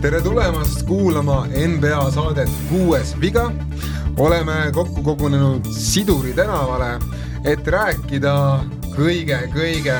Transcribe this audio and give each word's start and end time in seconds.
tere 0.00 0.20
tulemast 0.24 0.86
kuulama 0.88 1.46
NBA 1.46 2.10
saadet 2.10 2.48
Kuues 2.68 3.20
viga. 3.20 3.52
oleme 4.16 4.72
kokku 4.72 5.02
kogunenud 5.02 5.64
Siduri 5.72 6.32
tänavale, 6.32 6.98
et 7.44 7.66
rääkida 7.66 8.64
kõige-kõige 8.96 9.98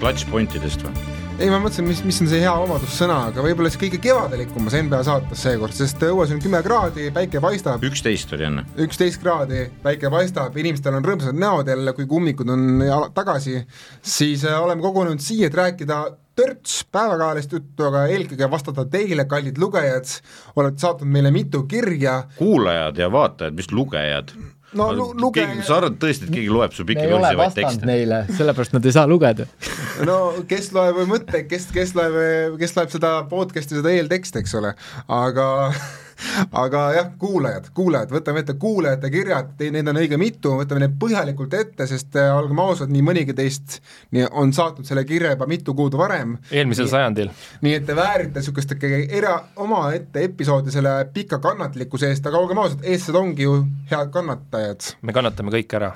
klatšpointidest 0.00 0.84
või? 0.84 1.19
Ei, 1.40 1.48
ma 1.48 1.58
mõtlesin, 1.60 1.86
mis, 1.88 2.00
mis 2.04 2.18
on 2.20 2.28
see 2.28 2.42
hea 2.42 2.52
omadussõna, 2.62 3.16
aga 3.30 3.42
võib-olla 3.44 3.70
siis 3.72 3.80
kõige 3.80 4.00
kevadelikumas 4.04 4.76
NBA 4.76 5.00
saates 5.06 5.44
seekord, 5.46 5.74
sest 5.76 6.02
õues 6.04 6.34
on 6.34 6.42
kümme 6.42 6.60
kraadi, 6.64 7.08
päike 7.16 7.40
paistab. 7.42 7.84
üksteist 7.86 8.34
oli 8.36 8.46
enne. 8.48 8.66
üksteist 8.84 9.22
kraadi, 9.22 9.64
päike 9.84 10.10
paistab, 10.12 10.56
inimestel 10.60 10.98
on 10.98 11.06
rõõmsad 11.06 11.38
näod 11.40 11.70
jälle, 11.72 11.94
kui 11.96 12.08
kummikud 12.10 12.52
on 12.52 12.84
tagasi, 13.16 13.56
siis 14.04 14.44
äh, 14.44 14.58
oleme 14.60 14.84
kogunenud 14.84 15.24
siia, 15.24 15.48
et 15.48 15.56
rääkida 15.56 16.02
törts 16.36 16.82
päevakajalist 16.92 17.56
juttu, 17.56 17.88
aga 17.88 18.04
eelkõige 18.12 18.50
vastata 18.52 18.84
teile, 18.92 19.24
kallid 19.28 19.58
lugejad, 19.60 20.12
olete 20.60 20.84
saatnud 20.84 21.08
meile 21.08 21.32
mitu 21.34 21.64
kirja. 21.70 22.22
kuulajad 22.36 23.00
ja 23.00 23.12
vaatajad, 23.12 23.56
mis 23.56 23.72
lugejad? 23.72 24.36
No 24.78 24.90
lu-, 24.94 25.10
luge-. 25.18 25.46
sa 25.66 25.78
arvad 25.80 25.98
tõesti, 26.02 26.28
et 26.28 26.34
keegi 26.34 26.52
loeb 26.52 26.74
su 26.76 26.86
pikki 26.88 27.06
lollisevaid 27.10 27.56
tekste? 27.56 27.88
neile, 27.88 28.22
sellepärast 28.36 28.76
nad 28.76 28.86
ei 28.86 28.94
saa 28.96 29.06
lugeda 29.10 29.46
no 30.08 30.18
kes 30.50 30.70
loeb 30.76 31.02
mõtteid, 31.10 31.48
kes, 31.50 31.70
kes 31.74 31.94
loeb, 31.98 32.58
kes 32.60 32.76
loeb 32.78 32.94
seda 32.94 33.14
podcast'i, 33.30 33.78
seda 33.80 33.94
eelteksti, 33.96 34.44
eks 34.44 34.56
ole, 34.60 34.74
aga 35.20 35.48
aga 36.52 36.84
jah, 36.96 37.10
kuulajad, 37.18 37.70
kuulajad, 37.74 38.14
võtame 38.14 38.44
ette 38.44 38.56
kuulajate 38.60 39.10
kirjad, 39.12 39.54
neid 39.72 39.88
on 39.92 40.00
õige 40.02 40.18
mitu, 40.20 40.54
võtame 40.60 40.84
need 40.84 40.96
põhjalikult 41.00 41.54
ette, 41.58 41.86
sest 41.90 42.16
äh, 42.20 42.32
olgem 42.36 42.58
ausad, 42.62 42.92
nii 42.92 43.04
mõnigi 43.04 43.36
teist 43.36 43.80
nii 44.10 44.26
on 44.30 44.52
saatnud 44.52 44.86
selle 44.86 45.04
kirja 45.04 45.34
juba 45.34 45.46
mitu 45.50 45.74
kuud 45.74 45.96
varem. 45.98 46.36
eelmisel 46.50 46.86
nii, 46.86 46.92
sajandil. 46.92 47.30
nii 47.64 47.74
et 47.78 47.86
te 47.86 47.96
väärite 47.96 48.40
niisugust 48.40 48.74
ikkagi 48.76 49.02
era, 49.18 49.36
omaette 49.62 50.24
episoodi 50.28 50.74
selle 50.74 50.94
pika 51.14 51.40
kannatlikkuse 51.42 52.10
eest, 52.10 52.26
aga 52.26 52.40
olgem 52.40 52.62
ausad, 52.62 52.84
eestlased 52.84 53.20
ongi 53.20 53.46
ju 53.46 53.56
head 53.90 54.12
kannatajad. 54.14 54.94
me 55.02 55.16
kannatame 55.16 55.54
kõik 55.54 55.76
ära 55.78 55.92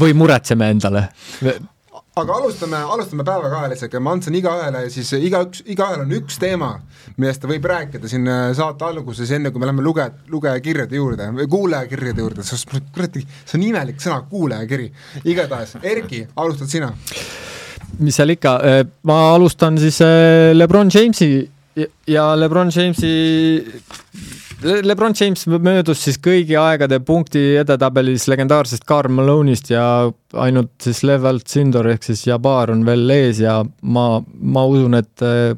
või 0.00 0.16
muretseme 0.16 0.70
endale 0.74 1.08
aga 2.14 2.34
alustame, 2.38 2.78
alustame 2.94 3.24
päevakajalisega, 3.26 4.00
ma 4.02 4.12
andsin 4.14 4.36
igaühele 4.38 4.84
siis, 4.92 5.08
igaüks, 5.18 5.64
igaühel 5.74 6.04
on 6.04 6.12
üks 6.14 6.36
teema, 6.38 6.68
millest 7.16 7.42
ta 7.42 7.50
võib 7.50 7.66
rääkida 7.66 8.10
siin 8.10 8.28
äh, 8.30 8.44
saate 8.54 8.86
alguses, 8.86 9.32
enne 9.34 9.50
kui 9.50 9.62
me 9.62 9.66
läheme 9.66 9.82
luge-, 9.82 10.12
lugejakirjade 10.30 11.00
juurde 11.00 11.26
või 11.34 11.48
kuulajakirjade 11.50 12.22
juurde, 12.22 12.46
sest 12.46 12.70
kuradi, 12.70 13.24
see 13.42 13.58
on 13.58 13.66
imelik 13.66 13.98
sõna, 14.02 14.20
kuulajakiri. 14.30 14.86
igatahes, 15.26 15.74
Erki, 15.82 16.22
alustad 16.38 16.70
sina. 16.70 16.92
mis 17.98 18.14
seal 18.14 18.36
ikka, 18.36 18.54
äh, 18.62 18.84
ma 19.10 19.18
alustan 19.34 19.80
siis 19.82 19.98
äh, 20.06 20.52
Lebron 20.54 20.94
Jamesi 20.94 21.32
ja 22.06 22.30
Lebron 22.38 22.70
Jamesi 22.70 23.10
Lebron 24.62 25.14
James 25.18 25.46
möödus 25.46 26.04
siis 26.06 26.18
kõigi 26.22 26.56
aegade 26.58 27.00
punkti 27.04 27.40
edetabelis 27.60 28.28
legendaarsest 28.30 28.86
Karl 28.88 29.12
Malone'ist 29.12 29.70
ja 29.72 29.84
ainult 30.40 30.72
siis 30.84 31.02
Levelt 31.04 31.48
Sindor 31.50 31.88
ehk 31.90 32.06
siis 32.06 32.24
Jabbar 32.28 32.72
on 32.72 32.84
veel 32.86 33.10
ees 33.10 33.42
ja 33.42 33.58
ma, 33.82 34.06
ma 34.22 34.64
usun, 34.70 34.96
et 35.00 35.24
äh, 35.24 35.52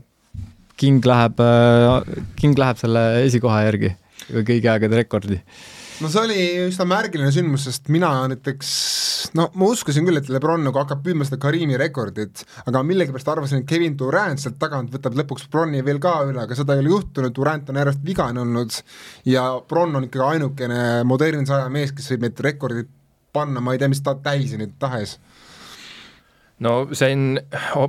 King 0.76 1.04
läheb, 1.06 1.40
äh, 1.40 2.20
King 2.40 2.58
läheb 2.58 2.80
selle 2.80 3.04
esikoha 3.24 3.62
järgi, 3.68 3.92
kõigi 4.32 4.70
aegade 4.72 5.02
rekordi 5.02 5.40
no 6.02 6.10
see 6.12 6.22
oli 6.22 6.40
üsna 6.66 6.84
märgiline 6.88 7.30
sündmus, 7.32 7.66
sest 7.68 7.88
mina 7.92 8.10
näiteks 8.30 8.70
no 9.38 9.46
ma 9.56 9.68
uskusin 9.72 10.06
küll, 10.06 10.20
et 10.20 10.28
Lebron 10.32 10.64
nagu 10.66 10.80
hakkab 10.80 11.02
püüdma 11.04 11.26
seda 11.26 11.38
Karimi 11.42 11.78
rekordit, 11.80 12.42
aga 12.68 12.82
millegipärast 12.86 13.30
arvasin, 13.32 13.62
et 13.62 13.70
Kevin 13.70 13.96
Durant 13.98 14.42
sealt 14.42 14.58
tagant 14.60 14.92
võtab 14.92 15.16
lõpuks 15.18 15.48
Bronni 15.52 15.82
veel 15.86 16.00
ka 16.02 16.18
üle, 16.28 16.42
aga 16.44 16.58
seda 16.58 16.76
ei 16.76 16.84
ole 16.84 16.92
juhtunud, 16.92 17.34
Durant 17.36 17.72
on 17.72 17.80
järjest 17.80 18.04
vigane 18.06 18.42
olnud 18.44 18.76
ja 19.32 19.46
Bronn 19.68 19.96
on 20.00 20.08
ikkagi 20.08 20.26
ainukene 20.34 20.82
modernse 21.08 21.56
aja 21.56 21.72
mees, 21.72 21.94
kes 21.96 22.12
võib 22.12 22.26
neid 22.26 22.44
rekordeid 22.50 22.92
panna, 23.36 23.60
ma 23.60 23.74
ei 23.74 23.80
tea, 23.80 23.90
mis 23.92 24.04
ta 24.04 24.16
tähisi 24.20 24.60
nüüd 24.60 24.76
tahes 24.80 25.16
no 26.64 26.72
see 26.96 27.12
on, 27.12 27.38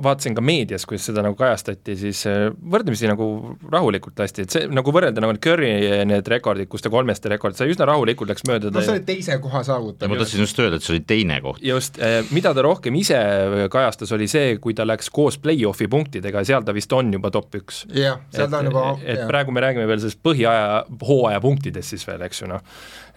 vaatasin 0.04 0.34
ka 0.36 0.42
meedias, 0.44 0.84
kuidas 0.88 1.06
seda 1.08 1.22
nagu 1.24 1.36
kajastati, 1.38 1.94
siis 1.96 2.20
äh, 2.28 2.48
võrdlemisi 2.52 3.08
nagu 3.08 3.28
rahulikult 3.72 4.20
lasti, 4.20 4.44
et 4.44 4.52
see 4.52 4.68
nagu 4.68 4.92
võrrelda 4.92 5.22
nagu 5.24 5.36
Curry 5.40 5.70
need 6.08 6.28
rekordid, 6.28 6.68
kus 6.68 6.84
ta 6.84 6.92
kolmeste 6.92 7.32
rekord 7.32 7.56
sai 7.56 7.72
üsna 7.72 7.86
rahulikult 7.88 8.28
läks 8.32 8.44
mööda. 8.48 8.72
no 8.74 8.84
see 8.84 8.98
oli 8.98 9.04
teise 9.08 9.38
koha 9.40 9.62
saavutamine. 9.64 10.12
ma 10.12 10.20
tahtsin 10.20 10.44
just 10.44 10.60
öelda, 10.60 10.80
et 10.80 10.84
see 10.84 10.96
oli 10.96 11.04
teine 11.08 11.40
koht. 11.44 11.62
just, 11.64 11.96
äh, 12.02 12.20
mida 12.34 12.52
ta 12.56 12.64
rohkem 12.66 12.98
ise 13.00 13.18
kajastas, 13.72 14.12
oli 14.16 14.28
see, 14.28 14.58
kui 14.60 14.76
ta 14.76 14.84
läks 14.88 15.08
koos 15.16 15.40
play-off'i 15.40 15.88
punktidega 15.88 16.44
ja 16.44 16.52
seal 16.52 16.68
ta 16.68 16.76
vist 16.76 16.92
on 16.92 17.12
juba 17.16 17.32
top 17.32 17.56
üks. 17.62 17.86
jah, 17.96 18.20
seal 18.34 18.52
ta 18.52 18.60
on 18.60 18.68
juba 18.72 18.86
et 19.00 19.22
jah. 19.22 19.28
praegu 19.30 19.54
me 19.54 19.64
räägime 19.64 19.88
veel 19.88 20.04
sellest 20.04 20.20
põhiaja, 20.24 20.84
hooaja 21.08 21.40
punktidest 21.44 21.96
siis 21.96 22.04
veel, 22.08 22.20
eks 22.28 22.44
ju 22.44 22.52
noh. 22.52 22.60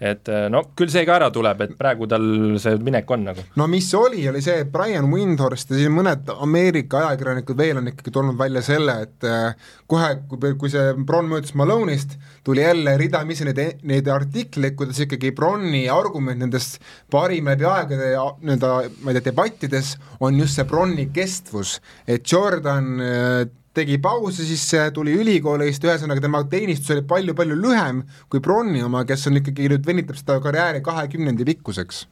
Et 0.02 0.28
äh, 0.28 0.48
no 0.52 0.64
küll 0.78 0.92
see 0.92 1.06
ka 1.08 1.18
ära 1.20 1.32
tuleb, 1.34 1.66
et 1.66 1.76
praegu 1.78 2.08
tal 2.10 2.26
see 2.62 2.78
minek 2.82 3.10
on 3.14 3.28
nagu. 3.30 3.46
no 3.56 3.68
mis 3.70 3.88
oli, 3.98 4.26
oli 4.28 4.42
see, 4.44 4.60
et 4.66 4.72
Brian 4.72 5.08
Wind 5.10 5.32
Windhorst 5.32 5.70
ja 5.72 5.78
siin 5.78 5.94
mõned 5.94 6.28
Ameerika 6.32 7.06
ajakirjanikud 7.06 7.58
veel 7.58 7.80
on 7.80 7.88
ikkagi 7.90 8.12
tulnud 8.14 8.36
välja 8.38 8.62
selle, 8.64 8.96
et 9.06 9.26
äh, 9.28 9.70
kohe, 9.90 10.10
kui, 10.28 10.54
kui 10.60 10.72
see 10.72 10.92
Bron 11.06 11.28
möödus 11.30 11.54
Malone'ist, 11.58 12.16
tuli 12.44 12.64
jälle 12.64 12.96
ridamisi 13.00 13.46
neid, 13.48 13.82
neid 13.88 14.10
artikleid, 14.12 14.76
kuidas 14.78 15.00
ikkagi 15.04 15.32
Bronni 15.36 15.86
argument 15.92 16.42
nendest 16.42 16.82
parim 17.12 17.50
läbi 17.50 17.68
aegade 17.68 18.12
nii-öelda, 18.12 18.74
ma 19.02 19.12
ei 19.12 19.18
tea, 19.18 19.30
debattides 19.30 19.96
on 20.20 20.40
just 20.40 20.58
see 20.58 20.68
Bronni 20.68 21.08
kestvus, 21.14 21.78
et 22.06 22.26
Jordan 22.28 22.92
äh, 23.00 23.42
tegi 23.74 23.98
pausi, 24.02 24.44
siis 24.46 24.64
tuli 24.94 25.14
ülikoolist, 25.16 25.84
ühesõnaga 25.88 26.22
tema 26.24 26.42
teenistus 26.50 26.94
oli 26.96 27.04
palju-palju 27.08 27.56
lühem 27.58 28.04
kui 28.32 28.42
Bronni 28.44 28.84
oma, 28.84 29.06
kes 29.08 29.26
on 29.30 29.40
ikkagi 29.40 29.70
nüüd 29.72 29.86
venitab 29.88 30.20
seda 30.20 30.38
karjääri 30.44 30.84
kahekümnendi 30.84 31.48
pikkuseks. 31.52 32.06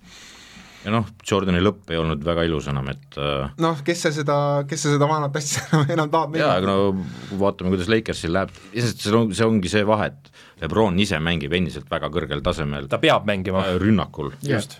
Ja 0.81 0.95
noh, 0.95 1.09
Jordani 1.29 1.61
lõpp 1.61 1.91
ei 1.93 1.99
olnud 2.01 2.23
väga 2.25 2.47
ilus 2.49 2.71
enam, 2.73 2.87
et 2.89 3.17
äh, 3.21 3.51
noh, 3.61 3.83
kes 3.85 4.07
see 4.07 4.15
seda, 4.17 4.37
kes 4.69 4.81
see 4.87 4.95
seda 4.95 5.09
vanat 5.11 5.35
asja 5.37 5.83
enam 5.95 6.09
tahab 6.13 6.39
jaa, 6.41 6.55
aga 6.57 6.71
no 6.71 7.37
vaatame, 7.41 7.75
kuidas 7.75 7.91
Lakersil 7.93 8.33
läheb, 8.33 8.55
lihtsalt 8.73 9.05
see 9.05 9.19
on, 9.19 9.35
see 9.37 9.49
ongi 9.49 9.73
see 9.73 9.85
vahe, 9.89 10.09
et 10.09 10.47
Lebron 10.61 10.97
ise 11.01 11.21
mängib 11.25 11.53
endiselt 11.57 11.89
väga 11.93 12.09
kõrgel 12.13 12.41
tasemel. 12.45 12.89
ta 12.89 12.99
peab 13.01 13.29
mängima. 13.29 13.67
Äh, 13.69 13.77
rünnakul. 13.81 14.33
just. 14.45 14.79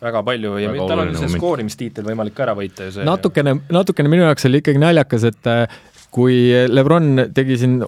Väga 0.00 0.22
palju. 0.24 0.56
Ja 0.62 0.72
väga 0.72 0.88
tal 0.88 1.04
on 1.04 1.14
see 1.16 1.30
skoorimistiitel 1.32 2.08
võimalik 2.08 2.36
ka 2.36 2.46
ära 2.46 2.56
võita 2.56 2.88
ju 2.88 2.96
see 2.96 3.06
natukene, 3.08 3.58
natukene 3.72 4.12
minu 4.12 4.24
jaoks 4.28 4.48
oli 4.48 4.60
ikkagi 4.62 4.80
naljakas, 4.80 5.28
et 5.28 5.48
äh, 5.50 5.80
kui 6.14 6.48
Lebron 6.70 7.28
tegi 7.34 7.58
siin 7.60 7.82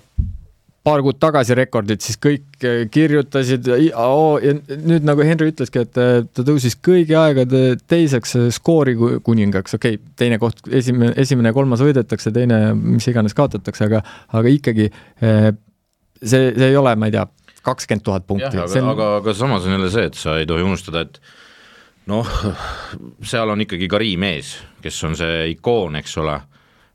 paar 0.85 1.03
kuud 1.05 1.19
tagasi 1.21 1.55
rekordit, 1.59 2.01
siis 2.05 2.17
kõik 2.21 2.65
äh, 2.65 2.83
kirjutasid 2.93 3.69
oh, 4.01 4.41
nüüd 4.41 5.05
nagu 5.05 5.25
Henry 5.27 5.51
ütleski, 5.53 5.83
et 5.85 5.99
äh, 6.01 6.23
ta 6.25 6.45
tõusis 6.47 6.79
kõigi 6.81 7.17
aegade 7.21 7.75
teiseks 7.91 8.37
äh, 8.39 8.47
skoori 8.55 8.97
kuningaks, 9.27 9.77
okei 9.77 9.99
okay,, 9.99 10.13
teine 10.21 10.41
koht, 10.41 10.63
esimene, 10.73 11.13
esimene 11.21 11.53
ja 11.53 11.57
kolmas 11.57 11.85
võidetakse, 11.85 12.33
teine 12.33 12.63
mis 12.79 13.09
iganes 13.13 13.37
kaotatakse, 13.37 13.91
aga, 13.91 14.01
aga 14.33 14.55
ikkagi 14.55 14.89
see, 15.21 15.53
see 16.25 16.71
ei 16.71 16.81
ole, 16.81 16.95
ma 16.97 17.11
ei 17.11 17.17
tea, 17.19 17.27
kakskümmend 17.67 18.07
tuhat 18.07 18.29
punkti. 18.29 18.57
aga 18.57 18.81
on..., 18.81 18.93
aga, 18.95 19.11
aga 19.21 19.37
samas 19.37 19.69
on 19.69 19.77
jälle 19.77 19.93
see, 19.93 20.09
et 20.09 20.17
sa 20.17 20.39
ei 20.41 20.49
tohi 20.49 20.65
unustada, 20.65 21.05
et 21.05 21.21
noh, 22.09 22.37
seal 23.21 23.53
on 23.53 23.67
ikkagi 23.67 23.91
Karim 23.91 24.25
ees, 24.33 24.57
kes 24.81 25.05
on 25.05 25.19
see 25.21 25.51
ikoon, 25.59 26.01
eks 26.01 26.17
ole 26.25 26.41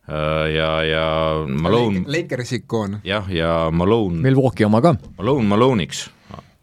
ja, 0.07 0.69
ja 0.85 1.05
Malone 1.49 2.03
Lakersi 2.07 2.61
ikoon. 2.61 2.99
jah, 3.03 3.29
ja 3.33 3.69
Malone 3.71 4.21
Milwaukee 4.21 4.67
oma 4.67 4.81
ka. 4.85 4.95
Malone 5.17 5.47
Malone'iks, 5.49 6.05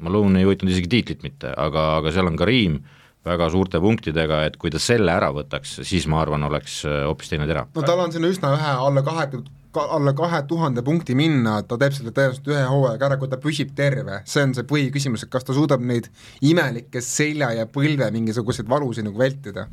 Malone 0.02 0.42
ei 0.42 0.46
võitnud 0.46 0.70
isegi 0.70 0.90
tiitlit 0.92 1.24
mitte, 1.26 1.54
aga, 1.56 1.96
aga 2.00 2.12
seal 2.14 2.30
on 2.30 2.38
Karim 2.38 2.78
väga 3.26 3.48
suurte 3.54 3.78
punktidega, 3.82 4.44
et 4.48 4.56
kui 4.58 4.70
ta 4.74 4.80
selle 4.82 5.12
ära 5.14 5.30
võtaks, 5.34 5.80
siis 5.86 6.08
ma 6.10 6.22
arvan, 6.22 6.42
oleks 6.48 6.80
äh, 6.88 7.02
hoopis 7.06 7.30
teine 7.30 7.46
tera. 7.50 7.66
no 7.74 7.84
tal 7.86 8.02
on 8.02 8.14
sinna 8.14 8.30
üsna 8.30 8.54
vähe, 8.56 8.72
alla 8.86 9.02
kahekümne 9.06 9.61
ka 9.72 9.86
alla 9.96 10.12
kahe 10.16 10.42
tuhande 10.48 10.82
punkti 10.84 11.16
minna, 11.18 11.56
ta 11.66 11.78
teeb 11.80 11.94
selle 11.96 12.12
tõenäoliselt 12.14 12.50
ühe 12.52 12.62
hooajaga 12.68 13.08
ära, 13.08 13.18
kui 13.20 13.30
ta 13.32 13.38
püsib 13.40 13.72
terve, 13.76 14.20
see 14.28 14.44
on 14.44 14.54
see 14.56 14.66
põhiküsimus, 14.68 15.24
et 15.24 15.32
kas 15.32 15.46
ta 15.48 15.56
suudab 15.56 15.84
neid 15.88 16.10
imelikke 16.44 17.02
selja 17.04 17.52
ja 17.56 17.66
põlve 17.70 18.10
mingisuguseid 18.14 18.68
valusid 18.68 19.08
nagu 19.08 19.18
vältida. 19.20 19.66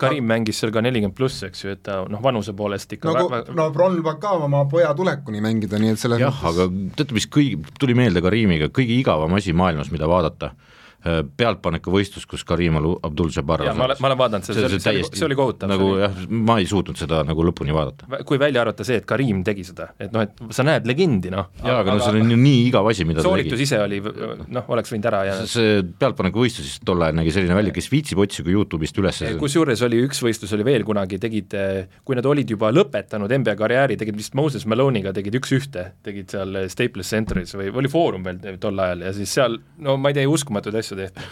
Karim 0.00 0.28
mängis 0.30 0.62
seal 0.62 0.72
ka 0.74 0.84
nelikümmend 0.84 1.16
pluss, 1.18 1.44
eks 1.48 1.64
ju, 1.64 1.76
et 1.76 1.84
ta 1.86 2.02
noh, 2.08 2.22
vanuse 2.24 2.56
poolest 2.56 2.96
ikka 2.96 3.12
no, 3.12 3.28
väga... 3.28 3.56
no 3.58 3.68
Bron 3.74 3.96
lubab 3.98 4.20
ka 4.22 4.36
oma 4.40 4.64
poja 4.72 4.94
tulekuni 4.96 5.44
mängida, 5.44 5.80
nii 5.82 5.96
et 5.96 6.02
selles 6.02 6.22
jah 6.22 6.32
mõttes..., 6.32 6.52
aga 6.52 6.94
teate, 6.98 7.16
mis 7.16 7.28
kõigi, 7.28 7.60
tuli 7.80 7.96
meelde 7.98 8.24
Karimiga, 8.24 8.72
kõige 8.72 8.96
igavam 8.96 9.36
asi 9.38 9.54
maailmas, 9.56 9.92
mida 9.92 10.08
vaadata 10.10 10.54
pealtpanekuvõistlus, 11.02 12.26
kus 12.30 12.44
Karim 12.46 12.76
Abdul-Jabbar 12.78 13.64
ma 13.74 13.88
olen, 13.88 13.98
ma 13.98 14.08
olen 14.10 14.18
vaadanud 14.20 14.46
seda, 14.46 14.68
see, 14.70 14.78
see, 14.78 15.02
see, 15.02 15.18
see 15.18 15.26
oli 15.26 15.36
kohutav. 15.38 15.70
nagu 15.72 15.88
jah, 15.98 16.20
ma 16.30 16.58
ei 16.62 16.68
suutnud 16.70 16.98
seda 16.98 17.22
nagu 17.26 17.42
lõpuni 17.46 17.74
vaadata. 17.74 18.22
kui 18.28 18.38
välja 18.38 18.62
arvata 18.62 18.86
see, 18.86 19.00
et 19.02 19.08
Karim 19.08 19.42
tegi 19.46 19.66
seda, 19.66 19.88
et 19.98 20.14
noh, 20.14 20.22
et 20.22 20.54
sa 20.54 20.64
näed 20.66 20.86
legendi, 20.86 21.32
noh. 21.34 21.50
jaa, 21.58 21.80
aga 21.82 21.96
no 21.96 22.04
see 22.04 22.22
on 22.22 22.34
ju 22.34 22.38
nii 22.38 22.60
igav 22.68 22.86
asi, 22.92 23.06
mida 23.08 23.24
sooritus 23.26 23.64
ise 23.66 23.80
oli, 23.82 23.98
noh, 24.02 24.70
oleks 24.76 24.94
võinud 24.94 25.08
ära 25.10 25.24
jääda. 25.30 25.48
see 25.50 25.80
pealtpanekuvõistlus 26.02 26.78
tol 26.86 27.02
ajal 27.02 27.18
nägi 27.18 27.34
selline 27.34 27.58
välja, 27.58 27.74
kes 27.74 27.90
viitsib, 27.92 28.22
otsigu 28.22 28.54
Youtube'ist 28.54 29.02
üles. 29.02 29.22
kusjuures 29.42 29.82
oli 29.88 30.04
üks 30.06 30.22
võistlus 30.22 30.54
oli 30.54 30.68
veel 30.70 30.86
kunagi, 30.86 31.18
tegid, 31.22 31.58
kui 32.06 32.18
nad 32.18 32.30
olid 32.30 32.54
juba 32.54 32.70
lõpetanud 32.74 33.34
NBA 33.42 33.56
karjääri, 33.58 33.98
tegid 34.00 34.18
vist 34.18 34.38
Moses 34.38 34.68
Malone'iga 34.70 35.14
tegid 35.16 35.40
üks-ühte, 35.40 35.88
tegid 36.06 36.30
seal 36.30 36.62
Staples 36.72 37.10
Centeris 37.10 37.56
või 37.58 37.72
oli 37.82 37.90
Foorum 37.90 38.24
veel 38.26 38.60
tol 38.62 38.78
ajal 38.86 39.06
ja 39.08 39.12
siis 39.16 39.34
seal 39.34 39.58
no 39.82 39.98
ma 39.98 40.12
ei 40.12 40.20
tea, 40.20 40.30
uskumatuid 40.30 40.78
asju 40.78 40.91
tehti 40.98 41.28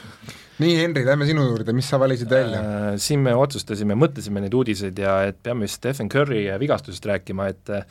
nii, 0.60 0.74
Henri, 0.76 1.04
lähme 1.06 1.28
sinu 1.28 1.44
juurde, 1.48 1.74
mis 1.76 1.88
sa 1.88 2.00
valisid 2.00 2.30
välja 2.30 2.60
äh,? 2.60 2.88
siin 3.00 3.22
me 3.24 3.34
otsustasime, 3.36 3.96
mõtlesime 3.98 4.42
neid 4.44 4.56
uudiseid 4.56 4.98
ja 4.98 5.20
et 5.30 5.40
peame 5.42 5.66
vist 5.66 5.80
Stephen 5.80 6.10
Curry 6.12 6.44
vigastusest 6.60 7.06
rääkima, 7.08 7.48
et 7.52 7.72
äh, 7.72 7.86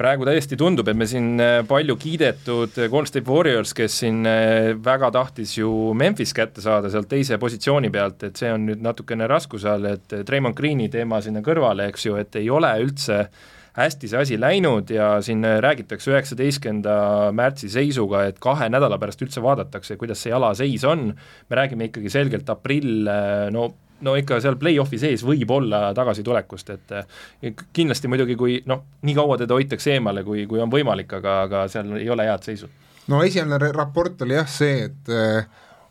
praegu 0.00 0.24
täiesti 0.28 0.56
tundub, 0.60 0.88
et 0.88 0.96
me 0.96 1.08
siin 1.10 1.34
äh, 1.42 1.60
palju 1.68 1.96
kiidetud 2.00 2.78
Golden 2.86 3.10
State 3.10 3.26
Warriors, 3.28 3.74
kes 3.76 4.00
siin 4.04 4.22
äh, 4.28 4.70
väga 4.84 5.10
tahtis 5.16 5.56
ju 5.58 5.94
Memphis 5.98 6.34
kätte 6.36 6.62
saada 6.64 6.92
sealt 6.92 7.10
teise 7.10 7.40
positsiooni 7.42 7.90
pealt, 7.92 8.28
et 8.30 8.38
see 8.38 8.52
on 8.54 8.68
nüüd 8.70 8.84
natukene 8.86 9.28
raskuse 9.30 9.72
all, 9.74 9.90
et 9.90 10.20
Draymond 10.28 10.58
Greeni 10.58 10.88
teema 10.92 11.22
sinna 11.24 11.42
kõrvale, 11.44 11.90
eks 11.90 12.06
ju, 12.06 12.20
et 12.22 12.38
ei 12.40 12.52
ole 12.54 12.70
üldse 12.84 13.24
äh, 13.24 13.48
hästi 13.76 14.10
see 14.10 14.22
asi 14.22 14.40
läinud 14.40 14.90
ja 14.90 15.12
siin 15.24 15.44
räägitakse 15.62 16.10
üheksateistkümnenda 16.12 16.94
märtsi 17.36 17.70
seisuga, 17.72 18.24
et 18.30 18.40
kahe 18.42 18.68
nädala 18.72 18.98
pärast 18.98 19.22
üldse 19.22 19.42
vaadatakse, 19.44 19.98
kuidas 20.00 20.22
see 20.24 20.34
jalaseis 20.34 20.84
on, 20.88 21.12
me 21.14 21.60
räägime 21.60 21.90
ikkagi 21.90 22.12
selgelt 22.12 22.50
aprill, 22.50 23.06
no 23.54 23.70
no 24.00 24.14
ikka 24.16 24.40
seal 24.40 24.56
play-off'i 24.60 24.98
sees 25.00 25.22
võib 25.26 25.50
olla 25.54 25.90
tagasitulekust, 25.96 26.70
et 26.72 27.64
kindlasti 27.76 28.08
muidugi, 28.08 28.36
kui 28.38 28.60
noh, 28.70 28.84
nii 29.06 29.16
kaua 29.16 29.38
teda 29.40 29.56
hoitakse 29.56 29.96
eemale, 29.96 30.24
kui, 30.26 30.46
kui 30.50 30.62
on 30.62 30.72
võimalik, 30.72 31.12
aga, 31.20 31.40
aga 31.46 31.64
seal 31.72 31.92
ei 32.00 32.08
ole 32.10 32.26
head 32.28 32.46
seisu. 32.46 32.70
no 33.12 33.22
esialgne 33.26 33.72
raport 33.76 34.22
oli 34.24 34.38
jah 34.38 34.48
see, 34.48 34.86
et 34.88 35.12
äh, 35.12 35.44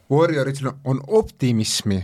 Warrioril 0.10 0.72
on 0.90 1.04
optimismi 1.08 2.02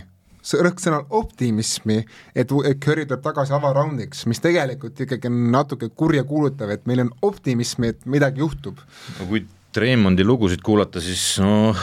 rõhksõnal 0.54 1.06
optimismi, 1.10 1.98
et, 2.34 2.52
et 2.70 2.80
Curry 2.82 3.06
tuleb 3.06 3.24
tagasi 3.24 3.54
avaraundiks, 3.56 4.26
mis 4.30 4.42
tegelikult 4.42 5.00
ikkagi 5.06 5.30
on 5.30 5.40
natuke 5.54 5.88
kurjakuulutav, 5.88 6.70
et 6.70 6.86
meil 6.86 7.06
on 7.06 7.12
optimismi, 7.26 7.94
et 7.94 8.06
midagi 8.06 8.44
juhtub. 8.44 8.80
no 9.18 9.28
kui 9.30 9.44
Treimondi 9.76 10.24
lugusid 10.24 10.62
kuulata, 10.64 11.02
siis 11.04 11.22
noh, 11.42 11.76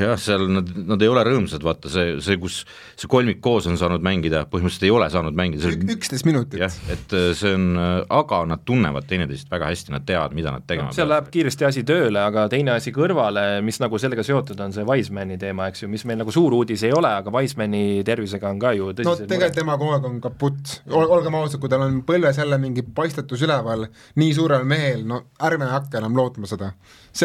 jah, 0.00 0.16
seal 0.20 0.46
nad, 0.48 0.70
nad 0.88 1.02
ei 1.04 1.10
ole 1.10 1.20
rõõmsad, 1.26 1.60
vaata 1.64 1.90
see, 1.92 2.14
see, 2.24 2.38
kus 2.40 2.62
see 2.96 3.10
kolmik 3.12 3.42
koos 3.44 3.66
on 3.68 3.76
saanud 3.76 4.04
mängida, 4.04 4.44
põhimõtteliselt 4.48 4.86
ei 4.88 4.92
ole 4.94 5.08
saanud 5.12 5.36
mängida. 5.36 5.72
üksteist 5.96 6.24
minutit. 6.28 6.58
jah, 6.62 6.72
et 6.92 7.12
äh, 7.16 7.28
see 7.36 7.52
on, 7.56 7.66
äh, 7.76 7.98
aga 8.16 8.40
nad 8.48 8.64
tunnevad 8.68 9.08
teineteist 9.10 9.50
väga 9.52 9.68
hästi, 9.68 9.92
nad 9.92 10.06
teavad, 10.08 10.36
mida 10.36 10.54
nad 10.54 10.64
tegema 10.68 10.88
no, 10.88 10.96
seal 10.96 11.10
läheb 11.12 11.28
kiiresti 11.34 11.68
asi 11.68 11.84
tööle, 11.88 12.22
aga 12.22 12.46
teine 12.52 12.76
asi 12.76 12.94
kõrvale, 12.96 13.44
mis 13.66 13.80
nagu 13.84 14.00
sellega 14.00 14.24
seotud 14.26 14.64
on, 14.64 14.72
see 14.76 14.86
Wisemani 14.88 15.36
teema, 15.40 15.68
eks 15.72 15.84
ju, 15.84 15.92
mis 15.92 16.06
meil 16.08 16.20
nagu 16.22 16.32
suur 16.34 16.56
uudis 16.56 16.86
ei 16.88 16.94
ole, 16.96 17.12
aga 17.20 17.32
Wisemani 17.36 18.00
tervisega 18.06 18.52
on 18.52 18.62
ka 18.62 18.72
ju 18.76 18.92
no 18.96 19.16
tegelikult 19.20 19.60
tema 19.60 19.76
kogu 19.80 19.96
aeg 19.96 20.08
on 20.08 20.20
kaputt 20.24 20.78
Ol, 20.88 21.04
olgem 21.18 21.36
ausad, 21.36 21.60
kui 21.60 21.72
tal 21.72 21.84
on 21.84 22.00
põlves 22.06 22.40
jälle 22.40 22.56
mingi 22.62 22.84
paistetus 22.96 23.44
üleval 23.44 23.90
nii 24.16 24.36
suurel 24.36 24.64
mehel, 24.68 25.04
no 25.08 25.26
ärme 25.44 25.68
hakka 25.68 26.00
enam 26.00 26.16
lootma 26.16 26.48
seda 26.48 26.72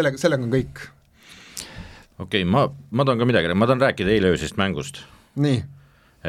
sellega, 0.02 0.22
sellega 0.22 0.48
on 0.48 0.54
kõik. 0.54 0.88
okei 2.18 2.42
okay,, 2.42 2.48
ma, 2.48 2.66
ma 2.92 3.06
tahan 3.06 3.22
ka 3.22 3.30
midagi, 3.30 3.54
ma 3.54 3.70
tahan 3.70 3.86
rääkida 3.90 4.16
eile 4.16 4.34
öösest 4.34 4.58
mängust. 4.62 5.04
nii. 5.36 5.62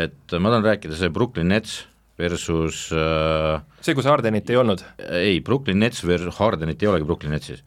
et 0.07 0.37
ma 0.39 0.53
tahan 0.53 0.69
rääkida 0.69 0.99
see 0.99 1.13
Brooklyn 1.13 1.51
Nets 1.53 1.83
versus 2.19 2.91
äh, 2.93 3.63
see, 3.81 3.97
kus 3.97 4.09
Hardenit 4.09 4.51
ei 4.51 4.61
olnud? 4.61 4.85
ei, 5.09 5.41
Brooklyn 5.41 5.81
Nets 5.83 6.05
versus, 6.07 6.37
Hardenit 6.39 6.83
ei 6.83 6.93
olegi 6.93 7.09
Brooklyn 7.09 7.33
Netsis. 7.35 7.63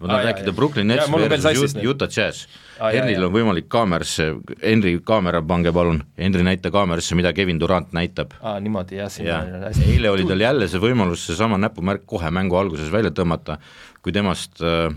ma 0.00 0.08
tahan 0.08 0.20
ah, 0.20 0.26
rääkida 0.30 0.52
jah, 0.52 0.56
Brooklyn 0.56 0.90
Nets 0.92 1.08
ja, 1.08 1.28
versus 1.44 1.76
Utah 1.80 2.08
Jazz 2.08 2.46
ah,. 2.78 2.92
Henril 2.92 3.24
on 3.26 3.34
võimalik 3.34 3.68
kaamerasse, 3.72 4.30
Henri 4.62 4.94
kaamera 5.04 5.42
pange 5.44 5.72
palun, 5.76 6.02
Henri 6.20 6.44
näita 6.46 6.72
kaamerasse, 6.72 7.16
mida 7.18 7.32
Kevin 7.36 7.60
Durant 7.60 7.92
näitab. 7.96 8.36
aa, 8.40 8.58
niimoodi 8.60 9.00
jah, 9.00 9.12
siin 9.12 9.28
ja. 9.32 9.42
on 9.44 9.68
hästi 9.68 9.92
eile 9.96 10.12
oli 10.12 10.28
tal 10.28 10.46
jälle 10.46 10.68
see 10.70 10.82
võimalus 10.82 11.26
seesama 11.30 11.60
näpumärk 11.60 12.06
kohe 12.08 12.32
mängu 12.32 12.60
alguses 12.60 12.92
välja 12.92 13.12
tõmmata, 13.16 13.60
kui 14.04 14.12
temast 14.16 14.60
äh, 14.64 14.88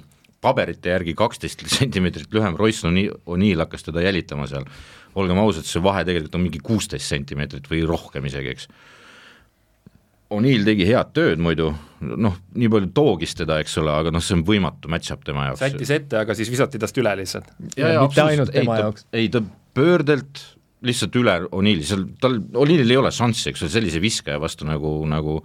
paberite 0.43 0.93
järgi 0.93 1.15
kaksteist 1.17 1.63
sentimeetrit 1.79 2.33
lühem, 2.35 2.57
Royce 2.59 2.89
O'Neill 2.89 3.63
hakkas 3.63 3.87
teda 3.87 4.03
jälitama 4.03 4.47
seal. 4.51 4.67
olgem 5.15 5.37
ausad, 5.37 5.67
see 5.69 5.81
vahe 5.83 6.01
tegelikult 6.07 6.35
on 6.39 6.41
mingi 6.41 6.59
kuusteist 6.63 7.05
sentimeetrit 7.05 7.67
või 7.69 7.83
rohkem 7.85 8.25
isegi, 8.25 8.55
eks. 8.55 8.67
O'Neill 10.33 10.65
tegi 10.65 10.87
head 10.87 11.11
tööd 11.13 11.41
muidu, 11.43 11.67
noh, 12.01 12.39
nii 12.57 12.69
palju 12.73 12.89
toogis 12.97 13.35
teda, 13.37 13.59
eks 13.61 13.77
ole, 13.77 13.93
aga 13.93 14.13
noh, 14.13 14.23
see 14.23 14.39
on 14.39 14.41
võimatu 14.47 14.89
match-up 14.89 15.21
tema 15.27 15.51
jaoks. 15.51 15.61
sättis 15.61 15.91
ette, 15.93 16.17
aga 16.17 16.33
siis 16.37 16.49
visati 16.49 16.81
tast 16.81 16.97
üle 16.97 17.13
lihtsalt. 17.19 17.51
mitte 17.61 18.25
ainult 18.25 18.53
tema 18.55 18.79
ei, 18.79 18.85
jaoks. 18.87 19.05
ei, 19.13 19.29
ta 19.29 19.43
pöördelt 19.77 20.41
lihtsalt 20.83 21.19
üle 21.21 21.35
O'Neilli, 21.51 21.85
seal 21.87 22.07
tal, 22.23 22.39
O'Neillil 22.57 22.95
ei 22.95 22.99
ole 23.03 23.13
šanssi, 23.13 23.51
eks 23.51 23.63
ole, 23.63 23.73
sellise 23.75 24.01
viskaja 24.03 24.41
vastu 24.41 24.65
nagu, 24.67 24.95
nagu 25.09 25.37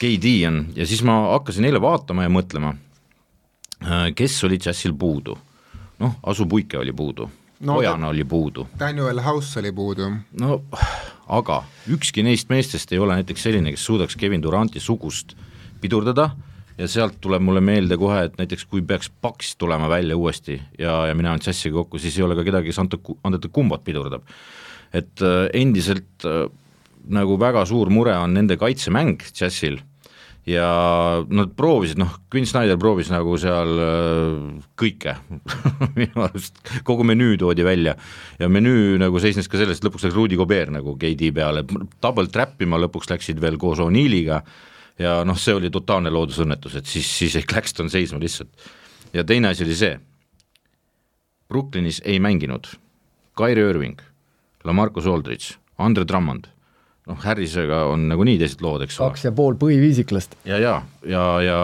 KD 0.00 0.34
on 0.50 0.58
ja 0.76 0.88
siis 0.88 1.04
ma 1.06 1.20
hakkasin 1.36 1.68
eile 1.70 1.80
vaatama 1.80 2.26
ja 2.26 2.32
mõtlema 2.32 2.74
kes 4.14 4.44
oli 4.44 4.58
džässil 4.58 4.94
puudu? 4.98 5.38
noh, 5.98 6.16
Asu 6.22 6.46
Puike 6.46 6.78
oli 6.78 6.92
puudu 6.92 7.30
no,, 7.60 7.76
Ojana 7.76 8.08
oli 8.08 8.24
puudu. 8.24 8.66
Daniel 8.78 9.20
House 9.20 9.60
oli 9.60 9.72
puudu. 9.72 10.10
no 10.40 10.62
aga 11.28 11.62
ükski 11.90 12.22
neist 12.22 12.50
meestest 12.52 12.92
ei 12.92 12.98
ole 12.98 13.16
näiteks 13.18 13.42
selline, 13.48 13.72
kes 13.74 13.86
suudaks 13.86 14.16
Kevin 14.16 14.42
Duranti 14.42 14.80
sugust 14.80 15.34
pidurdada 15.80 16.30
ja 16.78 16.88
sealt 16.88 17.16
tuleb 17.20 17.42
mulle 17.42 17.60
meelde 17.64 17.96
kohe, 17.96 18.26
et 18.28 18.36
näiteks 18.38 18.66
kui 18.68 18.82
peaks 18.82 19.10
Paks 19.22 19.56
tulema 19.56 19.88
välja 19.88 20.16
uuesti 20.16 20.60
ja, 20.78 21.06
ja 21.06 21.14
mina 21.14 21.32
olen 21.32 21.42
džässiga 21.42 21.80
kokku, 21.80 21.98
siis 21.98 22.18
ei 22.18 22.26
ole 22.26 22.36
ka 22.36 22.44
kedagi, 22.44 22.70
kes 22.70 22.78
Ante, 22.82 23.00
Antete 23.24 23.48
Kumbat 23.48 23.84
pidurdab. 23.84 24.22
et 24.92 25.22
äh, 25.22 25.48
endiselt 25.52 26.24
äh, 26.24 26.46
nagu 27.08 27.40
väga 27.40 27.64
suur 27.66 27.90
mure 27.90 28.16
on 28.16 28.34
nende 28.34 28.56
kaitsemäng 28.56 29.18
džässil 29.32 29.80
ja 30.46 30.66
nad 31.26 31.50
proovisid, 31.58 31.98
noh, 31.98 32.12
Quinn 32.30 32.46
Snyder 32.46 32.78
proovis 32.78 33.10
nagu 33.10 33.34
seal 33.40 33.80
äh, 33.82 34.36
kõike 34.78 35.16
minu 35.98 36.22
arust. 36.22 36.60
Kogu 36.86 37.06
menüü 37.06 37.34
toodi 37.40 37.66
välja. 37.66 37.96
Ja 38.38 38.48
menüü 38.52 38.94
nagu 39.02 39.20
seisnes 39.22 39.50
ka 39.50 39.58
selles, 39.58 39.80
et 39.80 39.88
lõpuks 39.88 40.06
läks 40.06 40.16
Rudy 40.16 40.38
Gobert 40.38 40.70
nagu 40.74 40.94
KD 41.00 41.32
peale, 41.34 41.66
double 42.02 42.30
trap 42.32 42.62
ima 42.62 42.78
lõpuks 42.80 43.10
läksid 43.10 43.42
veel 43.42 43.58
koos 43.60 43.82
O'Neilliga 43.82 44.42
ja 45.02 45.18
noh, 45.26 45.38
see 45.38 45.56
oli 45.56 45.70
totaalne 45.72 46.12
loodusõnnetus, 46.14 46.78
et 46.78 46.90
siis, 46.90 47.08
siis 47.10 47.36
ei 47.36 47.46
Claxton 47.50 47.90
seisma 47.92 48.22
lihtsalt. 48.22 48.68
ja 49.12 49.24
teine 49.26 49.50
asi 49.50 49.66
oli 49.66 49.76
see, 49.76 49.98
Brooklynis 51.46 52.00
ei 52.04 52.18
mänginud 52.22 52.70
Kyrie 53.38 53.70
Irving, 53.70 54.00
Lamarcus 54.64 55.06
Aldridge, 55.06 55.58
Andre 55.78 56.06
Drummond 56.08 56.48
noh, 57.06 57.20
Harrisega 57.22 57.84
on 57.92 58.08
nagunii 58.10 58.38
teised 58.40 58.64
lood, 58.64 58.84
eks 58.86 58.98
ole. 59.00 59.12
kaks 59.12 59.28
ja 59.28 59.32
pool 59.36 59.58
põhiviisiklast. 59.60 60.38
ja, 60.48 60.58
ja, 60.62 60.80
ja, 61.06 61.28
ja 61.44 61.60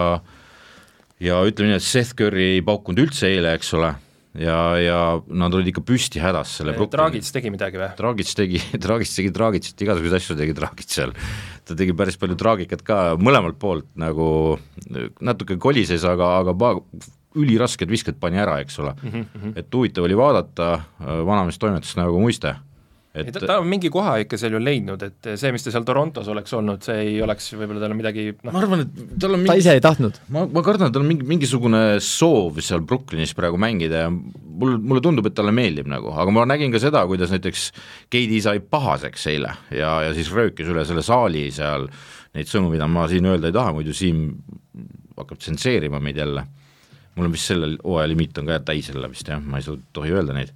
ja 1.23 1.43
ütleme 1.47 1.71
nii, 1.71 1.79
et 1.79 1.85
Seth 1.85 2.17
Curry 2.19 2.57
ei 2.57 2.65
paukunud 2.65 3.05
üldse 3.05 3.29
eile, 3.29 3.53
eks 3.57 3.71
ole, 3.77 3.93
ja, 4.39 4.57
ja 4.81 4.99
nad 5.29 5.55
olid 5.55 5.69
ikka 5.71 5.83
püsti 5.85 6.21
hädas 6.23 6.57
selle 6.59 6.75
Dragic 6.91 7.27
tegi 7.35 7.51
midagi 7.53 7.79
või? 7.79 7.89
Dragic 7.99 8.33
tegi, 8.39 8.61
Dragic 8.85 9.15
tegi 9.15 9.33
Dragicit, 9.35 9.85
igasuguseid 9.85 10.19
asju 10.19 10.37
tegi 10.39 10.55
Dragic 10.57 10.95
seal. 10.95 11.15
ta 11.63 11.77
tegi 11.79 11.95
päris 11.95 12.19
palju 12.19 12.37
traagikat 12.39 12.83
ka 12.83 12.99
mõlemalt 13.15 13.59
poolt 13.61 13.87
nagu 13.99 14.57
natuke 15.23 15.57
kolises, 15.61 16.03
aga, 16.07 16.33
aga 16.41 16.75
ülirasked 17.39 17.89
visked 17.89 18.19
pani 18.21 18.41
ära, 18.41 18.59
eks 18.61 18.77
ole 18.83 18.93
mm. 18.99 19.13
-hmm. 19.13 19.53
et 19.57 19.73
huvitav 19.73 20.05
oli 20.05 20.17
vaadata, 20.17 20.75
vanamees 20.99 21.57
toimetas 21.61 21.95
nagu 21.97 22.19
muiste 22.19 22.55
et 23.13 23.29
ta, 23.29 23.41
ta 23.45 23.55
on 23.61 23.67
mingi 23.69 23.91
koha 23.93 24.15
ikka 24.23 24.37
seal 24.41 24.55
ju 24.55 24.59
leidnud, 24.63 25.03
et 25.05 25.27
see, 25.37 25.51
mis 25.53 25.61
ta 25.61 25.71
seal 25.73 25.83
Torontos 25.85 26.29
oleks 26.33 26.53
olnud, 26.57 26.81
see 26.85 26.95
ei 27.03 27.19
oleks 27.21 27.51
võib-olla 27.53 27.83
tal 27.83 27.93
midagi 27.97 28.31
noh 28.41 28.55
ma 28.55 28.63
arvan, 28.63 28.81
et 28.87 29.01
tal 29.21 29.35
on 29.37 29.43
mingi... 29.43 29.51
ta 29.51 29.57
ise 29.61 29.75
ei 29.77 29.83
tahtnud? 29.85 30.17
ma, 30.33 30.47
ma 30.49 30.63
kardan, 30.65 30.89
et 30.89 30.95
tal 30.95 31.03
on 31.05 31.11
mingi, 31.11 31.27
mingisugune 31.29 31.81
soov 32.01 32.57
seal 32.65 32.81
Brooklynis 32.89 33.35
praegu 33.37 33.59
mängida 33.61 34.07
ja 34.07 34.09
mul, 34.09 34.79
mulle 34.79 35.03
tundub, 35.05 35.29
et 35.29 35.37
talle 35.37 35.53
meeldib 35.53 35.91
nagu, 35.91 36.09
aga 36.17 36.33
ma 36.33 36.47
nägin 36.49 36.73
ka 36.73 36.81
seda, 36.81 37.03
kuidas 37.09 37.33
näiteks 37.35 37.67
Keidi 38.13 38.41
sai 38.41 38.63
pahaseks 38.65 39.27
eile 39.29 39.53
ja, 39.69 39.93
ja 40.07 40.17
siis 40.17 40.33
röökis 40.33 40.73
üle 40.73 40.85
selle 40.89 41.05
saali 41.05 41.45
seal 41.53 41.85
neid 42.33 42.49
sõnu, 42.49 42.71
mida 42.73 42.89
ma 42.89 43.05
siin 43.11 43.29
öelda 43.29 43.51
ei 43.51 43.55
taha, 43.59 43.75
muidu 43.77 43.93
Siim 43.93 44.25
hakkab 45.19 45.37
tsenseerima 45.37 46.01
meid 46.01 46.17
jälle. 46.17 46.47
mul 47.13 47.29
on 47.29 47.37
vist 47.37 47.51
selle 47.51 47.75
hooaja 47.77 48.09
limiit 48.09 48.41
on 48.41 48.49
ka 48.49 48.57
täis 48.71 48.89
jälle 48.89 49.05
vist 49.11 49.29
jah, 49.29 49.37
ma 49.37 49.61
ei 49.61 49.77
tohi 49.93 50.17
öelda 50.17 50.33
neid 50.33 50.49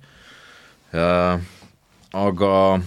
ja 0.90 1.38
aga 2.14 2.82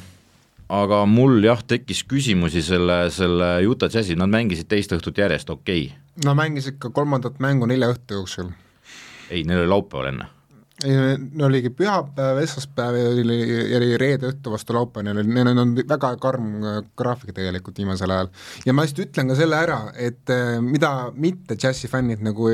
aga 0.71 1.05
mul 1.11 1.43
jah, 1.45 1.63
tekkis 1.67 2.05
küsimusi 2.09 2.63
selle, 2.63 3.03
selle 3.11 3.53
Utah 3.67 3.91
Jazzi, 3.91 4.17
nad 4.19 4.31
mängisid 4.31 4.69
teist 4.71 4.93
õhtut 4.95 5.19
järjest, 5.19 5.51
okei 5.51 5.89
okay.. 5.91 6.25
no 6.25 6.35
mängisid 6.39 6.79
ka 6.83 6.93
kolmandat 6.95 7.41
mängu 7.43 7.67
nelja 7.67 7.91
õhtu 7.95 8.21
jooksul. 8.21 8.53
ei, 9.31 9.45
neil 9.45 9.65
oli 9.65 9.73
laupäeval 9.75 10.13
enne. 10.13 10.29
No 10.85 11.47
oligi 11.47 11.71
pühapäev, 11.77 12.39
esmaspäev 12.45 12.97
ja 12.97 13.09
oli, 13.13 13.39
oli 13.77 13.89
reede 14.01 14.31
õhtu 14.31 14.53
vastu 14.53 14.75
laupäevani, 14.77 15.25
neil 15.29 15.51
on 15.61 15.75
väga 15.77 16.13
karm 16.23 16.49
äh, 16.65 16.79
graafik 16.97 17.35
tegelikult 17.37 17.79
viimasel 17.81 18.13
ajal. 18.15 18.31
ja 18.67 18.75
ma 18.77 18.87
just 18.87 19.01
ütlen 19.03 19.31
ka 19.31 19.37
selle 19.39 19.59
ära, 19.61 19.79
et 19.99 20.33
äh, 20.33 20.57
mida 20.65 21.11
mitte 21.15 21.57
džässifännid 21.61 22.25
nagu, 22.25 22.49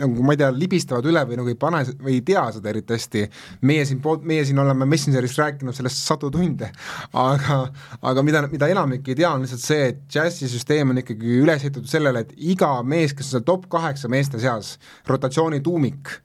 nagu 0.00 0.26
ma 0.26 0.34
ei 0.34 0.42
tea, 0.42 0.50
libistavad 0.54 1.06
üle 1.08 1.22
või 1.28 1.40
nagu 1.40 1.52
ei 1.52 1.58
pane 1.60 1.84
või 2.02 2.18
ei 2.18 2.24
tea 2.26 2.44
seda 2.56 2.72
eriti 2.72 2.96
hästi, 2.96 3.24
meie 3.68 3.86
siin, 3.88 4.02
meie 4.26 4.46
siin 4.48 4.58
oleme 4.62 4.88
Messengeris 4.88 5.38
rääkinud 5.38 5.76
sellest 5.76 6.02
sadu 6.02 6.32
tunde, 6.34 6.72
aga 7.12 7.60
aga 8.02 8.26
mida, 8.26 8.44
mida 8.50 8.70
enamik 8.72 9.08
ei 9.08 9.18
tea, 9.18 9.32
on 9.32 9.44
lihtsalt 9.46 9.64
see, 9.64 9.88
et 9.92 10.02
džässisüsteem 10.10 10.94
on 10.94 11.02
ikkagi 11.04 11.38
üles 11.42 11.62
ehitatud 11.64 11.90
sellele, 11.90 12.24
et 12.24 12.34
iga 12.54 12.74
mees, 12.82 13.14
kes 13.14 13.30
on 13.30 13.38
seal 13.38 13.46
top 13.48 13.68
kaheksa 13.72 14.10
meeste 14.10 14.40
seas, 14.42 14.76
rotatsiooni 15.08 15.60
tuumik, 15.64 16.18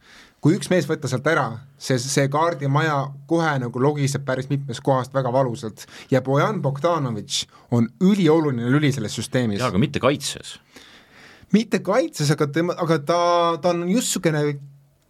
kui 0.43 0.57
üks 0.57 0.67
mees 0.71 0.87
võtta 0.89 1.07
sealt 1.07 1.27
ära, 1.31 1.45
see, 1.79 1.95
see 2.01 2.27
kaardimaja 2.31 2.97
kohe 3.29 3.53
nagu 3.63 3.79
logiseb 3.79 4.25
päris 4.27 4.49
mitmest 4.51 4.83
kohast 4.83 5.15
väga 5.15 5.31
valusalt 5.31 5.85
ja 6.11 6.21
Bojan 6.25 6.59
Bogdanovitš 6.61 7.45
on 7.71 7.87
ülioluline 8.03 8.67
lüli 8.73 8.91
selles 8.91 9.15
süsteemis. 9.15 9.61
jaa, 9.61 9.71
aga 9.71 9.79
mitte 9.79 10.03
kaitses. 10.03 10.57
mitte 11.55 11.79
kaitses, 11.79 12.31
aga 12.35 12.49
tema, 12.51 12.75
aga 12.75 12.99
ta, 12.99 13.21
ta 13.63 13.71
on 13.71 13.87
just 13.87 14.11
niisugune 14.11 14.43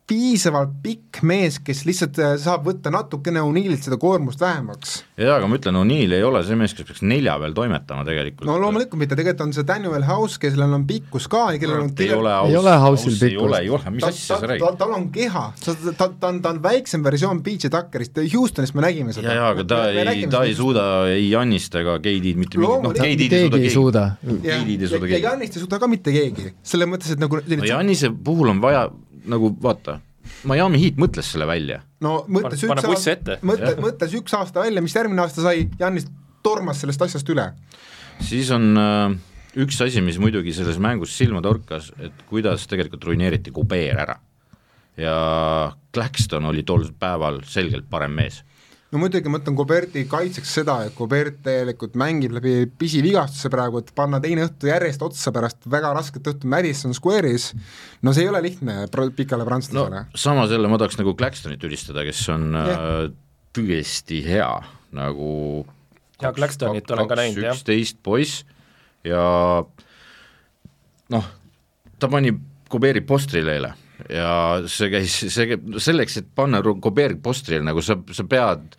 piisavalt 0.03 0.74
pikk 0.83 1.22
mees, 1.24 1.62
kes 1.63 1.86
lihtsalt 1.88 2.17
äh, 2.19 2.33
saab 2.41 2.65
võtta 2.67 2.91
natukene 2.91 3.39
O'Neillilt 3.43 3.86
seda 3.86 3.95
koormust 4.00 4.41
vähemaks. 4.43 4.98
jaa, 5.15 5.38
aga 5.38 5.48
ma 5.48 5.55
ütlen, 5.55 5.77
O'Neill 5.79 6.15
ei 6.17 6.25
ole 6.27 6.41
see 6.43 6.57
mees, 6.60 6.74
kes 6.75 6.89
peaks 6.89 7.03
nelja 7.07 7.38
peal 7.39 7.55
toimetama 7.55 8.03
tegelikult. 8.07 8.43
no 8.50 8.57
loomulikult 8.60 9.00
mitte, 9.00 9.15
tegelikult 9.15 9.45
on 9.45 9.53
see 9.55 9.67
Daniel 9.67 10.03
House, 10.10 10.39
kellel 10.43 10.75
on 10.75 10.83
pikkus 10.89 11.29
ka 11.31 11.45
ja 11.55 11.62
kellel 11.62 11.86
on 11.86 11.93
ei 12.03 12.12
ole 12.17 12.33
House, 12.36 12.51
ei 12.51 12.60
ole 12.60 12.74
House'il 12.83 13.15
pikkust. 13.15 13.29
ei 13.29 13.38
ole, 13.45 13.62
ei 13.63 13.72
ole, 13.77 13.93
mis 13.95 14.07
asja 14.10 14.39
sa 14.41 14.50
räägid? 14.51 14.79
tal 14.81 14.98
on 14.98 15.07
keha, 15.15 15.45
ta, 15.63 15.77
ta, 15.86 16.10
ta 16.10 16.33
on, 16.33 16.41
ta 16.43 16.51
on 16.51 16.60
väiksem 16.65 17.07
versioon 17.07 17.39
PJ 17.45 17.72
Tuckerist, 17.72 18.19
Houstonist 18.33 18.75
me 18.75 18.83
nägime 18.83 19.15
seda. 19.15 19.38
jaa, 19.39 19.53
aga 19.55 19.67
ta 19.72 19.79
me, 19.88 20.03
ei, 20.17 20.27
ta 20.27 20.43
ei 20.43 20.57
suuda 20.60 20.86
ei 21.13 21.29
Jannist 21.31 21.79
ega 21.79 21.95
Keidid 22.03 22.43
mitte 22.43 22.60
mingit, 22.60 22.89
noh, 22.89 22.98
Keidid 23.00 23.38
ei 23.39 23.72
suuda 23.72 24.10
keegi. 24.19 24.43
Keidid 24.43 24.83
ei 24.83 24.91
suuda 24.91 25.07
keegi. 25.07 25.15
ja 25.15 25.29
Jannist 25.29 25.55
ei 25.55 25.63
suuda 25.63 25.79
ka 25.79 25.91
mitte 25.95 26.12
keegi, 26.12 26.51
selles 26.74 26.91
mõttes, 26.91 27.15
et 27.15 27.24
nagu 27.24 27.39
no 27.39 27.72
Jannise 27.72 28.12
puhul 28.12 28.51
on 28.51 28.60
vaja 28.63 28.89
nagu 29.29 29.53
vaata 29.61 29.99
Miami 30.47 30.79
Heat 30.81 30.99
mõtles 31.01 31.29
selle 31.33 31.47
välja. 31.47 31.81
no 32.03 32.23
mõtles 32.31 32.63
üks 32.63 32.87
aasta, 32.87 33.37
mõtle, 33.45 33.73
mõtles 33.83 34.15
üks 34.19 34.35
aasta 34.37 34.63
välja, 34.63 34.83
mis 34.83 34.95
järgmine 34.95 35.23
aasta 35.23 35.43
sai, 35.45 35.67
Janis 35.79 36.07
tormas 36.43 36.81
sellest 36.83 37.01
asjast 37.07 37.29
üle. 37.33 37.49
siis 38.23 38.51
on 38.55 38.71
äh, 38.79 39.15
üks 39.63 39.79
asi, 39.83 40.03
mis 40.05 40.19
muidugi 40.21 40.55
selles 40.55 40.79
mängus 40.81 41.15
silma 41.17 41.43
torkas, 41.43 41.91
et 41.99 42.25
kuidas 42.29 42.67
tegelikult 42.71 43.03
ruineeriti 43.09 43.51
Kubeer 43.51 43.99
ära. 44.05 44.17
ja 44.97 45.15
Claxton 45.93 46.45
oli 46.51 46.63
tol 46.63 46.87
päeval 46.99 47.41
selgelt 47.49 47.89
parem 47.89 48.15
mees 48.19 48.43
no 48.93 49.01
muidugi 49.01 49.31
ma 49.31 49.39
ütlen 49.41 49.55
Koberti 49.57 50.03
kaitseks 50.09 50.51
seda, 50.59 50.77
et 50.88 50.93
Kobert 50.97 51.39
tegelikult 51.45 51.97
mängib 52.00 52.35
läbi 52.38 52.67
pisivigastuse 52.79 53.50
praegu, 53.53 53.81
et 53.81 53.91
panna 53.97 54.19
teine 54.23 54.45
õhtu 54.47 54.69
järjest 54.69 55.03
otsa 55.05 55.33
pärast 55.35 55.65
väga 55.69 55.93
rasket 55.97 56.29
õhtu 56.29 56.50
Madison 56.51 56.93
Square'is, 56.95 57.50
no 58.05 58.13
see 58.13 58.27
ei 58.27 58.31
ole 58.31 58.43
lihtne 58.45 58.85
pikale 59.17 59.47
prantslasele 59.50 60.05
no,. 60.05 60.19
samas 60.25 60.53
jälle 60.53 60.69
ma 60.71 60.79
tahaks 60.81 61.00
nagu 61.01 61.15
Claxtonit 61.17 61.65
ülistada, 61.65 62.05
kes 62.05 62.21
on 62.33 62.50
yeah. 62.53 62.73
äh, 62.77 63.05
tõesti 63.57 64.21
hea, 64.27 64.50
nagu 64.93 65.31
ja 66.21 66.33
Claxtonit 66.35 66.93
olen 66.93 67.09
ka 67.09 67.19
näinud, 67.19 67.41
jah. 67.50 67.57
üksteist 67.57 68.01
poiss 68.05 68.43
ja 69.07 69.23
noh, 71.13 71.31
ta 71.97 72.12
pani 72.12 72.35
Koberi 72.73 73.01
postrile 73.05 73.57
eile 73.57 73.73
ja 74.10 74.63
see 74.72 74.89
käis, 74.93 75.15
see, 75.33 75.57
selleks, 75.81 76.17
et 76.22 76.27
panna 76.36 76.62
Robert 76.63 77.22
postrile, 77.24 77.63
nagu 77.65 77.83
sa, 77.86 77.98
sa 78.12 78.25
pead, 78.29 78.75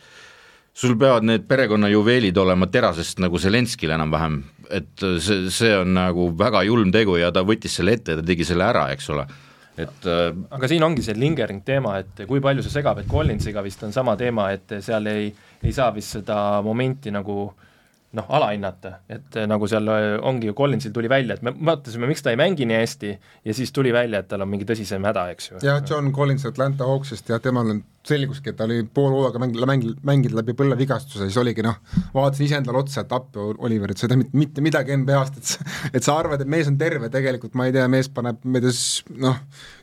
sul 0.74 0.96
peavad 0.98 1.26
need 1.28 1.46
perekonnajuveelid 1.48 2.38
olema 2.42 2.68
terasest 2.72 3.22
nagu 3.22 3.38
Zelenskil 3.40 3.94
enam-vähem, 3.94 4.40
et 4.74 5.06
see, 5.22 5.48
see 5.54 5.72
on 5.78 5.94
nagu 5.96 6.30
väga 6.38 6.64
julm 6.68 6.92
tegu 6.94 7.18
ja 7.20 7.32
ta 7.34 7.44
võttis 7.46 7.80
selle 7.80 7.96
ette 7.98 8.14
ja 8.14 8.20
ta 8.20 8.26
tegi 8.26 8.46
selle 8.48 8.66
ära, 8.66 8.88
eks 8.94 9.10
ole. 9.14 9.26
Et 9.74 10.06
äh, 10.06 10.28
aga 10.54 10.70
siin 10.70 10.84
ongi 10.86 11.02
see 11.02 11.16
lingering 11.18 11.64
teema, 11.66 11.96
et 12.02 12.24
kui 12.28 12.42
palju 12.42 12.62
see 12.62 12.76
segab, 12.76 13.00
et 13.02 13.10
Collinsiga 13.10 13.62
vist 13.64 13.82
on 13.82 13.94
sama 13.94 14.14
teema, 14.18 14.52
et 14.54 14.78
seal 14.84 15.10
ei, 15.10 15.32
ei 15.62 15.74
saa 15.74 15.90
vist 15.94 16.14
seda 16.20 16.36
momenti 16.62 17.10
nagu 17.14 17.48
äh, 17.48 17.70
noh, 18.14 18.28
alahinnata, 18.36 18.98
et 19.10 19.38
eh, 19.40 19.48
nagu 19.50 19.68
seal 19.70 19.88
eh, 19.92 20.10
ongi 20.22 20.50
ju 20.50 20.56
Collinsil 20.58 20.92
tuli 20.94 21.10
välja, 21.10 21.36
et 21.36 21.44
me 21.46 21.52
mõtlesime, 21.54 22.08
miks 22.10 22.22
ta 22.24 22.32
ei 22.34 22.38
mängi 22.40 22.66
nii 22.68 22.78
hästi 22.78 23.10
ja 23.48 23.56
siis 23.56 23.72
tuli 23.74 23.92
välja, 23.94 24.22
et 24.22 24.30
tal 24.30 24.44
on 24.44 24.50
mingi 24.50 24.66
tõsisem 24.68 25.04
häda, 25.08 25.26
eks 25.34 25.50
ju. 25.50 25.64
jah, 25.64 25.82
John 25.88 26.12
Collins 26.14 26.46
Atlanta 26.48 26.86
Hawksist 26.88 27.30
ja 27.32 27.40
temal 27.42 27.74
on 27.74 27.82
selguski, 28.04 28.52
et 28.52 28.58
ta 28.58 28.66
oli 28.68 28.82
pool 28.84 29.10
hooaega 29.14 29.40
mängida, 29.40 29.68
mängida, 29.68 29.94
mängida 30.04 30.38
läbi 30.38 30.54
põlvevigastuse, 30.58 31.26
siis 31.26 31.38
oligi 31.40 31.64
noh, 31.64 31.78
vaatasin 32.14 32.46
iseendale 32.46 32.82
otsa, 32.82 33.04
et 33.04 33.14
appi, 33.16 33.46
Oliver, 33.64 33.94
et 33.94 34.00
sa 34.00 34.06
ei 34.06 34.12
tea 34.12 34.20
mitte, 34.20 34.36
mitte 34.38 34.64
midagi 34.64 34.98
NBA-st, 35.00 35.40
et 35.40 35.52
sa, 35.52 35.70
et 35.90 36.06
sa 36.06 36.18
arvad, 36.20 36.44
et 36.44 36.50
mees 36.50 36.68
on 36.70 36.76
terve, 36.80 37.08
tegelikult 37.12 37.56
ma 37.58 37.68
ei 37.68 37.74
tea, 37.74 37.86
mees 37.90 38.10
paneb, 38.12 38.44
ma 38.44 38.60
ei 38.60 38.66
tea, 38.66 38.76
noh, 39.24 39.40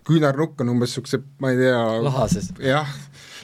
küünarnukk 0.07 0.61
on 0.61 0.75
umbes 0.75 0.93
niisuguse, 0.93 1.23
ma 1.41 1.53
ei 1.53 1.63
tea 1.63 1.81
lahases. 2.05 2.53
jah 2.61 2.93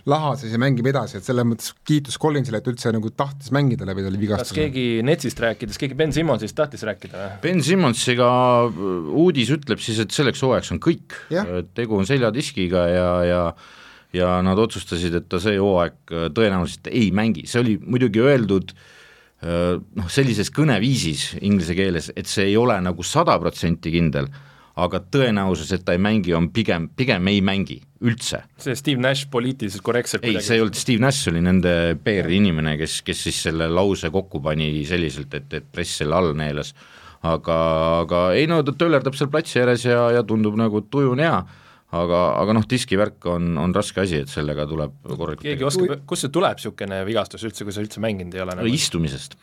lahases 0.07 0.53
ja 0.55 0.59
mängib 0.61 0.87
edasi, 0.87 1.19
et 1.19 1.27
selles 1.27 1.47
mõttes 1.47 1.73
kiitus 1.87 2.17
Collinsile, 2.21 2.61
et 2.61 2.69
üldse 2.71 2.91
nagu 2.95 3.11
tahtis 3.11 3.51
mängida 3.55 3.87
läbi 3.87 4.05
selle 4.05 4.21
vigastuse. 4.21 4.55
kas 4.55 4.59
keegi 4.59 4.85
Netsist 5.07 5.41
rääkides, 5.43 5.79
keegi 5.81 5.97
Ben 5.99 6.13
Simmonsist 6.15 6.55
tahtis 6.57 6.85
rääkida 6.87 7.17
või? 7.17 7.33
Ben 7.43 7.63
Simmonsiga 7.65 8.29
uudis 8.67 9.51
ütleb 9.55 9.83
siis, 9.83 9.99
et 10.03 10.15
selleks 10.15 10.43
hooajaks 10.45 10.71
on 10.75 10.83
kõik, 10.83 11.17
tegu 11.77 11.99
on 11.99 12.07
seljadiskiga 12.09 12.87
ja, 12.93 13.09
ja 13.27 13.43
ja 14.15 14.37
nad 14.45 14.59
otsustasid, 14.61 15.15
et 15.19 15.25
ta 15.29 15.39
see 15.43 15.57
hooaeg 15.59 16.13
äh, 16.13 16.27
tõenäoliselt 16.35 16.87
ei 16.91 17.09
mängi, 17.15 17.43
see 17.49 17.61
oli 17.61 17.75
muidugi 17.83 18.21
öeldud 18.23 18.71
äh, 18.73 19.75
noh, 19.77 20.11
sellises 20.11 20.51
kõneviisis 20.55 21.33
inglise 21.41 21.75
keeles, 21.77 22.11
et 22.15 22.29
see 22.29 22.47
ei 22.51 22.57
ole 22.59 22.77
nagu 22.83 23.05
sada 23.05 23.37
protsenti 23.41 23.91
kindel 23.93 24.29
aga 24.77 25.01
tõenäosus, 25.13 25.71
et 25.73 25.83
ta 25.85 25.95
ei 25.95 26.01
mängi, 26.01 26.33
on 26.37 26.49
pigem, 26.53 26.87
pigem 26.97 27.29
ei 27.31 27.41
mängi 27.45 27.79
üldse. 28.05 28.43
see 28.61 28.75
Steve 28.77 29.01
Nash 29.01 29.29
poliitiliselt 29.33 29.83
korrektselt 29.85 30.25
ei, 30.27 30.37
see 30.43 30.59
ei 30.59 30.63
olnud 30.63 30.77
Steve 30.77 31.01
Nash, 31.01 31.29
oli 31.31 31.41
nende 31.41 31.71
PR-i 32.03 32.37
inimene, 32.37 32.75
kes, 32.77 33.01
kes 33.07 33.23
siis 33.27 33.41
selle 33.47 33.69
lause 33.71 34.11
kokku 34.13 34.41
pani 34.43 34.69
selliselt, 34.85 35.33
et, 35.33 35.49
et 35.53 35.69
press 35.73 35.97
selle 36.03 36.17
all 36.17 36.35
neelas. 36.37 36.75
aga, 37.25 37.55
aga 38.03 38.19
ei 38.37 38.45
no 38.49 38.61
ta 38.63 38.75
töllerdab 38.77 39.17
seal 39.17 39.31
platsi 39.33 39.57
ääres 39.63 39.87
ja, 39.87 40.11
ja 40.13 40.21
tundub 40.23 40.57
nagu 40.59 40.83
tuju 40.85 41.15
on 41.15 41.23
hea 41.25 41.39
aga, 41.95 42.21
aga 42.41 42.55
noh, 42.57 42.65
diskivärk 42.67 43.25
on, 43.31 43.53
on 43.61 43.71
raske 43.75 44.01
asi, 44.03 44.19
et 44.25 44.31
sellega 44.31 44.65
tuleb 44.67 44.95
korralikult 45.07 45.45
keegi 45.45 45.67
oskab, 45.67 45.93
kust 46.09 46.25
see 46.25 46.33
tuleb, 46.35 46.57
niisugune 46.59 46.99
vigastus 47.07 47.45
üldse, 47.47 47.63
kui 47.63 47.75
sa 47.75 47.83
üldse 47.83 48.01
mänginud 48.03 48.35
ei 48.35 48.43
ole 48.43 48.57
nagu? 48.57 48.67
no 48.67 48.73
istumisest 48.75 49.37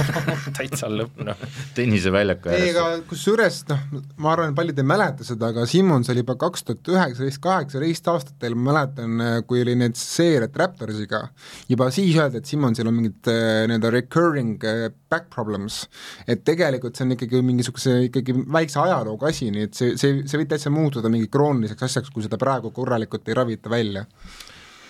täitsa 0.58 0.90
lõpp, 0.92 1.22
noh. 1.24 1.40
tenniseväljaku 1.78 2.52
ääres. 2.52 2.66
ei, 2.66 2.74
aga 2.74 3.00
kusjuures 3.08 3.62
noh, 3.70 3.86
ma 4.20 4.34
arvan, 4.34 4.52
et 4.52 4.58
paljud 4.58 4.82
ei 4.82 4.88
mäleta 4.92 5.24
seda, 5.24 5.50
aga 5.54 5.64
Simmons 5.70 6.12
oli 6.12 6.20
juba 6.20 6.36
kaks 6.44 6.66
tuhat 6.68 6.92
üheksateist, 6.92 7.40
kaheksateist 7.46 8.12
aastatel, 8.12 8.58
ma 8.60 8.74
mäletan, 8.74 9.24
kui 9.48 9.64
oli 9.64 9.78
need 9.80 9.96
seeriad 9.96 10.52
Raptorsiga, 10.56 11.22
juba 11.70 11.88
siis 11.94 12.20
öeldi, 12.20 12.42
et 12.42 12.52
Simmonsil 12.52 12.92
on 12.92 12.98
mingid 12.98 13.32
äh, 13.32 13.64
nii-öelda 13.70 13.94
recurring 13.94 14.68
äh, 14.68 14.90
back 15.10 15.30
problems, 15.32 15.84
et 16.26 16.42
tegelikult 16.46 16.96
see 16.96 17.06
on 17.06 17.14
ikkagi 17.16 17.42
mingisuguse 17.46 17.96
ikkagi 18.08 18.34
väikse 18.58 18.80
ajalooga 18.82 19.30
asi, 19.30 19.50
nii 19.54 19.68
et 19.68 19.78
see, 19.78 19.94
see, 20.00 20.22
see 20.26 20.40
võib 20.40 20.50
täitsa 20.52 20.72
muutuda 20.74 21.12
mingi 21.12 21.30
krooniliseks 21.32 21.88
asjaks, 21.88 22.12
kui 22.14 22.26
seda 22.26 22.40
praegu 22.40 22.72
korralikult 22.74 23.28
ei 23.28 23.38
ravita 23.38 23.72
välja 23.72 24.06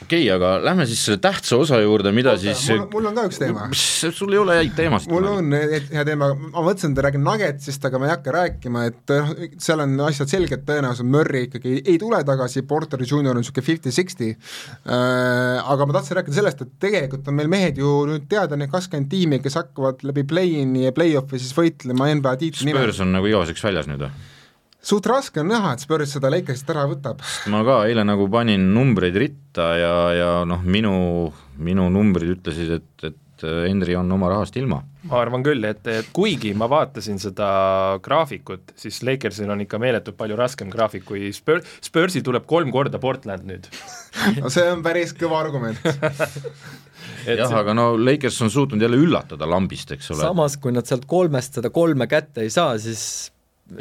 okei 0.04 0.26
okay,, 0.26 0.34
aga 0.34 0.52
lähme 0.64 0.86
siis 0.88 1.02
selle 1.06 1.20
tähtsa 1.22 1.56
osa 1.60 1.80
juurde, 1.80 2.12
mida 2.14 2.34
Oota, 2.34 2.42
siis 2.42 2.66
mul, 2.72 2.86
mul 2.92 3.08
on 3.10 3.16
ka 3.16 3.24
üks 3.30 3.40
teema. 3.40 3.68
sul 3.74 4.34
ei 4.34 4.40
ole 4.42 4.58
häid 4.60 4.74
teemasid? 4.78 5.12
mul 5.12 5.28
on 5.30 5.56
hea 5.56 6.04
teema, 6.08 6.30
ma 6.36 6.64
mõtlesin, 6.66 6.94
et 6.94 7.02
räägin 7.06 7.24
Nuggetsist, 7.26 7.88
aga 7.88 8.00
ma 8.00 8.08
ei 8.08 8.14
hakka 8.14 8.36
rääkima, 8.36 8.84
et 8.90 9.14
noh, 9.14 9.32
seal 9.62 9.82
on 9.84 9.96
asjad 10.08 10.32
selged, 10.32 10.66
tõenäoliselt 10.68 11.10
Murry 11.10 11.46
ikkagi 11.48 11.74
ei, 11.80 11.96
tule 12.02 12.20
tagasi, 12.28 12.64
Porter 12.68 13.02
Junior 13.06 13.34
on 13.34 13.42
niisugune 13.42 13.66
fifty-sixty 13.66 14.32
aga 14.86 15.88
ma 15.88 15.98
tahtsin 15.98 16.20
rääkida 16.20 16.40
sellest, 16.40 16.62
et 16.64 16.78
tegelikult 16.82 17.28
on 17.30 17.38
meil 17.40 17.50
mehed 17.52 17.80
ju 17.80 17.98
nüüd 18.10 18.28
teada, 18.30 18.58
need 18.58 18.72
kakskümmend 18.72 19.10
tiimi, 19.12 19.40
kes 19.44 19.58
hakkavad 19.60 20.04
läbi 20.06 20.26
play-in'i 20.28 20.86
ja 20.86 20.94
play-off'i 20.96 21.40
siis 21.40 21.56
võitlema 21.56 22.12
NBA 22.20 22.38
tiitli 22.42 22.70
nimel. 22.70 22.86
Spurs 22.86 23.04
on 23.06 23.14
nagu 23.16 23.28
igaveseks 23.30 23.64
väljas 23.66 23.90
nüüd 23.90 24.06
või? 24.06 24.35
Suht 24.86 25.06
raske 25.10 25.42
on 25.42 25.50
näha, 25.50 25.74
et 25.74 25.82
Spurs 25.82 26.14
seda 26.16 26.30
Lakersist 26.32 26.70
ära 26.72 26.86
võtab. 26.90 27.22
ma 27.52 27.62
ka 27.66 27.82
eile 27.90 28.06
nagu 28.06 28.28
panin 28.32 28.70
numbreid 28.74 29.18
ritta 29.20 29.70
ja, 29.80 29.94
ja 30.14 30.32
noh, 30.48 30.62
minu, 30.62 30.96
minu 31.58 31.88
numbrid 31.92 32.36
ütlesid, 32.38 32.76
et, 32.78 33.08
et 33.10 33.22
Henry 33.42 33.96
on 33.98 34.08
oma 34.12 34.30
rahast 34.32 34.56
ilma. 34.56 34.80
ma 35.10 35.20
arvan 35.20 35.44
küll, 35.44 35.64
et, 35.68 35.82
et 35.90 36.08
kuigi 36.16 36.54
ma 36.56 36.68
vaatasin 36.70 37.20
seda 37.22 37.48
graafikut, 38.02 38.72
siis 38.78 39.02
Lakersil 39.06 39.50
on 39.52 39.62
ikka 39.66 39.80
meeletult 39.82 40.16
palju 40.18 40.38
raskem 40.38 40.70
graafik 40.72 41.06
kui 41.08 41.30
Spurs, 41.36 41.76
Spursil 41.84 42.24
tuleb 42.26 42.46
kolm 42.48 42.72
korda 42.74 43.02
Portland 43.02 43.46
nüüd 43.48 43.68
no 44.40 44.52
see 44.52 44.66
on 44.70 44.82
päris 44.86 45.14
kõva 45.18 45.42
argument 45.44 45.82
jah, 47.26 47.52
aga 47.60 47.74
no 47.76 47.92
Lakers 47.98 48.40
on 48.46 48.52
suutnud 48.54 48.82
jälle 48.82 48.98
üllatada 49.02 49.48
lambist, 49.50 49.92
eks 49.98 50.14
ole. 50.14 50.22
samas, 50.22 50.58
kui 50.62 50.74
nad 50.74 50.88
sealt 50.88 51.08
kolmest 51.10 51.58
seda 51.60 51.74
kolme 51.74 52.08
kätte 52.10 52.46
ei 52.46 52.52
saa, 52.54 52.78
siis 52.82 53.32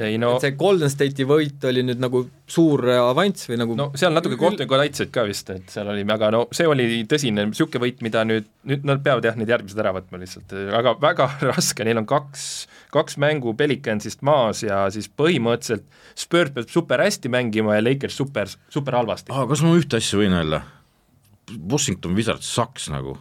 ei 0.01 0.17
no 0.17 0.31
et 0.35 0.45
see 0.47 0.55
Golden 0.57 0.89
State'i 0.89 1.27
võit 1.29 1.65
oli 1.69 1.83
nüüd 1.85 1.99
nagu 2.01 2.23
suur 2.49 2.81
avanss 2.89 3.49
või 3.51 3.59
nagu 3.61 3.75
no 3.77 3.87
seal 3.97 4.15
natuke 4.15 4.37
kohtunikud 4.41 4.81
aitasid 4.81 5.11
ka 5.13 5.25
vist, 5.27 5.51
et 5.53 5.69
seal 5.73 5.89
oli, 5.93 6.05
aga 6.15 6.31
no 6.33 6.41
see 6.55 6.65
oli 6.69 7.03
tõsine 7.09 7.45
niisugune 7.51 7.83
võit, 7.85 8.01
mida 8.05 8.23
nüüd, 8.25 8.49
nüüd 8.65 8.87
nad 8.89 9.03
peavad 9.05 9.27
jah, 9.29 9.37
need 9.37 9.51
järgmised 9.53 9.81
ära 9.81 9.93
võtma 9.95 10.21
lihtsalt, 10.21 10.55
aga 10.79 10.95
väga 11.01 11.29
raske, 11.51 11.85
neil 11.85 12.01
on 12.01 12.09
kaks, 12.09 12.47
kaks 12.95 13.19
mängu 13.21 13.53
Pelicansist 13.57 14.25
maas 14.25 14.63
ja 14.65 14.85
siis 14.93 15.09
põhimõtteliselt 15.11 15.85
Spurs 16.17 16.55
peab 16.55 16.71
super 16.71 17.05
hästi 17.05 17.29
mängima 17.29 17.77
ja 17.77 17.85
Lakers 17.85 18.17
super, 18.17 18.49
super 18.73 18.97
halvasti. 18.97 19.33
ah, 19.35 19.45
kas 19.49 19.61
ma 19.65 19.75
ühte 19.77 20.01
asja 20.01 20.21
võin 20.21 20.33
öelda? 20.33 20.63
Washington 21.71 22.15
Wizards 22.17 22.47
saks 22.57 22.87
nagu. 22.89 23.15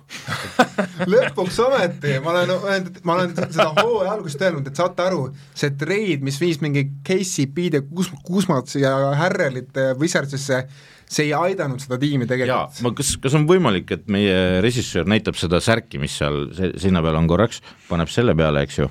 Lõpuks 1.13 1.59
ometi, 1.65 2.17
ma 2.25 2.33
olen 2.33 2.53
öelnud, 2.55 3.01
ma 3.05 3.19
olen 3.19 3.35
seda 3.37 3.69
hooaja 3.77 4.15
algusest 4.17 4.45
öelnud, 4.47 4.71
et 4.71 4.81
saate 4.81 5.05
aru, 5.05 5.27
see 5.57 5.75
treid, 5.81 6.25
mis 6.25 6.41
viis 6.41 6.61
mingi 6.65 6.87
KCP-d 7.05 7.81
ja 7.81 7.85
Kus-, 7.91 8.13
Kusmat 8.25 8.73
ja 8.81 8.95
Harrelit 9.21 9.77
Wizardsisse, 10.01 10.65
see 11.11 11.29
ei 11.29 11.35
aidanud 11.37 11.83
seda 11.83 11.99
tiimi 12.01 12.27
tegelikult. 12.29 12.81
ma, 12.85 12.93
kas, 12.97 13.15
kas 13.23 13.37
on 13.39 13.47
võimalik, 13.49 13.91
et 13.97 14.07
meie 14.11 14.61
režissöör 14.65 15.09
näitab 15.11 15.39
seda 15.39 15.61
särki, 15.65 16.01
mis 16.03 16.15
seal 16.21 16.49
se-, 16.57 16.73
seina 16.81 17.03
peal 17.05 17.19
on 17.19 17.29
korraks, 17.31 17.61
paneb 17.89 18.11
selle 18.13 18.35
peale, 18.39 18.65
eks 18.67 18.79
ju, 18.81 18.89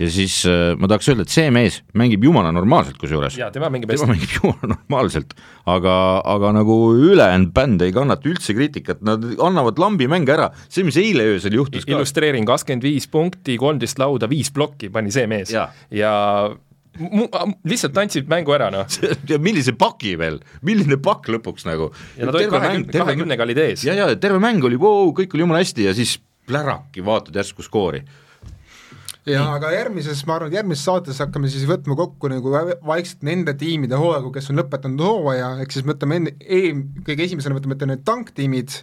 ja 0.00 0.10
siis 0.12 0.40
äh, 0.50 0.72
ma 0.78 0.90
tahaks 0.90 1.10
öelda, 1.12 1.26
et 1.26 1.34
see 1.34 1.52
mees 1.54 1.80
mängib 1.98 2.24
jumala 2.26 2.52
normaalselt 2.54 2.98
kusjuures. 3.00 3.38
jaa, 3.40 3.52
tema 3.54 3.70
mängib 3.72 3.92
tema 3.92 4.06
hästi. 4.06 4.12
mängib 4.14 4.34
jumala 4.38 4.72
normaalselt, 4.74 5.36
aga, 5.70 5.94
aga 6.34 6.54
nagu 6.58 6.78
ülejäänud 6.96 7.54
bänd 7.54 7.86
ei 7.86 7.94
kannata 7.94 8.28
üldse 8.32 8.56
kriitikat, 8.58 9.04
nad 9.06 9.24
annavad 9.42 9.80
lambi 9.82 10.10
mänge 10.10 10.34
ära, 10.34 10.50
see, 10.68 10.86
mis 10.86 10.98
eile 11.00 11.30
öösel 11.36 11.56
juhtus 11.60 11.86
ka. 11.86 11.94
illustreerin, 11.94 12.48
kakskümmend 12.48 12.86
viis 12.86 13.08
punkti, 13.12 13.56
kolmteist 13.60 14.02
lauda, 14.02 14.30
viis 14.30 14.52
plokki 14.54 14.92
pani 14.92 15.14
see 15.14 15.28
mees 15.30 15.54
ja 15.54 16.12
mu-, 16.50 16.60
lihtsalt 16.98 17.94
tantsid 17.96 18.28
mängu 18.28 18.52
ära, 18.52 18.68
noh. 18.72 18.88
ja 19.30 19.38
millise 19.42 19.74
paki 19.78 20.16
veel, 20.20 20.40
milline 20.66 20.98
pakk 21.02 21.30
lõpuks 21.36 21.64
nagu. 21.68 21.90
ja 22.18 22.28
nad 22.28 22.36
olid 22.36 22.52
kahekümne, 22.52 22.92
kahekümnega 22.92 23.46
olid 23.46 23.62
ees. 23.64 23.86
ja, 23.88 23.96
ja 23.96 24.10
terve 24.20 24.42
mäng 24.42 24.64
oli 24.68 24.80
vau, 24.80 25.12
kõik 25.16 25.36
oli 25.36 25.46
jumala 25.46 25.62
hästi 25.62 25.88
ja 25.88 25.96
siis 25.96 26.18
pläraki, 26.48 27.04
vaatad 27.06 27.36
järsku 27.38 27.64
skoori. 27.64 28.02
Ja 29.28 29.42
aga 29.54 29.70
järgmises, 29.70 30.22
ma 30.26 30.34
arvan, 30.36 30.50
et 30.50 30.56
järgmises 30.58 30.82
saates 30.86 31.20
hakkame 31.22 31.50
siis 31.50 31.62
võtma 31.68 31.94
kokku 31.98 32.30
nagu 32.30 32.50
va- 32.50 32.76
vaikselt 32.88 33.22
nende 33.26 33.54
tiimide 33.58 33.98
hooaegu, 33.98 34.32
kes 34.34 34.50
on 34.50 34.58
lõpetanud 34.58 35.04
hooaja, 35.06 35.52
ehk 35.62 35.74
siis 35.76 35.86
võtame 35.86 36.18
enne, 36.18 36.34
e-, 36.42 36.72
kõige 37.06 37.26
esimesena 37.28 37.56
võtame 37.56 37.76
ette 37.78 37.88
need 37.90 38.02
tanktiimid 38.08 38.74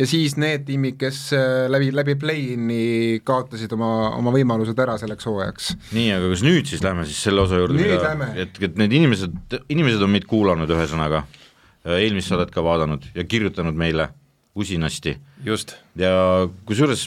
ja 0.00 0.08
siis 0.10 0.34
need 0.42 0.66
tiimid, 0.66 0.98
kes 1.00 1.20
äh, 1.38 1.66
läbi, 1.70 1.92
läbi 1.94 2.16
play-in'i 2.18 3.22
kaotasid 3.26 3.72
oma, 3.78 3.92
oma 4.18 4.34
võimalused 4.34 4.82
ära 4.82 4.98
selleks 5.02 5.30
hooajaks. 5.30 5.72
nii, 5.94 6.10
aga 6.18 6.32
kas 6.34 6.44
nüüd 6.46 6.70
siis 6.70 6.82
lähme 6.86 7.06
siis 7.06 7.22
selle 7.28 7.44
osa 7.46 7.62
juurde, 7.62 7.86
lähme. 8.02 8.32
et, 8.42 8.58
et 8.58 8.78
need 8.82 8.96
inimesed, 8.98 9.58
inimesed 9.70 10.02
on 10.02 10.14
meid 10.16 10.26
kuulanud 10.30 10.70
ühesõnaga, 10.74 11.22
eelmist 11.96 12.32
saadet 12.32 12.50
ka 12.50 12.64
vaadanud 12.66 13.06
ja 13.14 13.22
kirjutanud 13.22 13.76
meile 13.78 14.10
usinasti. 14.56 15.14
Just, 15.46 15.76
ja 16.00 16.10
kusjuures 16.66 17.06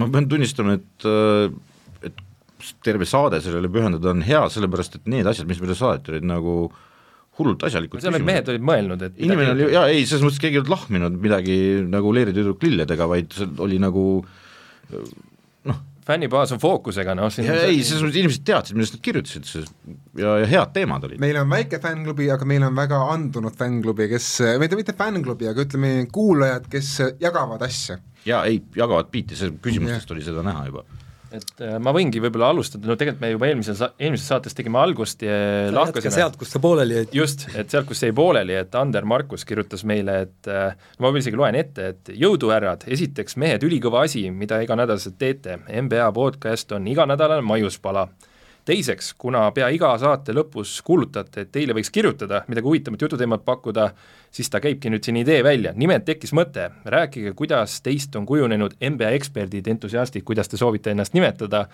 ma 0.00 0.08
pean 0.12 0.26
tunnistama, 0.28 0.76
et 0.80 1.06
äh, 1.06 1.54
et 1.54 1.65
terve 2.84 3.08
saade 3.08 3.40
sellele 3.44 3.70
pühendada 3.72 4.12
on 4.12 4.24
hea, 4.26 4.42
sellepärast 4.52 5.00
et 5.00 5.08
need 5.12 5.28
asjad, 5.28 5.48
mis 5.50 5.60
meile 5.62 5.76
saadeti, 5.78 6.14
olid 6.14 6.28
nagu 6.28 6.56
hullult 7.36 7.66
asjalikud 7.68 8.00
seal 8.00 8.14
need 8.16 8.24
mehed 8.26 8.48
olid 8.48 8.64
mõelnud, 8.64 9.02
et 9.08 9.20
inimene 9.20 9.52
oli, 9.52 9.68
jaa, 9.74 9.84
ei, 9.92 10.06
selles 10.08 10.24
mõttes 10.24 10.40
keegi 10.40 10.56
ei 10.56 10.62
olnud 10.62 10.72
lahminud 10.72 11.20
midagi 11.20 11.58
nagu 11.92 12.12
leeritüdruk 12.16 12.64
lilledega, 12.64 13.08
vaid 13.10 13.36
see 13.36 13.48
oli 13.64 13.80
nagu 13.82 14.06
fännibaas 16.06 16.52
on 16.54 16.60
fookusega, 16.62 17.16
noh, 17.18 17.30
siin 17.34 17.48
ja 17.48 17.56
ei, 17.66 17.80
selles 17.84 18.04
mõttes 18.04 18.20
inimesed 18.20 18.44
teadsid, 18.46 18.78
millest 18.78 18.94
nad 18.96 19.02
kirjutasid, 19.04 19.48
see 19.48 19.64
ja, 20.20 20.36
ja 20.42 20.50
head 20.50 20.74
teemad 20.76 21.06
olid. 21.08 21.20
meil 21.22 21.40
on 21.40 21.50
väike 21.50 21.80
fännklubi, 21.82 22.28
aga 22.32 22.46
meil 22.48 22.66
on 22.68 22.76
väga 22.78 23.00
andunud 23.12 23.56
fännklubi, 23.58 24.06
kes, 24.12 24.28
mitte, 24.62 24.78
mitte 24.78 24.94
fännklubi, 24.96 25.50
aga 25.50 25.66
ütleme, 25.66 25.90
kuulajad, 26.14 26.70
kes 26.72 26.92
jagavad 27.22 27.64
asja. 27.66 27.98
jaa, 28.26 28.44
ei, 28.46 28.62
jagavad 28.78 29.10
biiti, 29.10 29.38
see 29.38 29.56
küsimustest 29.62 30.14
oli 30.14 30.24
seda 30.26 30.46
näha 30.46 30.68
juba. 30.70 30.86
Et 31.34 31.62
äh, 31.64 31.76
ma 31.82 31.92
võingi 31.96 32.20
võib-olla 32.22 32.50
alustada, 32.54 32.86
no 32.88 32.96
tegelikult 32.98 33.22
me 33.24 33.30
juba 33.32 33.48
eelmisel 33.50 33.76
sa-, 33.78 33.90
eelmises 33.98 34.28
saates 34.30 34.54
tegime 34.56 34.78
algust 34.80 35.24
ja 35.26 35.36
lahkasime 35.74 36.14
sealt, 36.14 36.38
kus 36.40 36.52
sa 36.54 36.60
pooleli 36.62 37.00
jäid. 37.00 37.16
just, 37.16 37.46
et 37.54 37.72
sealt, 37.72 37.88
kus 37.88 38.04
jäi 38.04 38.14
pooleli, 38.16 38.56
et 38.60 38.78
Ander 38.78 39.08
Markus 39.08 39.46
kirjutas 39.48 39.84
meile, 39.88 40.20
et 40.26 40.50
äh, 40.52 40.76
ma 41.02 41.12
isegi 41.18 41.40
loen 41.40 41.58
ette, 41.58 41.90
et 41.94 42.14
jõudu, 42.14 42.52
härrad, 42.54 42.86
esiteks 42.86 43.38
mehed, 43.42 43.66
ülikõva 43.66 44.04
asi, 44.06 44.26
mida 44.30 44.60
iganädalaselt 44.64 45.18
teete, 45.18 45.58
NBA 45.66 46.08
podcast 46.16 46.76
on 46.76 46.86
iganädalane 46.92 47.44
maiuspala. 47.46 48.06
Teiseks, 48.66 49.12
kuna 49.18 49.46
pea 49.54 49.68
iga 49.74 49.92
saate 50.00 50.34
lõpus 50.34 50.80
kuulutate, 50.86 51.46
et 51.46 51.52
teile 51.54 51.74
võiks 51.76 51.92
kirjutada 51.94 52.42
midagi 52.50 52.66
huvitavat 52.66 53.04
jututeemat 53.06 53.44
pakkuda, 53.46 53.88
siis 54.34 54.50
ta 54.50 54.60
käibki 54.62 54.90
nüüd 54.92 55.06
siin 55.06 55.20
idee 55.22 55.38
välja, 55.46 55.72
nimelt 55.76 56.04
tekkis 56.08 56.34
mõte, 56.36 56.68
rääkige, 56.84 57.32
kuidas 57.38 57.78
teist 57.86 58.16
on 58.18 58.26
kujunenud 58.26 58.76
NBA 58.82 59.12
eksperdid, 59.20 59.70
entusiastid, 59.70 60.26
kuidas 60.26 60.50
te 60.50 60.58
soovite 60.60 60.92
ennast 60.92 61.14
nimetada 61.14 61.66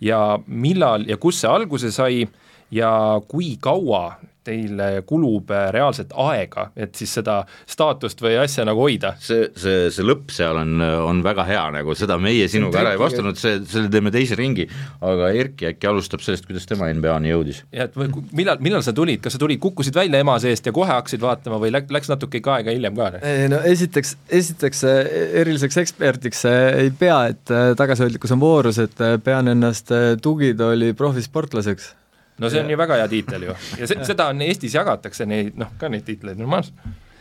ja 0.00 0.20
millal 0.46 1.06
ja 1.08 1.20
kus 1.22 1.40
see 1.42 1.50
alguse 1.50 1.92
sai 1.94 2.24
ja 2.70 3.20
kui 3.28 3.56
kaua 3.60 4.18
teil 4.46 4.80
kulub 5.08 5.50
äh, 5.52 5.68
reaalselt 5.74 6.14
aega, 6.18 6.68
et 6.78 6.96
siis 6.96 7.12
seda 7.18 7.40
staatust 7.68 8.22
või 8.24 8.36
asja 8.40 8.64
nagu 8.68 8.80
hoida? 8.82 9.12
see, 9.20 9.48
see, 9.58 9.88
see 9.92 10.06
lõpp 10.06 10.32
seal 10.34 10.56
on, 10.62 10.80
on 10.80 11.20
väga 11.24 11.44
hea, 11.48 11.64
nagu 11.76 11.94
seda 11.98 12.16
meie 12.20 12.48
sinuga 12.50 12.80
ära 12.82 12.94
ei 12.96 13.00
vastanud, 13.00 13.38
see, 13.40 13.60
selle 13.68 13.90
teeme 13.92 14.12
teise 14.14 14.38
ringi, 14.38 14.66
aga 15.04 15.30
Erki 15.36 15.70
äkki 15.70 15.90
alustab 15.90 16.24
sellest, 16.24 16.48
kuidas 16.48 16.68
tema 16.68 16.88
NBA-ni 16.94 17.32
jõudis. 17.32 17.62
ja 17.76 17.86
et 17.88 17.98
või 17.98 18.10
millal, 18.36 18.62
millal 18.64 18.84
sa 18.86 18.94
tulid, 18.96 19.20
kas 19.24 19.36
sa 19.36 19.42
tulid, 19.42 19.60
kukkusid 19.62 19.96
välja 19.96 20.22
ema 20.24 20.38
seest 20.42 20.66
ja 20.66 20.74
kohe 20.76 20.90
hakkasid 20.90 21.22
vaatama 21.24 21.60
või 21.60 21.74
läks, 21.76 21.92
läks 21.92 22.12
natuke 22.12 22.40
ikka 22.40 22.58
aega 22.58 22.74
hiljem 22.74 22.96
ka? 22.96 23.12
ei 23.20 23.48
no 23.52 23.60
esiteks, 23.68 24.16
esiteks 24.40 24.84
äh, 24.88 25.00
eriliseks 25.44 25.80
eksperdiks 25.84 26.46
äh, 26.48 26.60
ei 26.86 26.94
pea, 26.96 27.22
et 27.34 27.56
tagasihoidlikkus 27.76 28.32
on 28.36 28.40
voorus, 28.42 28.80
et 28.80 29.06
pean 29.24 29.52
ennast 29.52 29.90
tugitooli 30.22 30.94
profisportlaseks. 30.96 31.94
No 32.40 32.50
see 32.50 32.62
on 32.62 32.72
ju 32.72 32.78
väga 32.80 32.98
hea 33.00 33.08
tiitel 33.12 33.46
ju 33.48 33.54
ja 33.78 33.86
se, 33.90 33.98
seda 34.08 34.30
on 34.32 34.42
Eestis 34.46 34.74
jagatakse 34.76 35.26
neid 35.28 35.58
noh, 35.60 35.72
ka 35.80 35.90
neid 35.92 36.06
tiitleid 36.08 36.40
normaalselt. 36.40 36.76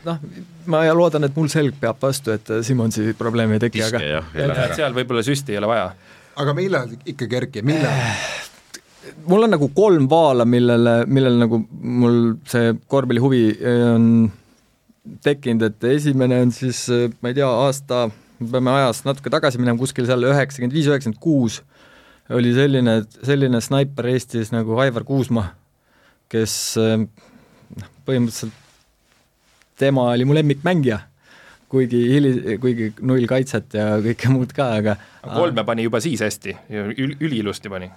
noh, 0.07 0.19
ma 0.71 0.83
ja 0.87 0.95
loodan, 0.97 1.27
et 1.27 1.35
mul 1.37 1.49
selg 1.51 1.79
peab 1.81 1.99
vastu, 2.01 2.33
et 2.35 2.53
äh, 2.53 2.63
Simonsi 2.65 3.13
probleemi 3.19 3.57
ei 3.57 3.65
teki, 3.67 3.83
aga 3.89 4.03
jah, 4.05 4.29
ja 4.33 4.47
lähe 4.47 4.65
et 4.65 4.65
ära. 4.69 4.79
seal 4.79 4.95
võib-olla 4.97 5.25
süsti 5.25 5.55
ei 5.55 5.61
ole 5.61 5.71
vaja. 5.71 5.89
aga 6.43 6.55
millal 6.57 6.93
ikkagi, 7.03 7.41
Erki, 7.43 7.65
millal? 7.67 8.13
mul 9.27 9.47
on 9.47 9.55
nagu 9.55 9.71
kolm 9.75 10.07
vaala, 10.11 10.45
millele, 10.47 11.01
millele 11.07 11.45
nagu 11.45 11.61
mul 11.69 12.19
see 12.49 12.73
korvpallihuvi 12.87 13.43
äh, 13.59 13.83
on 13.95 14.09
tekkinud, 15.25 15.63
et 15.65 15.91
esimene 15.95 16.41
on 16.45 16.51
siis, 16.55 16.85
äh, 16.93 17.07
ma 17.21 17.31
ei 17.31 17.39
tea, 17.39 17.49
aasta, 17.49 18.07
me 18.39 18.51
peame 18.53 18.75
ajas 18.77 19.03
natuke 19.07 19.31
tagasi 19.33 19.59
minema, 19.61 19.79
kuskil 19.81 20.07
seal 20.07 20.27
üheksakümmend 20.29 20.75
viis, 20.75 20.87
üheksakümmend 20.91 21.21
kuus 21.23 21.61
oli 22.35 22.53
selline, 22.53 23.01
selline 23.25 23.61
snaiper 23.61 24.09
Eestis 24.13 24.53
nagu 24.53 24.77
Aivar 24.81 25.05
Kuusma, 25.07 25.45
kes 26.29 26.55
äh, 26.81 26.97
noh, 26.99 27.93
põhimõtteliselt 28.07 28.65
tema 29.79 30.09
oli 30.11 30.27
mu 30.27 30.35
lemmikmängija, 30.37 30.99
kuigi 31.71 32.01
hili-, 32.11 32.57
kuigi 32.61 32.91
null 33.01 33.25
kaitset 33.29 33.77
ja 33.77 33.93
kõike 34.03 34.31
muud 34.33 34.53
ka, 34.55 34.71
aga 34.81 34.97
kolme 35.23 35.63
pani 35.65 35.87
juba 35.87 36.01
siis 36.03 36.21
hästi, 36.25 36.57
ül-, 36.69 37.15
üliilusti 37.19 37.71
pani. 37.71 37.89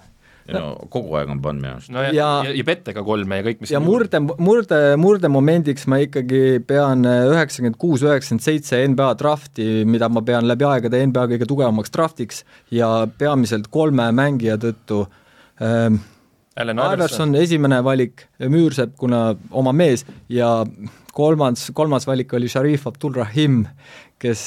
No 0.51 0.73
kogu 0.91 1.15
aeg 1.15 1.29
on 1.31 1.39
pannud 1.43 1.63
minu 1.63 1.73
arust. 1.77 1.89
no 1.93 2.01
ja, 2.03 2.11
Ja- 2.11 2.31
ja, 2.43 2.51
ja 2.57 2.63
pette 2.67 2.93
ka 2.93 3.03
kolme 3.07 3.37
ja 3.39 3.45
kõik, 3.45 3.61
mis 3.63 3.71
ja 3.71 3.79
murde, 3.83 4.19
murde, 4.37 4.79
murdemomendiks 4.99 5.87
ma 5.87 6.01
ikkagi 6.03 6.59
pean 6.67 7.05
üheksakümmend 7.07 7.77
kuus, 7.79 8.03
üheksakümmend 8.03 8.43
seitse 8.43 8.81
NBA 8.87 9.11
drafti, 9.21 9.67
mida 9.87 10.09
ma 10.11 10.21
pean 10.25 10.47
läbi 10.49 10.67
aegade 10.67 10.99
NBA 11.07 11.27
kõige 11.35 11.47
tugevamaks 11.47 11.93
draftiks 11.95 12.43
ja 12.71 13.07
peamiselt 13.17 13.69
kolme 13.71 14.09
mängija 14.11 14.57
tõttu 14.59 15.05
ähm, 15.61 16.01
Allan 16.59 16.77
Iverson, 16.77 17.31
esimene 17.39 17.79
valik, 17.81 18.27
Müürsepp, 18.45 18.91
kuna 18.99 19.31
oma 19.57 19.71
mees 19.73 20.03
ja 20.29 20.59
kolmas, 21.13 21.71
kolmas 21.73 22.05
valik 22.05 22.33
oli 22.37 22.49
Sharif 22.51 22.85
Abdul-Rahim, 22.89 23.63
kes 24.23 24.41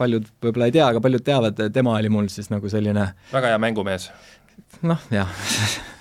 paljud 0.00 0.26
võib-olla 0.42 0.70
ei 0.70 0.74
tea, 0.78 0.88
aga 0.88 1.02
paljud 1.04 1.24
teavad, 1.24 1.60
tema 1.74 1.98
oli 1.98 2.10
mul 2.12 2.32
siis 2.32 2.48
nagu 2.52 2.72
selline 2.72 3.12
väga 3.34 3.52
hea 3.52 3.60
mängumees. 3.62 4.08
noh, 4.82 5.04
jah 5.12 5.30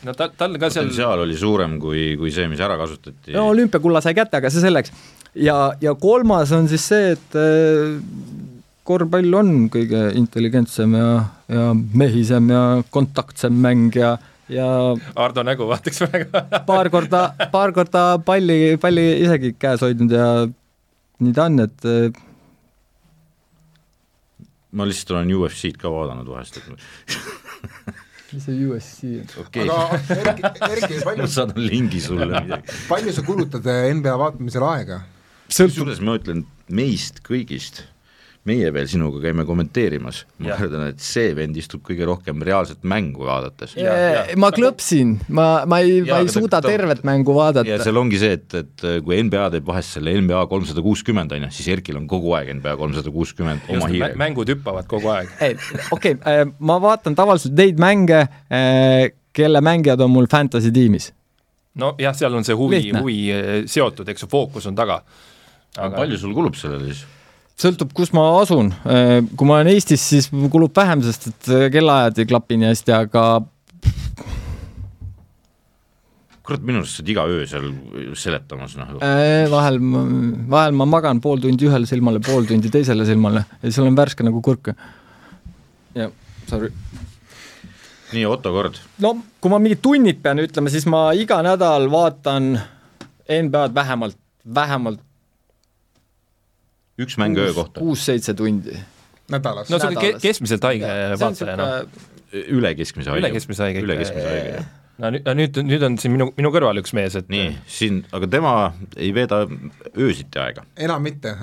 no 0.06 0.14
tal, 0.18 0.34
tal 0.38 0.58
ka 0.60 0.70
seal 0.72 0.88
potentsiaal 0.88 1.24
oli 1.26 1.38
suurem 1.40 1.78
kui, 1.82 2.10
kui 2.20 2.32
see, 2.34 2.48
mis 2.52 2.62
ära 2.64 2.78
kasutati. 2.80 3.34
no 3.36 3.48
olümpiakulla 3.52 4.02
sai 4.04 4.16
kätte, 4.18 4.40
aga 4.40 4.52
see 4.54 4.64
selleks. 4.64 4.94
ja, 5.36 5.58
ja 5.82 5.96
kolmas 6.00 6.54
on 6.56 6.70
siis 6.72 6.86
see, 6.92 7.14
et 7.18 7.38
äh, 7.40 7.98
korvpall 8.88 9.40
on 9.40 9.54
kõige 9.74 10.08
intelligentsem 10.20 10.96
ja, 10.98 11.12
ja 11.52 11.70
mehisem 11.76 12.52
ja 12.54 12.64
kontaktsem 12.94 13.58
mäng 13.64 13.96
ja, 13.98 14.16
ja 14.52 14.70
Ardo 15.16 15.44
nägu 15.48 15.68
vaataks 15.70 16.06
väga 16.06 16.46
paar 16.70 16.92
korda, 16.94 17.26
paar 17.52 17.76
korda 17.76 18.06
palli, 18.26 18.78
palli 18.82 19.10
isegi 19.26 19.56
käes 19.60 19.84
hoidnud 19.84 20.16
ja 20.16 20.30
nii 21.18 21.34
ta 21.34 21.50
on, 21.50 21.62
et 21.66 21.90
äh, 21.90 22.24
ma 24.78 24.86
lihtsalt 24.88 25.16
olen 25.18 25.32
UFC-d 25.38 25.80
ka 25.82 25.92
vaadanud 25.92 26.30
vahest, 26.30 26.60
et 26.62 26.68
mis 28.34 28.44
see 28.44 28.66
USC 28.68 29.04
on? 29.22 29.28
okei 29.46 29.68
aga 29.72 30.00
Erki, 30.18 30.48
Erki, 30.68 30.96
ma 31.00 31.06
palju, 31.12 31.28
saadan 31.36 31.62
lingi 31.64 32.02
sulle 32.04 32.28
midagi. 32.32 32.80
palju 32.90 33.14
sa 33.16 33.24
kulutad 33.28 33.70
NBA 34.00 34.16
vaatamisele 34.24 34.72
aega? 34.74 35.02
kusjuures 35.48 36.02
ma 36.04 36.18
ütlen 36.20 36.44
meist 36.68 37.22
kõigist, 37.28 37.86
meie 38.48 38.70
veel 38.74 38.88
sinuga 38.90 39.20
käime 39.24 39.44
kommenteerimas, 39.48 40.22
ma 40.40 40.52
Jah. 40.54 40.62
arvan, 40.64 40.86
et 40.94 41.02
see 41.04 41.34
vend 41.36 41.58
istub 41.60 41.82
kõige 41.86 42.06
rohkem 42.08 42.40
reaalset 42.48 42.86
mängu 42.88 43.26
vaadates. 43.28 43.74
Ja- 43.80 43.96
ja- 43.98 44.38
ma 44.40 44.50
klõpsin, 44.56 45.18
ma, 45.28 45.66
ma 45.68 45.80
ei, 45.84 46.02
ma 46.08 46.22
ei 46.24 46.32
suuda 46.32 46.62
ta- 46.62 46.70
tervet 46.72 47.04
mängu 47.08 47.34
ja 47.36 47.40
vaadata. 47.42 47.80
seal 47.84 48.00
ongi 48.00 48.20
see, 48.22 48.38
et, 48.40 48.54
et 48.62 48.86
kui 49.04 49.20
NBA 49.28 49.50
teeb 49.58 49.68
vahest 49.68 49.98
selle 49.98 50.14
NBA 50.22 50.46
kolmsada 50.52 50.84
kuuskümmend 50.86 51.36
on 51.36 51.48
ju, 51.48 51.52
siis 51.60 51.68
Erkil 51.76 52.00
on 52.00 52.08
kogu 52.08 52.34
aeg 52.38 52.54
NBA 52.60 52.78
kolmsada 52.80 53.12
kuuskümmend 53.12 53.68
oma 53.74 53.92
hiirega. 53.92 54.16
mängud 54.24 54.54
hüppavad 54.56 54.88
kogu 54.88 55.12
aeg. 55.12 55.60
okei, 55.92 56.16
ma 56.60 56.80
vaatan 56.84 57.16
tavaliselt 57.18 57.58
neid 57.58 57.80
mänge, 57.84 58.24
kelle 59.38 59.62
mängijad 59.62 60.02
on 60.02 60.12
mul 60.16 60.28
fantasy 60.32 60.72
tiimis. 60.72 61.12
nojah, 61.78 62.16
seal 62.18 62.34
on 62.34 62.44
see 62.48 62.56
huvi, 62.58 62.80
huvi 62.96 63.20
seotud, 63.70 64.08
eks 64.10 64.24
ju, 64.24 64.32
fookus 64.32 64.66
on 64.72 64.76
taga. 64.76 65.02
aga 65.78 65.94
palju 66.00 66.18
sul 66.18 66.34
kulub 66.34 66.56
sellele 66.58 66.90
siis? 66.94 67.04
sõltub, 67.58 67.92
kus 67.98 68.14
ma 68.14 68.28
asun. 68.42 68.72
kui 68.84 69.50
ma 69.50 69.60
olen 69.60 69.74
Eestis, 69.74 70.04
siis 70.14 70.30
kulub 70.52 70.76
vähem, 70.78 71.02
sest 71.06 71.30
et 71.32 71.54
kellaajad 71.74 72.22
ei 72.22 72.30
klapi 72.30 72.60
nii 72.62 72.70
hästi, 72.70 72.94
aga 72.96 73.28
kurat, 76.48 76.64
minu 76.64 76.80
arust 76.82 76.96
sa 76.96 77.02
oled 77.04 77.12
iga 77.12 77.26
öö 77.28 77.48
seal 77.50 77.66
seletamas, 78.16 78.78
noh. 78.80 78.94
äh, 79.04 79.48
vahel, 79.52 79.80
vahel 80.52 80.78
ma 80.80 80.88
magan 80.88 81.20
pool 81.24 81.42
tundi 81.44 81.68
ühele 81.68 81.90
silmale, 81.90 82.22
pool 82.24 82.48
tundi 82.48 82.72
teisele 82.74 83.08
silmale 83.08 83.44
ja 83.50 83.66
siis 83.66 83.82
olen 83.84 83.98
värske 83.98 84.26
nagu 84.26 84.42
kurk. 84.46 84.72
jah, 85.98 86.14
sorry. 86.48 86.72
nii, 88.14 88.24
Otto 88.30 88.54
Kord, 88.56 88.80
no 89.04 89.18
kui 89.42 89.52
ma 89.52 89.60
mingid 89.64 89.84
tunnid 89.84 90.22
pean 90.24 90.40
ütlema, 90.44 90.72
siis 90.72 90.88
ma 90.90 91.10
iga 91.18 91.42
nädal 91.46 91.90
vaatan 91.92 92.54
NBA-d 93.28 93.76
vähemalt, 93.76 94.20
vähemalt 94.56 95.04
üks 96.98 97.18
mäng 97.22 97.38
öö 97.38 97.54
kohta, 97.54 97.80
kuus-seitse 97.80 98.34
tundi. 98.34 98.78
nädalas 99.32 99.70
no 99.70 99.78
ke- 99.78 99.90
nädalas. 99.94 100.22
keskmiselt 100.22 100.64
haige 100.64 100.92
vaataja, 101.20 101.58
noh. 101.60 102.04
üle 102.34 102.74
keskmise 102.76 103.14
haige. 103.14 103.26
üle 103.26 103.34
keskmise 103.36 103.64
haige. 103.68 103.86
üle 103.86 103.98
keskmise 104.02 104.28
haige. 104.30 104.66
No 104.98 105.12
nüüd, 105.14 105.28
nüüd, 105.38 105.58
nüüd 105.68 105.84
on 105.86 105.98
siin 106.02 106.14
minu, 106.16 106.30
minu 106.38 106.50
kõrval 106.54 106.80
üks 106.82 106.94
mees, 106.98 107.16
et 107.20 107.28
nii, 107.30 107.52
siin, 107.70 108.00
aga 108.16 108.30
tema 108.32 108.54
ei 108.96 109.12
veeda 109.14 109.44
öösiti 109.94 110.42
aega. 110.42 110.64
enam 110.88 111.04
mitte, 111.06 111.36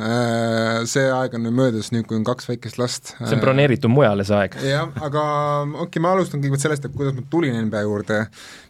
see 0.90 1.06
aeg 1.14 1.36
on 1.38 1.44
nüüd 1.46 1.56
möödas, 1.60 1.92
nüüd 1.94 2.08
kui 2.10 2.18
on 2.18 2.26
kaks 2.26 2.50
väikest 2.50 2.80
last. 2.82 3.14
see 3.20 3.36
on 3.36 3.42
broneeritud 3.44 3.92
mujale, 3.92 4.26
see 4.26 4.38
aeg. 4.38 4.58
jah, 4.66 4.90
aga 5.06 5.24
okei 5.64 5.86
okay,, 5.86 6.02
ma 6.02 6.14
alustan 6.16 6.42
kõigepealt 6.42 6.66
sellest, 6.66 6.88
et 6.88 6.96
kuidas 6.96 7.14
ma 7.16 7.26
tulin 7.30 7.58
NBA 7.68 7.84
juurde. 7.86 8.24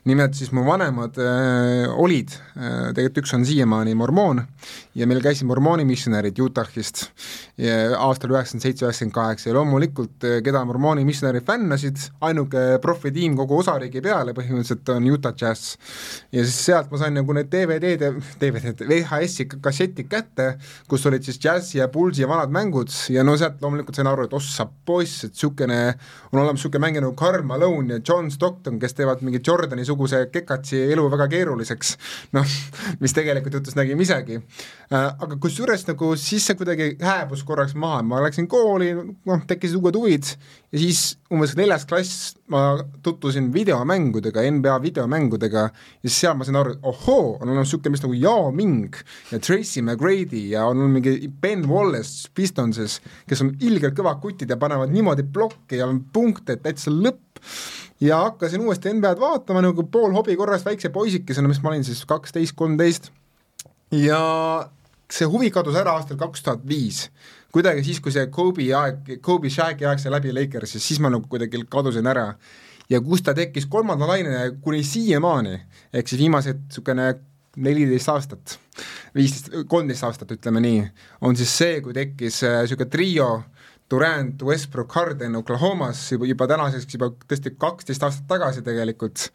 nimelt 0.04 0.36
siis 0.36 0.52
mu 0.52 0.66
vanemad 0.66 1.16
äh, 1.16 1.88
olid 1.88 2.34
äh,, 2.36 2.92
tegelikult 2.92 3.22
üks 3.24 3.32
on 3.38 3.46
siiamaani 3.48 3.94
mormoon 3.96 4.42
ja 4.98 5.08
meil 5.08 5.22
käisid 5.24 5.48
mormooni 5.48 5.86
missionärid 5.88 6.36
Utah'ist 6.44 7.06
ja 7.56 7.96
aastal 8.04 8.34
üheksakümmend 8.34 8.66
seitse, 8.66 8.84
üheksakümmend 8.84 9.16
kaheksa 9.16 9.48
ja 9.48 9.56
loomulikult, 9.56 10.28
keda 10.44 10.64
mormooni 10.68 11.06
missionärid 11.08 11.46
fännasid, 11.46 12.02
ainuke 12.24 12.66
profitiim 12.84 13.36
kogu 13.38 13.62
osariigi 13.62 14.02
peale 14.04 14.34
põhimõtteliselt 14.36 14.73
on 14.88 15.06
Utah 15.10 15.34
Jazz. 15.40 15.76
ja 16.32 16.44
siis 16.44 16.56
sealt 16.66 16.90
ma 16.90 16.98
sain 16.98 17.14
nagu 17.14 17.34
need 17.36 17.50
DVD-d 17.52 18.10
DVD-d, 18.40 18.86
VHS-i 18.88 19.46
kassetid 19.48 20.08
kätte, 20.10 20.54
kus 20.90 21.06
olid 21.06 21.24
siis 21.26 21.38
Jazzi 21.42 21.78
ja 21.78 21.88
Bullsi 21.88 22.26
vanad 22.28 22.52
mängud 22.54 22.92
ja 23.12 23.24
no 23.26 23.36
sealt 23.40 23.62
loomulikult 23.62 23.98
sain 23.98 24.10
aru, 24.10 24.26
et 24.28 24.36
ossa 24.36 24.66
poiss, 24.86 25.24
et 25.26 25.34
niisugune, 25.34 25.80
on 26.32 26.40
olemas 26.40 26.60
niisugune 26.60 26.84
mängija 26.86 27.04
nagu 27.04 27.16
Karl 27.18 27.44
Malone 27.46 27.98
ja 27.98 28.00
John 28.08 28.30
Stockton, 28.30 28.78
kes 28.82 28.96
teevad 28.98 29.24
mingi 29.26 29.42
Jordani-suguse 29.44 30.24
kekatsi 30.34 30.82
elu 30.94 31.06
väga 31.12 31.28
keeruliseks, 31.32 31.94
noh, 32.36 32.56
mis 33.02 33.16
tegelikult 33.16 33.58
juhtus, 33.58 33.76
nägime 33.78 34.04
isegi. 34.04 34.40
aga 34.90 35.36
kusjuures 35.40 35.86
nagu 35.88 36.14
siis 36.20 36.46
see 36.46 36.58
kuidagi 36.58 36.94
hääbus 37.02 37.44
korraks 37.46 37.74
maha, 37.78 38.02
ma 38.06 38.22
läksin 38.24 38.48
kooli, 38.50 38.92
noh, 38.94 39.46
tekkisid 39.48 39.80
uued 39.80 39.98
huvid 39.98 40.34
ja 40.74 40.78
siis 40.78 41.14
umbes 41.34 41.54
neljas 41.58 41.84
klass 41.88 42.34
ma 42.52 42.78
tutvusin 43.04 43.50
videomängudega, 43.54 44.44
NBA 44.56 44.76
videomängudega 44.84 45.64
ja 45.66 46.04
siis 46.04 46.20
seal 46.22 46.36
ma 46.38 46.46
sain 46.46 46.58
aru, 46.60 46.74
et 46.76 46.86
ohoo, 46.86 47.36
on 47.40 47.48
olemas 47.48 47.68
niisugune 47.68 47.94
mis 47.94 48.04
nagu 48.04 48.18
Yao 48.18 48.50
Ming 48.54 48.98
ja 49.32 49.40
Tracy 49.42 49.82
McGrady 49.82 50.46
ja 50.54 50.66
on 50.70 50.84
mingi 50.94 51.16
Ben 51.28 51.66
Wallace 51.70 52.30
Pistonses, 52.34 53.00
kes 53.28 53.44
on 53.44 53.54
ilgelt 53.64 53.96
kõvad 53.98 54.20
kutid 54.22 54.50
ja 54.50 54.58
panevad 54.60 54.92
niimoodi 54.94 55.26
plokke 55.34 55.80
ja 55.80 55.88
punkte, 56.14 56.56
et 56.56 56.64
täitsa 56.64 56.92
lõpp. 56.94 57.42
Ja 58.02 58.24
hakkasin 58.24 58.60
uuesti 58.64 58.90
NBA-d 58.92 59.22
vaatama 59.22 59.62
nagu 59.64 59.84
pool 59.88 60.12
hobi 60.16 60.34
korras 60.36 60.64
väikse 60.66 60.90
poisikesena, 60.92 61.48
mis 61.48 61.60
ma 61.62 61.70
olin 61.70 61.84
siis 61.86 62.02
kaksteist, 62.08 62.56
kolmteist. 62.58 63.12
Ja 63.94 64.18
see 65.12 65.28
huvi 65.30 65.50
kadus 65.54 65.76
ära 65.78 65.94
aastal 65.98 66.18
kaks 66.20 66.42
tuhat 66.42 66.64
viis 66.68 67.06
kuidagi 67.54 67.84
siis, 67.86 68.00
kui 68.02 68.12
see 68.14 68.26
Kobe 68.34 68.66
aeg, 68.74 69.14
Kobe 69.22 69.50
Shaqi 69.52 69.86
aeg 69.86 70.02
sai 70.02 70.12
läbi 70.14 70.34
Lakersis, 70.34 70.82
siis 70.82 71.00
ma 71.02 71.12
nagu 71.12 71.28
kuidagi 71.30 71.62
kadusin 71.70 72.10
ära. 72.10 72.32
ja 72.90 73.00
kus 73.00 73.22
ta 73.24 73.32
tekkis 73.32 73.64
kolmanda 73.66 74.04
laine 74.06 74.58
kuni 74.60 74.82
siiamaani, 74.84 75.54
ehk 75.92 76.08
siis 76.08 76.20
viimased 76.20 76.58
niisugune 76.66 77.06
neliteist 77.56 78.10
aastat, 78.12 78.58
viisteist, 79.14 79.54
kolmteist 79.70 80.04
aastat, 80.04 80.34
ütleme 80.36 80.60
nii, 80.60 80.82
on 81.24 81.38
siis 81.38 81.54
see, 81.62 81.80
kui 81.80 81.94
tekkis 81.96 82.42
niisugune 82.42 82.90
trio 82.90 83.28
Durand, 83.94 84.42
Westbrook, 84.42 84.92
Harden 84.92 85.36
Oklahomas 85.38 86.00
juba, 86.12 86.26
juba 86.26 86.48
tänaseks 86.50 86.96
juba 86.96 87.12
tõesti 87.30 87.52
kaksteist 87.54 88.02
aastat 88.02 88.26
tagasi 88.32 88.64
tegelikult, 88.66 89.28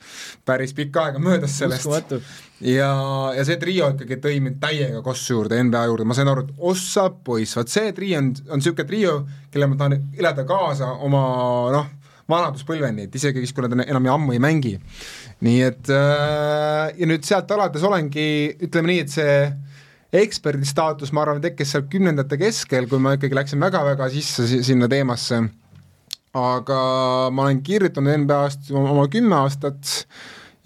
päris 0.48 0.74
pikka 0.76 1.06
aega 1.08 1.22
möödas 1.24 1.56
sellest. 1.62 2.18
Ja, 2.60 2.90
ja 3.38 3.46
see 3.48 3.56
trio 3.62 3.88
ikkagi 3.94 4.18
tõi 4.20 4.42
mind 4.44 4.60
täiega 4.60 5.00
kossu 5.06 5.38
juurde, 5.38 5.62
NBA 5.64 5.86
juurde, 5.88 6.08
ma 6.10 6.18
sain 6.18 6.28
aru, 6.28 6.44
et 6.44 6.66
ossa 6.72 7.08
poiss, 7.10 7.56
vot 7.56 7.72
see 7.72 7.94
trio 7.96 8.20
on, 8.20 8.34
on 8.50 8.60
niisugune 8.60 8.90
trio, 8.90 9.16
kelle 9.54 9.70
ma 9.72 9.80
tahan 9.80 9.96
elada 10.20 10.44
kaasa 10.50 10.92
oma 11.08 11.24
noh, 11.72 11.88
vanaduspõlveni, 12.30 13.08
et 13.08 13.16
isegi 13.16 13.46
siis, 13.46 13.56
kui 13.56 13.64
nad 13.64 13.80
enam 13.88 14.12
ammu 14.18 14.36
ei 14.36 14.44
mängi. 14.44 14.76
nii 15.40 15.60
et 15.64 15.88
äh, 15.96 16.92
ja 17.00 17.08
nüüd 17.08 17.24
sealt 17.24 17.52
alates 17.56 17.86
olengi, 17.88 18.28
ütleme 18.60 18.92
nii, 18.92 19.06
et 19.06 19.14
see 19.14 19.36
eksperdi 20.16 20.66
staatus, 20.66 21.12
ma 21.14 21.24
arvan, 21.24 21.42
tekkis 21.44 21.74
seal 21.74 21.86
kümnendate 21.92 22.40
keskel, 22.42 22.88
kui 22.90 23.02
ma 23.02 23.14
ikkagi 23.18 23.38
läksin 23.38 23.62
väga-väga 23.62 24.10
sisse 24.14 24.48
si 24.50 24.62
sinna 24.66 24.90
teemasse. 24.90 25.44
Aga 26.40 26.80
ma 27.34 27.48
olen 27.48 27.62
kirjutanud 27.66 28.24
NBA-st 28.24 28.70
oma 28.78 29.08
kümme 29.10 29.38
aastat 29.40 30.06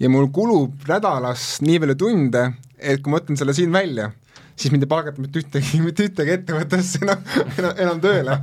ja 0.00 0.10
mul 0.12 0.28
kulub 0.34 0.84
nädalas 0.88 1.58
nii 1.64 1.80
palju 1.80 1.96
tunde, 2.00 2.44
et 2.78 3.00
kui 3.00 3.12
ma 3.12 3.20
võtan 3.20 3.40
selle 3.40 3.56
siin 3.56 3.72
välja, 3.72 4.10
siis 4.54 4.72
mind 4.72 4.86
ei 4.86 4.90
palgata 4.90 5.22
mitte 5.22 5.42
ühtegi, 5.42 5.80
mitte 5.84 6.06
ühtegi 6.08 6.34
ettevõttesse 6.36 7.02
enam, 7.04 7.24
enam, 7.58 7.74
enam 7.86 8.02
tööle. 8.02 8.36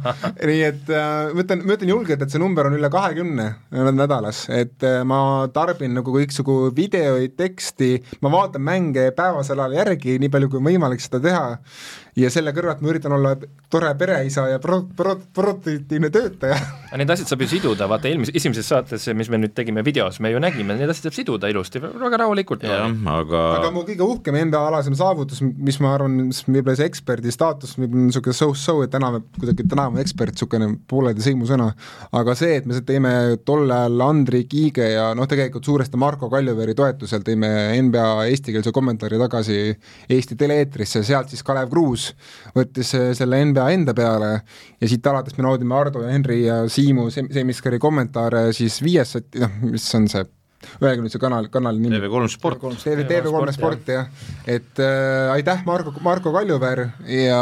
nii 0.52 0.63
et 0.67 0.91
äh, 0.91 1.32
ma 1.32 1.45
ütlen, 1.45 1.63
ma 1.65 1.78
ütlen 1.78 1.93
julgelt, 1.93 2.26
et 2.26 2.34
see 2.34 2.41
number 2.41 2.67
on 2.67 2.78
üle 2.78 2.91
kahekümne 2.91 3.47
nädalas, 3.95 4.43
et 4.52 4.86
äh, 4.88 5.02
ma 5.08 5.21
tarbin 5.56 5.95
nagu 5.97 6.15
kõiksugu 6.15 6.60
videoid, 6.78 7.38
teksti, 7.39 7.93
ma 8.24 8.34
vaatan 8.34 8.65
mänge 8.67 9.10
päevasel 9.17 9.60
ajal 9.63 9.80
järgi, 9.82 10.19
nii 10.21 10.32
palju 10.34 10.52
kui 10.52 10.65
võimalik 10.71 11.04
seda 11.04 11.24
teha 11.24 11.45
ja 12.19 12.32
selle 12.34 12.52
kõrvalt 12.56 12.82
ma 12.84 12.91
üritan 12.91 13.15
olla 13.15 13.36
tore 13.71 13.93
pereisa 14.00 14.47
ja 14.52 14.60
pro-, 14.63 14.84
pro-, 14.97 15.19
produktiivne 15.34 16.12
töötaja 16.12 16.58
aga 16.91 17.00
need 17.00 17.12
asjad 17.13 17.30
saab 17.32 17.43
ju 17.45 17.47
siduda, 17.54 17.88
vaata 17.88 18.10
eelmises, 18.10 18.36
esimeses 18.36 18.67
saates, 18.67 19.06
mis 19.15 19.30
me 19.32 19.39
nüüd 19.39 19.54
tegime 19.56 19.84
videos, 19.86 20.19
me 20.24 20.34
ju 20.34 20.41
nägime, 20.43 20.76
need 20.76 20.91
asjad 20.91 21.08
saab 21.08 21.15
siduda 21.15 21.52
ilusti, 21.52 21.80
väga 21.80 22.19
rahulikult. 22.19 22.65
jah, 22.67 22.91
aga, 23.13 23.43
aga 23.62 23.69
mu 23.71 23.86
kõige 23.88 24.04
uhkem 24.04 24.38
enda 24.41 24.60
alasem 24.67 24.95
saavutus, 25.00 25.39
mis 25.41 25.80
ma 25.84 25.93
arvan, 25.95 26.17
mis 26.28 26.41
võib-olla 26.47 26.76
see 26.80 26.89
eksperdi 26.91 27.32
staatus, 27.32 27.78
võib-olla 27.80 28.10
niisugune 28.10 28.36
so-so, 28.36 28.76
et 28.84 28.91
täname 28.91 29.21
kuidagi 29.38 29.67
täname 29.71 30.04
ekspert, 30.04 30.36
niisugune 30.36 30.67
pooleldi 30.91 31.24
sõimusõna, 31.24 31.69
aga 32.19 32.36
see, 32.36 32.60
et 32.60 32.67
me 32.67 32.82
teeme 32.88 33.13
tol 33.47 33.71
ajal 33.71 34.04
Andri 34.10 34.43
Kiige 34.52 34.91
ja 34.97 35.08
noh, 35.15 35.30
tegelikult 35.32 35.67
suuresti 35.69 36.00
Marko 36.02 36.28
Kaljuveeri 36.34 36.76
toetusel 36.76 37.24
tõime 37.24 37.54
NBA 37.88 38.10
eestikeelse 38.34 38.76
kommentaari 38.76 39.21
tagasi 39.21 39.62
Eesti 40.12 40.36
tele-eetrisse, 40.36 41.06
sealt 41.08 41.32
siis 41.32 41.45
Kalev 41.47 41.71
Kruus 41.71 42.00
võttis 42.57 42.93
selle 43.17 43.39
NBA 43.51 43.69
enda 43.77 43.95
peale 43.97 44.33
ja 44.81 44.89
siit 44.91 45.07
alates 45.11 45.37
me 45.37 45.45
naudime 45.47 45.77
Ardo 45.77 46.03
ja 46.05 46.11
Henri 46.15 46.43
ja 46.45 46.61
Siimu 46.71 47.09
Sem- 47.13 47.31
Semiskari 47.33 47.79
kommentaare 47.81 48.49
siis 48.57 48.81
viies 48.85 49.15
noh, 49.41 49.57
mis 49.71 49.87
on 49.97 50.07
see, 50.11 50.23
öelge 50.77 51.01
nüüd 51.01 51.09
see 51.09 51.17
kanal, 51.21 51.47
kanali 51.49 51.79
nimi. 51.81 51.97
TV3 51.97 52.27
Sport, 52.35 52.59
TV, 52.83 53.01
TV3 53.09 53.53
Sport 53.55 53.87
jah, 53.89 54.09
et 54.45 54.81
äh, 54.83 55.31
aitäh 55.33 55.63
Marko, 55.65 55.93
Marko 56.05 56.33
Kaljuveer 56.35 56.83
ja 57.09 57.39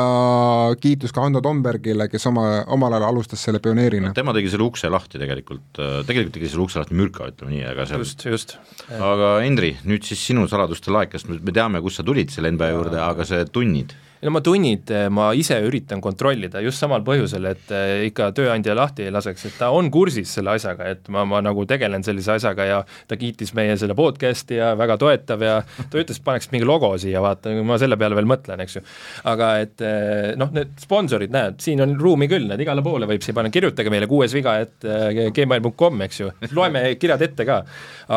kiitus 0.80 1.12
ka 1.16 1.26
Hando 1.26 1.42
Tombergile, 1.44 2.08
kes 2.12 2.26
oma, 2.32 2.46
omal 2.72 2.96
ajal 2.96 3.10
alustas 3.10 3.44
selle 3.44 3.60
pioneerina. 3.64 4.14
tema 4.16 4.32
tegi 4.38 4.52
selle 4.54 4.64
ukse 4.70 4.88
lahti 4.92 5.20
tegelikult, 5.20 5.82
tegelikult 6.08 6.38
tegi 6.40 6.52
selle 6.54 6.64
ukse 6.68 6.80
lahti 6.80 6.96
mürka, 7.00 7.28
ütleme 7.34 7.58
nii, 7.58 7.66
aga 7.74 7.88
seal 7.92 8.06
just, 8.06 8.24
just. 8.30 8.56
aga 8.96 9.34
Indri, 9.48 9.74
nüüd 9.90 10.08
siis 10.08 10.24
sinu 10.32 10.48
saladuste 10.52 10.94
laekast, 10.96 11.28
me 11.30 11.56
teame, 11.56 11.84
kust 11.84 12.00
sa 12.00 12.08
tulid 12.08 12.32
selle 12.34 12.52
NBA 12.56 12.72
juurde, 12.72 13.02
aga 13.04 13.28
see 13.28 13.44
tunnid, 13.52 13.92
no 14.20 14.34
ma 14.36 14.42
tunnid 14.44 14.90
eh, 14.92 15.08
ma 15.14 15.30
ise 15.38 15.56
üritan 15.64 16.02
kontrollida 16.04 16.60
just 16.64 16.82
samal 16.82 17.04
põhjusel, 17.08 17.46
et 17.54 17.72
eh, 17.76 18.06
ikka 18.10 18.30
tööandja 18.36 18.76
lahti 18.76 19.06
ei 19.06 19.14
laseks, 19.16 19.46
et 19.48 19.58
ta 19.62 19.70
on 19.76 19.88
kursis 19.94 20.34
selle 20.36 20.52
asjaga, 20.58 20.90
et 20.92 21.08
ma, 21.14 21.24
ma 21.30 21.40
nagu 21.44 21.64
tegelen 21.70 22.04
sellise 22.06 22.34
asjaga 22.36 22.68
ja 22.68 22.80
ta 23.08 23.18
kiitis 23.20 23.54
meie 23.58 23.78
selle 23.80 23.96
podcast'i 23.98 24.60
ja 24.60 24.74
väga 24.80 24.98
toetav 25.00 25.46
ja 25.46 25.56
ta 25.64 26.02
ütles, 26.02 26.20
paneks 26.24 26.52
mingi 26.52 26.68
logo 26.68 26.92
siia, 27.00 27.22
vaata, 27.24 27.54
ma 27.64 27.80
selle 27.80 27.98
peale 28.00 28.18
veel 28.20 28.28
mõtlen, 28.30 28.64
eks 28.66 28.80
ju. 28.80 28.84
aga 29.32 29.54
et 29.64 29.86
eh, 29.88 30.34
noh, 30.40 30.52
need 30.56 30.76
sponsorid, 30.84 31.32
näed, 31.34 31.62
siin 31.64 31.84
on 31.86 31.96
ruumi 32.00 32.28
küll, 32.32 32.50
näed 32.50 32.66
igale 32.66 32.84
poole 32.84 33.08
võib 33.10 33.24
siia 33.24 33.38
panna, 33.38 33.54
kirjutage 33.54 33.94
meile 33.94 34.10
kuues 34.12 34.36
viga, 34.36 34.58
et 34.66 34.90
gmail.com, 35.36 36.06
eks 36.10 36.24
ju, 36.24 36.34
loeme 36.58 36.84
kirjad 37.00 37.24
ette 37.24 37.48
ka. 37.48 37.62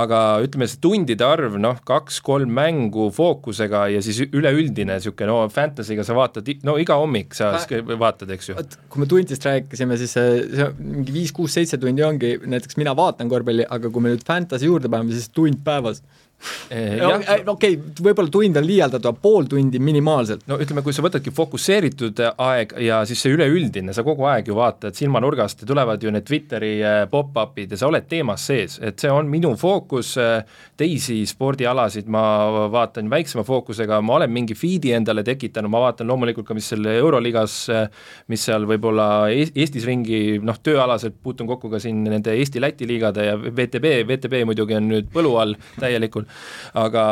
aga 0.03 0.19
ütleme, 0.43 0.67
see 0.67 0.83
tundide 0.83 1.27
arv, 1.27 1.55
noh, 1.62 1.79
kaks-kolm 1.87 2.51
mängu 2.53 3.09
fookusega 3.15 3.87
ja 3.93 4.03
siis 4.03 4.25
üleüldine 4.33 4.97
niisugune 4.99 5.31
no 5.31 5.38
fantasy 5.53 5.91
Fantasy'ga 5.92 6.05
sa 6.07 6.16
vaatad, 6.16 6.48
no 6.66 6.76
iga 6.81 6.96
hommik 7.00 7.37
sa 7.37 7.52
Ä 7.59 7.83
vaatad, 8.00 8.31
eks 8.35 8.50
ju. 8.50 8.57
kui 8.88 9.02
me 9.02 9.09
tundidest 9.09 9.44
rääkisime, 9.46 9.96
siis 10.00 10.14
see, 10.16 10.42
see 10.57 10.68
mingi 10.78 11.14
viis-kuus-seitse 11.14 11.78
tundi 11.81 12.05
ongi, 12.07 12.35
näiteks 12.46 12.78
mina 12.81 12.94
vaatan 12.96 13.31
korvpalli, 13.31 13.66
aga 13.68 13.90
kui 13.92 14.05
me 14.05 14.12
nüüd 14.12 14.24
Fantasy 14.26 14.68
juurde 14.70 14.90
paneme, 14.92 15.12
siis 15.12 15.31
tund 15.33 15.62
päevas 15.64 16.02
okei 16.72 17.44
okay,, 17.46 17.76
võib-olla 18.02 18.33
tund 18.33 18.59
on 18.59 18.66
liialdatud, 18.66 19.09
aga 19.11 19.22
pool 19.22 19.48
tundi 19.50 19.81
minimaalselt. 19.83 20.44
no 20.50 20.59
ütleme, 20.62 20.85
kui 20.85 20.94
sa 20.94 21.05
võtadki 21.05 21.33
fokusseeritud 21.35 22.22
aeg 22.33 22.74
ja 22.83 23.02
siis 23.09 23.22
see 23.22 23.35
üleüldine, 23.37 23.94
sa 23.94 24.05
kogu 24.07 24.26
aeg 24.31 24.48
ju 24.50 24.57
vaatad 24.59 24.96
silmanurgast 24.98 25.62
ja 25.62 25.70
tulevad 25.70 26.02
ju 26.02 26.12
need 26.14 26.26
Twitteri 26.28 26.74
pop-up'id 27.11 27.74
ja 27.74 27.81
sa 27.81 27.90
oled 27.90 28.09
teemas 28.11 28.46
sees, 28.48 28.78
et 28.83 28.98
see 29.00 29.11
on 29.12 29.31
minu 29.31 29.55
fookus, 29.61 30.14
teisi 30.78 31.20
spordialasid 31.28 32.11
ma 32.12 32.24
vaatan 32.72 33.11
väiksema 33.12 33.44
fookusega, 33.46 34.00
ma 34.05 34.18
olen 34.18 34.33
mingi 34.33 34.57
feed'i 34.59 34.94
endale 34.96 35.24
tekitanud, 35.26 35.70
ma 35.72 35.85
vaatan 35.87 36.09
loomulikult 36.11 36.48
ka, 36.48 36.57
mis 36.59 36.68
seal 36.72 36.87
Euroliigas, 36.92 37.59
mis 38.33 38.46
seal 38.48 38.66
võib-olla 38.68 39.09
Eestis 39.33 39.87
ringi, 39.88 40.38
noh, 40.42 40.59
tööalaselt 40.64 41.18
puutun 41.22 41.48
kokku 41.50 41.70
ka 41.72 41.81
siin 41.83 42.02
nende 42.07 42.35
Eesti-Läti 42.38 42.88
liigade 42.88 43.26
ja 43.28 43.37
VTB, 43.38 43.94
VTB 44.09 44.42
muidugi 44.48 44.78
on 44.78 44.88
nüüd 44.90 45.11
põlu 45.12 45.35
all 45.40 45.57
täielikult, 45.81 46.31
aga 46.79 47.05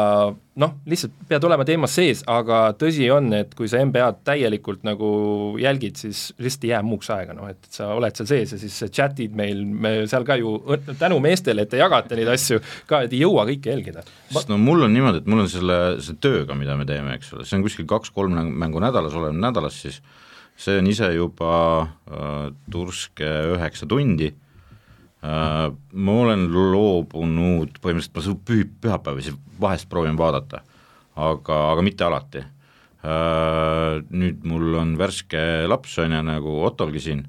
noh, 0.60 0.72
lihtsalt 0.88 1.14
pead 1.28 1.44
olema 1.46 1.64
teemas 1.68 1.92
sees, 1.96 2.22
aga 2.30 2.60
tõsi 2.78 3.06
on, 3.12 3.30
et 3.36 3.52
kui 3.56 3.68
sa 3.70 3.80
NBA-d 3.84 4.24
täielikult 4.26 4.84
nagu 4.86 5.10
jälgid, 5.60 5.98
siis 6.00 6.22
lihtsalt 6.40 6.66
ei 6.66 6.72
jää 6.72 6.82
muuks 6.86 7.10
aega, 7.14 7.36
noh 7.36 7.48
et 7.50 7.68
sa 7.72 7.90
oled 7.96 8.16
seal 8.16 8.30
sees 8.30 8.54
ja 8.54 8.60
siis 8.60 8.78
chat'id 8.88 9.36
meil, 9.36 9.62
me 9.64 9.94
seal 10.10 10.26
ka 10.28 10.36
ju 10.40 10.56
tänu 11.00 11.20
meestele, 11.24 11.64
et 11.64 11.72
te 11.72 11.80
jagate 11.80 12.18
neid 12.18 12.32
asju 12.34 12.60
ka, 12.90 13.04
et 13.06 13.14
ei 13.16 13.22
jõua 13.24 13.46
kõike 13.50 13.72
jälgida. 13.72 14.04
sest 14.32 14.52
no 14.52 14.58
mul 14.60 14.88
on 14.88 14.94
niimoodi, 14.96 15.22
et 15.22 15.30
mul 15.30 15.44
on 15.44 15.52
selle, 15.52 15.78
selle 16.04 16.20
tööga, 16.24 16.58
mida 16.58 16.76
me 16.80 16.88
teeme, 16.88 17.16
eks 17.18 17.34
ole, 17.36 17.48
see 17.48 17.58
on 17.60 17.66
kuskil 17.66 17.88
kaks-kolm 17.90 18.36
mängu 18.50 18.82
nädalas, 18.82 19.16
oleme 19.16 19.40
nädalas 19.40 19.80
siis, 19.86 20.00
see 20.60 20.76
on 20.80 20.88
ise 20.90 21.08
juba 21.14 21.56
äh, 21.80 22.46
turske 22.72 23.28
üheksa 23.56 23.88
tundi 23.88 24.34
ma 25.20 26.12
olen 26.22 26.46
loobunud, 26.48 27.74
põhimõtteliselt 27.82 28.38
ma 28.40 28.44
pühi, 28.48 28.64
pühapäevasi 28.80 29.34
vahest 29.60 29.88
proovin 29.90 30.16
vaadata, 30.16 30.62
aga, 31.16 31.58
aga 31.74 31.84
mitte 31.84 32.06
alati. 32.06 32.44
Äh, 33.00 34.00
nüüd 34.12 34.42
mul 34.48 34.74
on 34.80 34.96
värske 35.00 35.68
laps, 35.68 35.98
on 36.00 36.16
ju, 36.16 36.24
nagu 36.24 36.56
Ottolgi 36.68 37.00
siin, 37.04 37.22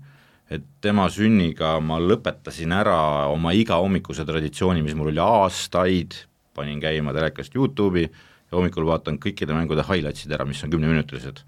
et 0.51 0.65
tema 0.84 1.08
sünniga 1.12 1.77
ma 1.84 1.99
lõpetasin 2.04 2.73
ära 2.75 3.27
oma 3.32 3.54
igahommikuse 3.56 4.25
traditsiooni, 4.27 4.84
mis 4.84 4.97
mul 4.99 5.13
oli 5.13 5.23
aastaid, 5.23 6.17
panin 6.56 6.82
käima 6.84 7.15
telekast 7.15 7.56
Youtube'i 7.56 8.04
ja 8.04 8.58
hommikul 8.58 8.88
vaatan 8.88 9.19
kõikide 9.23 9.56
mängude 9.56 9.86
highlights'id 9.88 10.36
ära, 10.36 10.47
mis 10.47 10.63
on 10.63 10.73
kümneminutilised. 10.73 11.39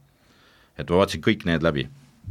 et 0.77 0.89
ma 0.89 1.03
vaatasin 1.03 1.21
kõik 1.21 1.43
need 1.45 1.63
läbi 1.63 1.83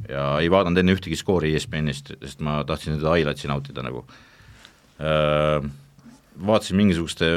ja 0.08 0.26
ei 0.42 0.50
vaadanud 0.52 0.80
enne 0.82 0.94
ühtegi 0.96 1.18
skoori 1.18 1.52
ESPN-ist, 1.56 2.14
sest 2.22 2.44
ma 2.44 2.60
tahtsin 2.68 2.98
seda 2.98 3.16
highlightsi 3.16 3.50
nautida 3.50 3.84
nagu. 3.84 4.04
Vaatasin 6.42 6.78
mingisuguste, 6.78 7.32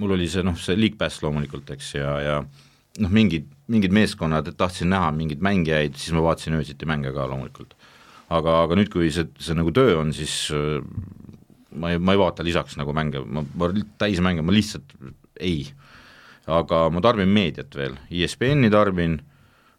mul 0.00 0.16
oli 0.16 0.28
see 0.30 0.44
noh, 0.46 0.56
see 0.58 0.78
League 0.78 0.98
Pass 1.00 1.22
loomulikult, 1.22 1.70
eks, 1.74 1.92
ja, 1.98 2.14
ja 2.24 2.38
noh, 2.42 3.12
mingid, 3.14 3.46
mingid 3.70 3.94
meeskonnad, 3.94 4.50
et 4.50 4.58
tahtsin 4.58 4.90
näha 4.92 5.10
mingeid 5.14 5.42
mängijaid, 5.44 5.98
siis 5.98 6.16
ma 6.16 6.24
vaatasin 6.26 6.58
öösiti 6.58 6.88
mänge 6.88 7.12
ka 7.14 7.28
loomulikult. 7.30 7.76
aga, 8.28 8.62
aga 8.66 8.76
nüüd, 8.76 8.90
kui 8.92 9.08
see, 9.14 9.24
see 9.40 9.56
nagu 9.56 9.72
töö 9.72 9.94
on, 10.02 10.12
siis 10.12 10.50
ma 11.78 11.92
ei, 11.92 12.00
ma 12.00 12.14
ei 12.14 12.20
vaata 12.20 12.44
lisaks 12.44 12.76
nagu 12.80 12.92
mänge, 12.96 13.22
ma, 13.24 13.44
ma 13.56 13.70
täismänge, 14.00 14.44
ma 14.44 14.54
lihtsalt 14.54 14.92
ei. 15.40 15.68
aga 16.48 16.86
ma 16.92 17.02
tarbin 17.04 17.28
meediat 17.28 17.74
veel, 17.76 17.98
ESPN-i 18.08 18.70
tarbin 18.72 19.18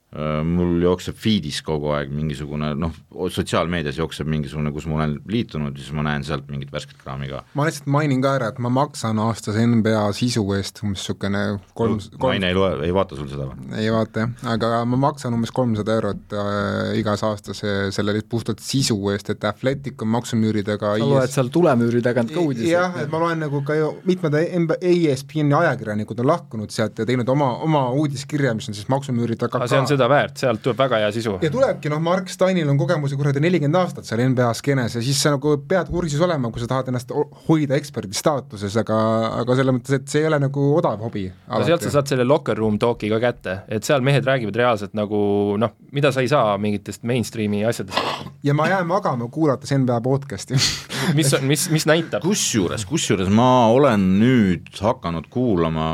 mul 0.09 0.79
jookseb 0.81 1.17
feed'is 1.21 1.59
kogu 1.61 1.91
aeg 1.93 2.09
mingisugune 2.09 2.71
noh, 2.81 2.93
sotsiaalmeedias 3.29 3.99
jookseb 3.99 4.29
mingisugune, 4.29 4.71
kus 4.73 4.87
ma 4.89 4.95
olen 4.97 5.11
liitunud, 5.29 5.75
siis 5.77 5.93
ma 5.93 6.01
näen 6.07 6.23
sealt 6.25 6.47
mingit 6.49 6.71
värsket 6.73 6.97
kraami 7.03 7.29
ka. 7.29 7.43
ma 7.53 7.67
lihtsalt 7.67 7.91
mainin 7.93 8.23
ka 8.23 8.31
ära, 8.39 8.47
et 8.49 8.57
ma 8.57 8.71
maksan 8.73 9.21
aastas 9.21 9.59
NBA 9.61 10.01
sisu 10.17 10.41
eest 10.57 10.81
umbes 10.81 11.03
niisugune 11.03 11.43
kolm, 11.77 11.99
kolm 12.17 12.33
Maine 12.33 12.49
ei 12.49 12.57
loe, 12.57 12.71
ei 12.87 12.95
vaata 12.95 13.19
sul 13.19 13.29
seda 13.29 13.51
või? 13.51 13.67
ei 13.77 13.91
vaata 13.93 14.23
jah, 14.23 14.33
aga 14.55 14.71
ma 14.89 14.97
maksan 15.03 15.37
umbes 15.37 15.53
kolmsada 15.53 15.99
eurot 15.99 16.33
äh, 16.33 16.97
igas 17.03 17.23
aastas 17.27 17.61
selle 17.93 18.17
puhtalt 18.29 18.65
sisu 18.65 18.97
eest, 19.13 19.29
et 19.35 19.45
Athletic 19.45 20.01
on 20.01 20.09
maksumüüridega 20.15 20.95
sa 20.97 21.11
loed 21.13 21.35
seal 21.35 21.53
tulemüüri 21.53 22.01
tagant 22.05 22.33
ka 22.33 22.41
uudiseid? 22.41 22.71
jah, 22.71 22.97
et 23.03 23.13
ma 23.13 23.21
loen 23.21 23.45
nagu 23.45 23.61
ka 23.67 23.77
ju 23.77 23.93
mitmed 24.09 24.39
ESPN-i 24.81 25.59
ajakirjanikud 25.61 26.25
on 26.25 26.31
lahkunud 26.33 26.73
sealt 26.73 26.97
ja 26.97 27.05
teinud 27.05 27.29
oma, 27.29 27.53
oma 27.69 27.85
uudiskirja, 27.93 28.57
mis 28.57 28.73
on 28.73 28.77
siis 28.77 28.89
maksumüüri 28.89 29.37
taga 29.37 29.61
ka 29.61 29.69
seda 29.99 30.09
väärt, 30.11 30.37
sealt 30.39 30.61
tuleb 30.63 30.79
väga 30.79 31.01
hea 31.03 31.11
sisu. 31.13 31.35
ja 31.43 31.51
tulebki, 31.51 31.91
noh, 31.91 32.01
Mark 32.03 32.29
Steinil 32.31 32.69
on 32.71 32.79
kogemusi 32.79 33.17
kuradi 33.19 33.41
nelikümmend 33.43 33.79
aastat 33.81 34.07
seal 34.07 34.23
NBA 34.31 34.49
skeenes 34.57 34.95
ja 34.95 35.03
siis 35.03 35.19
sa 35.21 35.33
nagu 35.35 35.55
pead 35.69 35.91
kursis 35.91 36.21
olema, 36.23 36.51
kui 36.53 36.63
sa 36.63 36.69
tahad 36.71 36.91
ennast 36.91 37.11
hoida 37.47 37.77
eksperdi 37.79 38.15
staatuses, 38.17 38.77
aga, 38.79 38.99
aga 39.41 39.57
selles 39.59 39.75
mõttes, 39.75 39.99
et 39.99 40.11
see 40.11 40.23
ei 40.23 40.29
ole 40.29 40.39
nagu 40.41 40.65
odav 40.77 41.03
hobi. 41.03 41.27
no 41.49 41.61
sealt 41.67 41.85
sa 41.85 41.93
saad 41.97 42.11
selle 42.13 42.27
locker 42.27 42.57
room 42.59 42.79
talk'i 42.81 43.11
ka 43.11 43.21
kätte, 43.23 43.57
et 43.67 43.87
seal 43.87 44.05
mehed 44.05 44.27
räägivad 44.27 44.59
reaalselt 44.61 44.95
nagu 44.97 45.21
noh, 45.59 45.75
mida 45.95 46.13
sa 46.15 46.23
ei 46.23 46.31
saa 46.31 46.57
mingitest 46.61 47.03
mainstream'i 47.07 47.65
asjadest. 47.67 48.29
ja 48.43 48.55
ma 48.55 48.69
jään 48.71 48.87
magama, 48.87 49.27
kuulates 49.33 49.73
NBA 49.75 50.01
podcast'i 50.05 50.59
mis, 51.17 51.35
mis, 51.41 51.69
mis 51.73 51.89
näitab? 51.89 52.23
kusjuures, 52.25 52.85
kusjuures 52.89 53.31
ma 53.33 53.67
olen 53.73 54.05
nüüd 54.21 54.71
hakanud 54.79 55.27
kuulama 55.33 55.89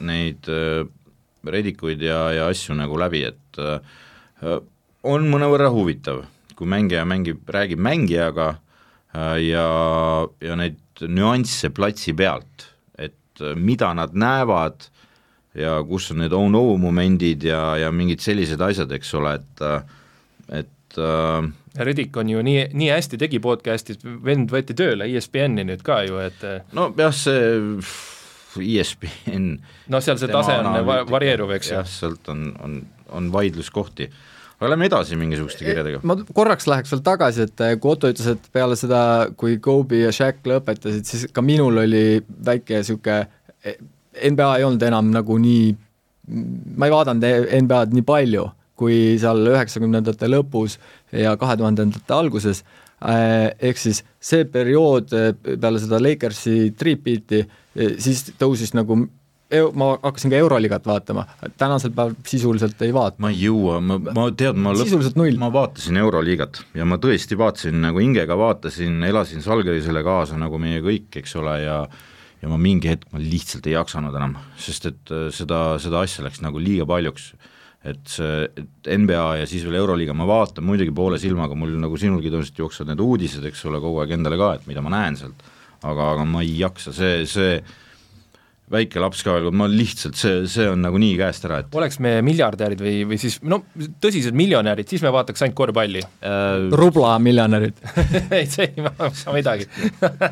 neid 0.00 0.48
äh, 0.48 0.86
redikuid 1.46 2.02
ja, 2.04 2.30
ja 2.34 2.48
asju 2.50 2.76
nagu 2.78 2.98
läbi, 3.00 3.24
et 3.30 3.60
äh, 3.60 3.80
on 5.06 5.28
mõnevõrra 5.30 5.70
huvitav, 5.72 6.24
kui 6.56 6.68
mängija 6.68 7.06
mängib, 7.08 7.42
räägib 7.48 7.80
mängijaga 7.82 8.50
äh, 8.52 9.36
ja, 9.46 9.66
ja 10.44 10.58
neid 10.60 10.80
nüansse 11.00 11.72
platsi 11.72 12.14
pealt, 12.16 12.68
et 12.98 13.44
äh, 13.44 13.56
mida 13.56 13.92
nad 13.96 14.12
näevad 14.12 14.90
ja 15.58 15.80
kus 15.86 16.10
on 16.12 16.20
need 16.22 16.34
oh-no 16.36 16.76
momendid 16.78 17.42
ja, 17.48 17.62
ja 17.80 17.88
mingid 17.90 18.22
sellised 18.22 18.60
asjad, 18.62 18.92
eks 18.94 19.16
ole, 19.18 19.38
et 19.40 19.64
et 20.50 20.98
äh, 20.98 21.48
Reddick 21.80 22.16
on 22.18 22.28
ju 22.28 22.40
nii, 22.42 22.68
nii 22.74 22.90
hästi 22.90 23.18
tegi 23.18 23.38
podcast'i, 23.42 23.94
et 23.96 24.06
vend 24.26 24.50
võeti 24.50 24.74
tööle 24.76 25.06
ESPN-i 25.06 25.64
nüüd 25.66 25.84
ka 25.86 26.02
ju, 26.06 26.20
et 26.22 26.42
no 26.76 26.90
jah, 26.98 27.14
see 27.14 27.60
ESPN 28.58 29.46
noh, 29.90 30.02
seal 30.02 30.18
see 30.20 30.30
tase 30.30 30.56
on 30.58 30.80
va 30.86 31.00
varieeruv, 31.08 31.54
eks 31.56 31.70
ju. 31.70 31.78
jah, 31.78 31.88
sealt 31.88 32.28
on, 32.32 32.50
on, 32.64 32.76
on 33.16 33.30
vaidluskohti. 33.32 34.08
aga 34.58 34.72
lähme 34.72 34.88
edasi 34.90 35.18
mingisuguste 35.20 35.64
kirjadega. 35.64 36.02
ma 36.06 36.16
korraks 36.34 36.68
läheks 36.70 36.94
veel 36.94 37.04
tagasi, 37.06 37.46
et 37.48 37.64
eh, 37.66 37.76
kui 37.80 37.94
Otto 37.94 38.10
ütles, 38.12 38.28
et 38.34 38.50
peale 38.52 38.78
seda, 38.78 39.02
kui 39.40 39.58
Kobe 39.62 40.04
ja 40.04 40.12
Shaq 40.14 40.42
lõpetasid, 40.50 41.06
siis 41.08 41.26
ka 41.34 41.44
minul 41.44 41.82
oli 41.84 42.04
väike 42.50 42.82
niisugune, 42.82 43.22
eh, 43.64 43.80
NBA 44.30 44.50
ei 44.58 44.66
olnud 44.66 44.82
enam 44.82 45.12
nagu 45.14 45.38
nii, 45.40 45.70
ma 46.76 46.88
ei 46.88 46.94
vaadanud 46.94 47.56
NBA-d 47.62 47.96
nii 47.96 48.06
palju, 48.06 48.48
kui 48.80 49.18
seal 49.20 49.44
üheksakümnendate 49.52 50.28
lõpus 50.30 50.78
ja 51.12 51.34
kahe 51.40 51.56
tuhandendate 51.60 52.16
alguses, 52.16 52.64
eh, 53.04 53.50
ehk 53.70 53.80
siis 53.80 54.02
see 54.20 54.46
periood 54.48 55.12
peale 55.50 55.82
seda 55.82 56.00
Lakersi 56.02 56.72
triipbeat'i 56.76 57.44
siis 57.74 58.30
tõusis 58.38 58.74
nagu 58.74 58.98
ma 59.74 59.88
hakkasin 60.02 60.30
ka 60.30 60.38
Euroliigat 60.38 60.86
vaatama, 60.86 61.24
tänasel 61.58 61.90
päeval 61.94 62.14
sisuliselt 62.26 62.82
ei 62.86 62.92
vaata. 62.94 63.18
ma 63.18 63.32
ei 63.32 63.40
jõua, 63.42 63.80
ma, 63.82 63.98
ma 63.98 64.28
tead, 64.30 64.58
ma 64.58 64.74
sisuliselt 64.78 65.18
null. 65.18 65.38
ma 65.40 65.50
vaatasin 65.52 65.98
Euroliigat 65.98 66.62
ja 66.78 66.86
ma 66.86 67.00
tõesti 67.02 67.38
vaatasin 67.38 67.80
nagu 67.82 68.02
hingega 68.02 68.36
vaatasin, 68.38 69.02
elasin 69.08 69.42
Salgerisele 69.42 70.04
kaasa 70.06 70.38
nagu 70.38 70.60
meie 70.62 70.82
kõik, 70.84 71.10
eks 71.22 71.36
ole, 71.40 71.58
ja 71.64 71.82
ja 72.40 72.48
ma 72.48 72.56
mingi 72.56 72.88
hetk, 72.88 73.10
ma 73.12 73.20
lihtsalt 73.20 73.66
ei 73.68 73.74
jaksanud 73.74 74.14
enam, 74.16 74.38
sest 74.56 74.86
et 74.88 75.10
äh, 75.12 75.26
seda, 75.34 75.76
seda 75.82 76.04
asja 76.06 76.24
läks 76.24 76.40
nagu 76.44 76.62
liiga 76.62 76.86
paljuks. 76.88 77.34
et 77.80 78.00
see, 78.12 78.44
et 78.60 78.88
NBA 78.92 79.40
ja 79.40 79.46
siis 79.48 79.64
veel 79.64 79.78
Euroliiga 79.80 80.12
ma 80.12 80.26
vaatan 80.28 80.64
muidugi 80.68 80.92
poole 80.92 81.18
silmaga, 81.18 81.56
mul 81.56 81.78
nagu 81.80 81.96
sinulgi 81.96 82.28
tõenäoliselt 82.28 82.58
jooksevad 82.60 82.92
need 82.92 83.00
uudised, 83.00 83.44
eks 83.48 83.64
ole, 83.66 83.80
kogu 83.80 84.02
aeg 84.02 84.12
endale 84.18 84.36
ka, 84.36 84.50
et 84.58 84.66
mida 84.68 84.84
ma 84.84 84.92
näen 84.92 85.16
sealt 85.16 85.40
aga, 85.82 86.10
aga 86.14 86.26
ma 86.28 86.42
ei 86.44 86.58
jaksa, 86.60 86.92
see, 86.96 87.22
see 87.28 87.60
väike 88.70 89.00
laps 89.02 89.24
ka 89.26 89.34
veel, 89.34 89.50
ma 89.56 89.66
lihtsalt, 89.70 90.14
see, 90.18 90.44
see 90.50 90.68
on 90.70 90.82
nagu 90.84 90.98
nii 91.00 91.16
käest 91.18 91.46
ära, 91.48 91.60
et 91.64 91.74
oleks 91.74 91.98
me 92.02 92.12
miljardärid 92.24 92.82
või, 92.82 93.00
või 93.10 93.18
siis 93.18 93.40
no 93.42 93.62
tõsised 94.02 94.36
miljonärid, 94.38 94.86
siis 94.90 95.02
me 95.02 95.10
vaataks 95.14 95.42
ainult 95.42 95.58
korvpalli. 95.58 96.04
Äh, 96.22 96.68
rubla 96.78 97.16
miljonärid. 97.22 97.80
Ei, 98.36 98.46
see 98.50 98.70
ei 98.70 98.86
maksa 98.86 99.34
midagi. 99.34 99.66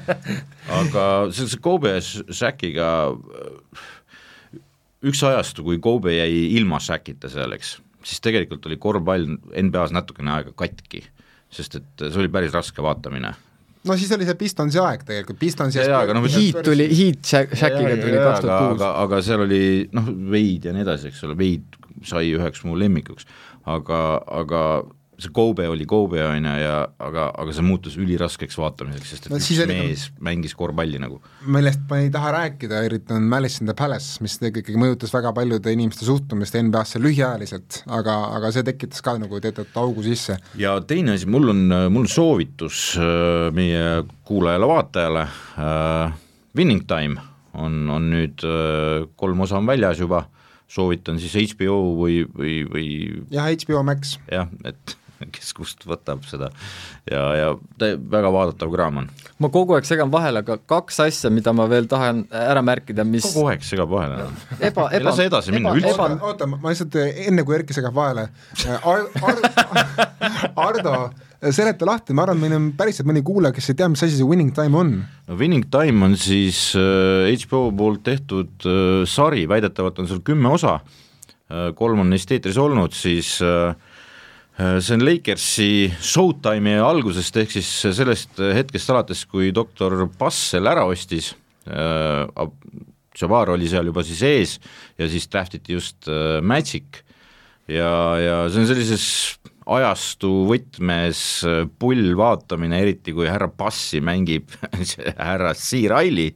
Aga 0.79 1.05
see, 1.35 1.49
see 1.51 1.63
Kobe 1.65 1.97
ja 1.97 2.05
Shakiga 2.05 2.93
üks 5.09 5.23
ajastu, 5.27 5.67
kui 5.67 5.83
Kobe 5.83 6.15
jäi 6.15 6.47
ilma 6.59 6.79
Shakita 6.83 7.31
seal, 7.33 7.55
eks, 7.59 7.77
siis 8.07 8.23
tegelikult 8.23 8.67
oli 8.71 8.79
korvpall 8.83 9.27
NBA-s 9.51 9.95
natukene 9.95 10.37
aega 10.37 10.55
katki, 10.59 11.03
sest 11.51 11.79
et 11.81 12.07
see 12.07 12.23
oli 12.23 12.31
päris 12.31 12.55
raske 12.55 12.83
vaatamine 12.85 13.35
no 13.89 13.97
siis 14.01 14.13
oli 14.17 14.29
see 14.29 14.39
Pistonsi 14.39 14.81
aeg 14.83 15.05
tegelikult, 15.09 15.41
Pistonsi 15.41 15.81
Jaa, 15.83 16.03
aga 16.05 16.17
noh, 16.17 16.29
Heat 16.29 16.61
tuli, 16.67 16.89
Heat 16.93 17.33
Shackiga 17.33 17.97
tuli 18.03 18.21
kaks 18.21 18.45
tuhat 18.45 18.63
kuus. 18.63 18.77
aga, 18.77 18.93
aga 19.05 19.23
seal 19.25 19.45
oli 19.47 19.63
noh, 19.97 20.13
Veid 20.35 20.69
ja 20.69 20.77
nii 20.77 20.87
edasi, 20.87 21.13
eks 21.13 21.25
ole, 21.29 21.39
Veid 21.39 21.79
sai 22.07 22.31
üheks 22.37 22.63
mu 22.69 22.77
lemmikuks, 22.79 23.27
aga, 23.69 24.03
aga 24.43 24.63
see 25.19 25.33
Kobe 25.35 25.67
oli 25.69 25.87
Kobe, 25.89 26.21
on 26.23 26.47
ju, 26.47 26.55
ja 26.63 26.75
aga, 27.03 27.29
aga 27.43 27.55
see 27.55 27.65
muutus 27.67 27.97
üliraskeks 27.99 28.59
vaatamiseks, 28.59 29.11
sest 29.13 29.27
et 29.27 29.33
No 29.33 29.41
üks 29.41 29.63
mees 29.67 30.05
mängis 30.23 30.55
korvpalli 30.59 31.01
nagu. 31.03 31.19
millest 31.47 31.83
ma 31.91 31.99
ei 32.05 32.11
taha 32.15 32.31
rääkida, 32.37 32.83
eriti 32.87 33.17
on 33.17 33.27
Malice 33.31 33.63
in 33.63 33.71
the 33.71 33.75
Palace, 33.79 34.23
mis 34.23 34.39
ikkagi 34.39 34.79
mõjutas 34.79 35.13
väga 35.15 35.33
paljude 35.35 35.73
inimeste 35.75 36.07
suhtumist 36.07 36.55
NBA-sse 36.59 37.03
lühiajaliselt, 37.03 37.83
aga, 37.99 38.19
aga 38.39 38.53
see 38.55 38.67
tekitas 38.69 39.03
ka 39.03 39.17
nagu 39.19 39.41
teatud 39.43 39.75
augu 39.83 40.07
sisse. 40.07 40.39
ja 40.59 40.77
teine 40.87 41.17
asi, 41.19 41.27
mul 41.27 41.51
on, 41.55 41.67
mul 41.91 42.07
on 42.07 42.13
soovitus 42.13 42.93
äh, 43.03 43.49
meie 43.55 44.05
kuulajale-vaatajale 44.29 45.27
äh,, 45.27 46.15
Winning 46.57 46.87
Time 46.87 47.19
on, 47.59 47.89
on 47.91 48.09
nüüd 48.13 48.47
äh, 48.47 49.09
kolm 49.19 49.43
osa 49.43 49.59
on 49.59 49.67
väljas 49.67 49.99
juba, 49.99 50.29
soovitan 50.71 51.19
siis 51.19 51.35
HBO 51.55 51.81
või, 51.99 52.23
või, 52.23 52.55
või 52.71 52.89
jah, 53.35 53.51
HBO 53.51 53.83
Max, 53.87 54.17
jah, 54.31 54.47
et 54.69 54.99
kes 55.35 55.53
kust 55.57 55.85
võtab 55.89 56.25
seda 56.29 56.51
ja, 57.11 57.23
ja 57.39 57.49
ta 57.81 57.93
väga 57.99 58.33
vaadatav 58.35 58.73
kraam 58.73 59.03
on. 59.03 59.11
ma 59.43 59.51
kogu 59.53 59.77
aeg 59.77 59.89
segan 59.89 60.13
vahele, 60.13 60.43
aga 60.45 60.59
kaks 60.59 61.01
asja, 61.07 61.33
mida 61.35 61.55
ma 61.57 61.69
veel 61.71 61.89
tahan 61.91 62.25
ära 62.31 62.63
märkida, 62.65 63.07
mis 63.09 63.27
kogu 63.33 63.53
aeg 63.53 63.65
segab 63.67 63.91
vahele. 63.93 64.29
eba, 64.59 64.89
ei 64.91 65.01
eba, 65.01 65.11
lase 65.11 65.29
edasi 65.31 65.55
minna, 65.55 65.75
eba, 65.75 65.81
üldse. 65.81 65.95
eba, 65.95 66.11
oota, 66.15 66.33
oota, 66.33 66.51
ma 66.55 66.75
lihtsalt 66.75 66.99
enne, 66.99 67.47
kui 67.47 67.59
Erki 67.59 67.77
segab 67.77 67.97
vahele 67.97 68.29
Ar, 68.79 69.07
Ar, 69.23 69.41
Ardo, 70.69 70.95
seleta 71.55 71.87
lahti, 71.87 72.15
ma 72.17 72.25
arvan, 72.27 72.41
meil 72.43 72.57
on 72.57 72.71
päriselt 72.79 73.09
mõni 73.09 73.23
kuulaja, 73.27 73.55
kes 73.57 73.71
ei 73.73 73.79
tea, 73.79 73.89
mis 73.93 74.03
asi 74.05 74.19
see 74.19 74.27
winning 74.27 74.55
time 74.57 74.79
on. 74.79 74.95
no 75.29 75.39
Winning 75.39 75.69
Time 75.73 76.07
on 76.07 76.17
siis 76.19 76.73
äh, 76.79 77.29
HBO 77.45 77.69
poolt 77.79 78.05
tehtud 78.07 78.67
äh, 78.67 79.05
sari, 79.09 79.47
väidetavalt 79.51 80.01
on 80.03 80.11
seal 80.11 80.23
kümme 80.27 80.51
osa 80.55 80.79
äh,, 80.81 81.71
kolm 81.79 82.03
on 82.05 82.11
neist 82.13 82.33
eetris 82.35 82.59
olnud, 82.61 82.97
siis 82.97 83.37
äh, 83.45 83.77
see 84.59 84.97
on 84.97 85.05
Lakersi 85.07 85.71
Showtime'i 86.03 86.81
algusest, 86.83 87.37
ehk 87.39 87.53
siis 87.55 87.69
sellest 87.95 88.41
hetkest 88.43 88.91
alates, 88.91 89.23
kui 89.31 89.53
doktor 89.55 89.95
Bassel 90.19 90.67
ära 90.67 90.87
ostis. 90.91 91.33
Äh,, 91.69 92.27
Jabbar 93.19 93.51
oli 93.51 93.67
seal 93.71 93.89
juba 93.91 94.05
siis 94.07 94.21
ees 94.23 94.57
ja 94.99 95.09
siis 95.11 95.27
draftiti 95.31 95.75
just 95.75 96.07
äh, 96.11 96.39
Magic. 96.43 97.03
Ja, 97.69 97.91
ja 98.19 98.37
see 98.49 98.63
on 98.63 98.69
sellises 98.71 99.07
ajastu 99.69 100.31
võtmes 100.49 101.21
äh, 101.47 101.61
pull 101.81 102.15
vaatamine, 102.19 102.81
eriti 102.85 103.15
kui 103.17 103.29
härra 103.29 103.51
Bassi 103.51 104.01
mängib 104.05 104.55
härra. 105.19 105.53
Riley, 105.93 106.33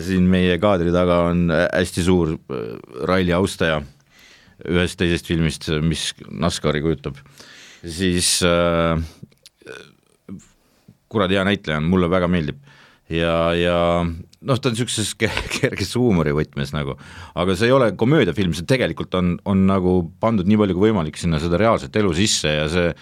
siin 0.00 0.26
meie 0.30 0.56
kaadri 0.62 0.92
taga 0.94 1.24
on 1.30 1.50
äh, 1.52 1.66
hästi 1.68 2.04
suur 2.06 2.34
äh, 2.34 2.76
Riley 3.06 3.36
austaja 3.36 3.82
ühest 4.68 4.98
teisest 5.00 5.30
filmist, 5.30 5.68
mis 5.84 6.10
NASCARi 6.28 6.82
kujutab, 6.84 7.20
siis 7.84 8.38
äh, 8.46 9.00
kuradi 11.10 11.38
hea 11.38 11.46
näitleja 11.48 11.80
on, 11.80 11.88
mulle 11.90 12.10
väga 12.12 12.28
meeldib. 12.30 12.60
Ja, 13.10 13.50
ja 13.58 13.76
noh, 14.06 14.58
ta 14.62 14.70
on 14.70 14.76
niisuguses 14.76 15.16
ke- 15.18 15.32
kerges 15.56 15.96
huumorivõtmes 15.98 16.70
nagu, 16.76 16.94
aga 17.34 17.56
see 17.58 17.66
ei 17.70 17.74
ole 17.74 17.90
komöödiafilm, 17.98 18.54
see 18.54 18.68
tegelikult 18.70 19.16
on, 19.18 19.32
on 19.50 19.64
nagu 19.66 19.96
pandud 20.22 20.46
nii 20.46 20.60
palju 20.60 20.76
kui 20.78 20.88
võimalik 20.88 21.18
sinna 21.18 21.40
seda 21.42 21.58
reaalset 21.58 21.96
elu 21.98 22.12
sisse 22.14 22.52
ja 22.54 22.68
see 22.70 22.92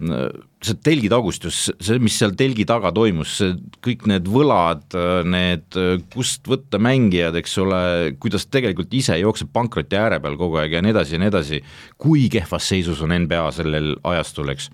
see 0.00 0.76
telgitagustus, 0.84 1.58
see, 1.82 2.00
mis 2.02 2.16
seal 2.16 2.32
telgi 2.38 2.64
taga 2.68 2.92
toimus, 2.94 3.34
see 3.40 3.54
kõik 3.84 4.06
need 4.10 4.28
võlad, 4.30 4.84
need 5.28 5.78
kust 6.14 6.48
võtta 6.48 6.80
mängijad, 6.82 7.36
eks 7.40 7.56
ole, 7.62 7.80
kuidas 8.22 8.48
tegelikult 8.48 8.92
ise 8.96 9.18
jookseb 9.20 9.52
pankroti 9.54 9.98
ääre 10.00 10.20
peal 10.24 10.38
kogu 10.40 10.60
aeg 10.60 10.78
ja 10.78 10.84
nii 10.84 10.94
edasi 10.94 11.16
ja 11.16 11.22
nii 11.22 11.32
edasi, 11.32 11.62
kui 12.00 12.28
kehvas 12.32 12.70
seisus 12.72 13.02
on 13.04 13.14
NBA 13.24 13.46
sellel 13.56 13.92
ajastul, 14.12 14.52
eks. 14.54 14.70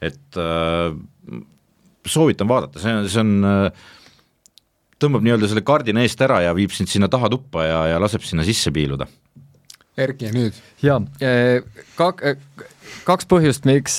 et 0.00 0.40
äh, 0.40 0.92
soovitan 2.06 2.50
vaadata, 2.50 2.82
see 2.82 2.94
on, 2.94 3.08
see 3.10 3.24
on 3.24 3.50
äh, 3.50 3.88
tõmbab 5.00 5.24
nii-öelda 5.24 5.50
selle 5.50 5.64
kardina 5.66 6.04
eest 6.04 6.20
ära 6.24 6.42
ja 6.44 6.54
viib 6.56 6.74
sind 6.76 6.90
sinna 6.92 7.08
taha 7.10 7.30
tuppa 7.32 7.66
ja, 7.66 7.80
ja 7.94 8.02
laseb 8.02 8.24
sinna 8.26 8.46
sisse 8.46 8.72
piiluda. 8.74 9.08
Erki, 10.00 10.30
nüüd? 10.32 10.56
jaa, 10.80 11.00
kak-, 11.98 12.22
kaks 13.06 13.28
põhjust, 13.30 13.68
miks, 13.68 13.98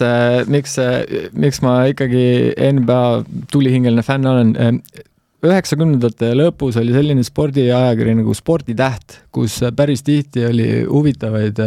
miks, 0.51 0.77
miks 1.34 1.62
ma 1.65 1.77
ikkagi 1.91 2.25
NBA 2.71 3.01
tulihingeline 3.54 4.04
fänn 4.06 4.30
olen. 4.30 4.82
üheksakümnendate 5.41 6.36
lõpus 6.38 6.75
oli 6.77 6.93
selline 6.93 7.23
spordiajakiri 7.25 8.13
nagu 8.19 8.34
Sporditäht, 8.38 9.23
kus 9.34 9.58
päris 9.75 10.04
tihti 10.06 10.45
oli 10.45 10.69
huvitavaid 10.86 11.58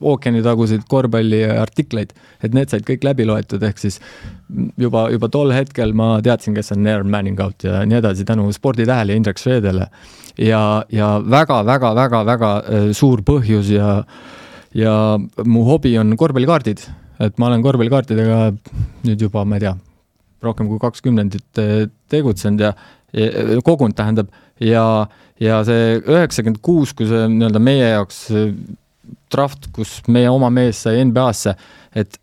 ookeanitaguseid 0.00 0.84
korvpalliartikleid, 0.88 2.12
et 2.44 2.54
need 2.54 2.70
said 2.70 2.84
kõik 2.86 3.04
läbi 3.06 3.26
loetud, 3.28 3.62
ehk 3.66 3.80
siis 3.80 4.00
juba, 4.80 5.06
juba 5.12 5.30
tol 5.32 5.52
hetkel 5.54 5.94
ma 5.96 6.18
teadsin, 6.24 6.54
kes 6.56 6.72
on 6.74 6.86
Aaron 6.86 7.10
Manningout 7.10 7.66
ja 7.66 7.82
nii 7.88 7.98
edasi 8.00 8.26
tänu 8.28 8.50
Sporditähele 8.54 9.14
ja 9.14 9.20
Indrek 9.20 9.40
Swedele. 9.40 9.88
ja, 10.38 10.84
ja 10.92 11.10
väga-väga-väga-väga 11.30 12.52
suur 12.92 13.22
põhjus 13.26 13.70
ja, 13.74 14.02
ja 14.74 14.94
mu 15.46 15.64
hobi 15.68 15.94
on 16.00 16.14
korvpallikaardid, 16.18 16.84
et 17.24 17.38
ma 17.38 17.50
olen 17.50 17.62
korvpallikaartidega 17.64 18.38
nüüd 19.06 19.26
juba, 19.26 19.44
ma 19.46 19.58
ei 19.58 19.66
tea, 19.66 19.74
rohkem 20.44 20.68
kui 20.70 20.80
kaks 20.82 21.04
kümnendit 21.04 21.62
tegutsenud 22.12 22.64
ja, 22.66 22.72
ja 23.14 23.60
kogunud, 23.64 23.96
tähendab, 23.98 24.32
ja, 24.62 25.06
ja 25.42 25.60
see 25.66 26.00
üheksakümmend 26.02 26.60
kuus, 26.64 26.94
kui 26.96 27.08
see 27.10 27.28
nii-öelda 27.30 27.62
meie 27.62 27.94
jaoks 27.94 28.26
draft, 29.32 29.70
kus 29.74 29.98
meie 30.08 30.30
oma 30.30 30.50
mees 30.52 30.84
sai 30.84 31.02
NBA-sse, 31.06 31.54
et 31.94 32.20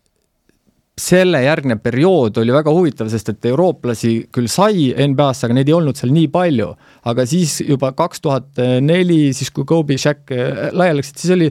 selle 1.02 1.40
järgnev 1.40 1.80
periood 1.82 2.36
oli 2.42 2.52
väga 2.52 2.72
huvitav, 2.74 3.08
sest 3.10 3.30
et 3.32 3.46
eurooplasi 3.48 4.10
küll 4.34 4.48
sai 4.52 4.90
NBA-sse, 4.92 5.46
aga 5.48 5.56
neid 5.56 5.70
ei 5.70 5.76
olnud 5.76 5.98
seal 5.98 6.12
nii 6.12 6.28
palju. 6.32 6.68
aga 7.08 7.24
siis 7.26 7.60
juba 7.64 7.94
kaks 7.96 8.20
tuhat 8.22 8.60
neli, 8.84 9.32
siis 9.34 9.50
kui 9.50 9.64
Kobe, 9.66 9.96
Shaq 9.98 10.30
laiali 10.76 11.00
läksid, 11.00 11.18
siis 11.18 11.32
oli 11.34 11.48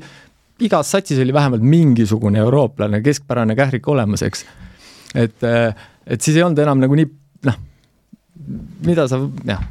igas 0.66 0.92
satsis 0.94 1.20
oli 1.24 1.34
vähemalt 1.34 1.64
mingisugune 1.66 2.42
eurooplane, 2.44 3.02
keskpärane 3.06 3.56
kährik 3.58 3.88
olemas, 3.92 4.24
eks. 4.26 4.46
et, 5.16 5.44
et 5.44 6.22
siis 6.22 6.38
ei 6.38 6.46
olnud 6.46 6.62
enam 6.64 6.82
nagu 6.82 6.98
nii, 6.98 7.10
noh, 7.50 7.58
mida 8.88 9.08
sa, 9.12 9.20
jah. 9.48 9.64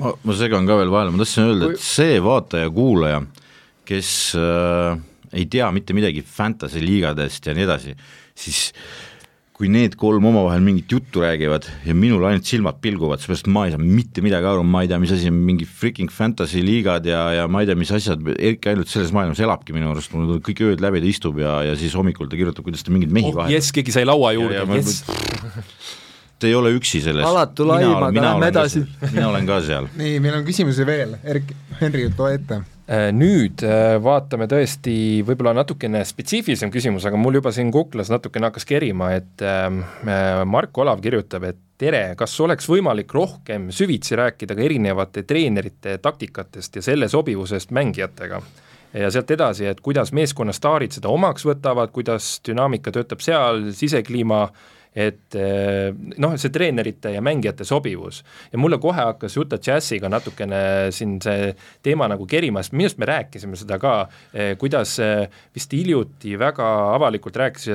ma, 0.00 0.12
ma 0.12 0.36
segan 0.38 0.68
ka 0.68 0.78
veel 0.80 0.92
vahele, 0.92 1.14
ma 1.14 1.22
tahtsin 1.22 1.48
öelda, 1.48 1.72
et 1.72 1.82
see 1.84 2.20
vaataja-kuulaja, 2.24 3.24
kes 3.88 4.10
äh, 4.40 5.00
ei 5.34 5.48
tea 5.50 5.70
mitte 5.74 5.96
midagi 5.96 6.22
fantasy 6.24 6.82
liigadest 6.84 7.48
ja 7.48 7.56
nii 7.56 7.66
edasi, 7.66 7.96
siis 8.38 8.68
kui 9.64 9.70
need 9.72 9.94
kolm 9.96 10.26
omavahel 10.28 10.60
mingit 10.60 10.92
juttu 10.92 11.22
räägivad 11.22 11.64
ja 11.88 11.94
minul 11.96 12.26
ainult 12.28 12.44
silmad 12.44 12.82
pilguvad, 12.84 13.22
seepärast 13.22 13.48
ma 13.48 13.62
ei 13.64 13.72
saa 13.72 13.80
mitte 13.80 14.20
midagi 14.24 14.50
aru, 14.50 14.60
ma 14.68 14.82
ei 14.84 14.90
tea, 14.90 14.98
mis 15.00 15.14
asi 15.14 15.30
on 15.32 15.38
mingi 15.46 15.64
freaking 15.64 16.12
fantasy 16.12 16.60
liigad 16.64 17.08
ja, 17.08 17.22
ja 17.38 17.48
ma 17.48 17.62
ei 17.64 17.70
tea, 17.70 17.78
mis 17.80 17.92
asjad, 17.96 18.20
Erki 18.34 18.74
ainult 18.74 18.92
selles 18.92 19.14
maailmas 19.16 19.40
elabki 19.40 19.72
minu 19.72 19.88
arust, 19.94 20.12
mul 20.12 20.36
kõik 20.44 20.60
ööd 20.68 20.84
läbi 20.84 21.00
ta 21.00 21.08
istub 21.08 21.40
ja, 21.40 21.56
ja 21.70 21.78
siis 21.80 21.96
hommikul 21.96 22.28
ta 22.28 22.36
kirjutab, 22.36 22.66
kuidas 22.68 22.84
ta 22.84 22.92
mingeid 22.92 23.14
mehi 23.14 23.32
oh, 23.32 23.38
vahetab. 23.40 23.56
jess, 23.56 23.72
keegi 23.72 23.96
sai 23.96 24.04
laua 24.04 24.36
juurde, 24.36 24.66
jess. 24.76 25.04
Te 26.44 26.50
ei 26.52 26.58
ole 26.58 26.74
üksi 26.76 27.00
selles. 27.00 27.24
alatu 27.24 27.64
laim, 27.64 27.96
aga 28.04 28.28
lähme 28.28 28.52
edasi. 28.52 28.84
mina 29.08 29.30
olen 29.30 29.48
ka 29.48 29.62
seal. 29.64 29.88
nii, 30.02 30.20
meil 30.20 30.38
on 30.42 30.44
küsimusi 30.44 30.84
veel, 30.84 31.16
Erki, 31.24 31.56
Henri, 31.80 32.08
too 32.12 32.28
ette 32.28 32.60
nüüd 33.16 33.62
vaatame 34.04 34.44
tõesti 34.44 35.22
võib-olla 35.24 35.54
natukene 35.56 36.02
spetsiifilisem 36.04 36.68
küsimus, 36.68 37.06
aga 37.08 37.16
mul 37.16 37.38
juba 37.38 37.48
siin 37.56 37.70
kuklas 37.72 38.10
natukene 38.12 38.50
hakkas 38.50 38.68
kerima, 38.68 39.08
et 39.16 39.40
Mark 40.44 40.82
Olav 40.84 41.00
kirjutab, 41.00 41.46
et 41.48 41.62
tere, 41.80 42.02
kas 42.18 42.36
oleks 42.44 42.68
võimalik 42.68 43.14
rohkem 43.16 43.70
süvitsi 43.72 44.20
rääkida 44.20 44.52
ka 44.52 44.66
erinevate 44.66 45.24
treenerite 45.24 45.96
taktikatest 46.04 46.76
ja 46.76 46.84
selle 46.84 47.08
sobivusest 47.08 47.72
mängijatega? 47.72 48.42
ja 48.94 49.08
sealt 49.10 49.32
edasi, 49.34 49.64
et 49.66 49.80
kuidas 49.82 50.12
meeskonna 50.14 50.52
staarid 50.54 50.92
seda 50.94 51.10
omaks 51.10 51.42
võtavad, 51.48 51.90
kuidas 51.90 52.36
dünaamika 52.46 52.92
töötab 52.94 53.24
seal, 53.24 53.72
sisekliima 53.74 54.44
et 54.94 55.34
eh, 55.38 55.90
noh, 56.22 56.36
see 56.38 56.52
treenerite 56.54 57.10
ja 57.16 57.22
mängijate 57.24 57.66
sobivus. 57.66 58.22
Ja 58.52 58.60
mulle 58.62 58.78
kohe 58.82 59.08
hakkas 59.10 59.36
Utah 59.40 59.58
Jazziga 59.58 60.08
natukene 60.12 60.92
siin 60.94 61.16
see 61.24 61.50
teema 61.82 62.08
nagu 62.10 62.28
kerima, 62.30 62.62
sest 62.62 62.76
minu 62.76 62.86
arust 62.86 63.02
me 63.02 63.10
rääkisime 63.10 63.58
seda 63.58 63.80
ka, 63.82 63.96
eh, 64.32 64.54
kuidas 64.60 64.96
eh, 65.02 65.26
vist 65.54 65.74
hiljuti 65.74 66.38
väga 66.38 66.70
avalikult 66.94 67.36
rääkis 67.42 67.70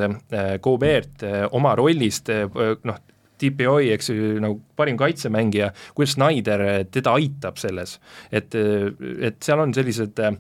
Gobert 0.64 1.24
oma 1.56 1.74
rollist 1.76 2.30
noh, 2.30 2.98
TPOi, 3.40 3.92
eks 3.96 4.10
ju, 4.12 4.32
nagu 4.44 4.60
parim 4.80 4.98
kaitsemängija, 5.00 5.72
kuidas 5.96 6.16
Snyder 6.18 6.64
teda 6.92 7.16
aitab 7.16 7.60
selles, 7.62 7.98
et, 8.32 8.56
et 8.56 9.40
seal 9.44 9.64
on 9.64 9.74
sellised 9.76 10.20
äh, 10.24 10.36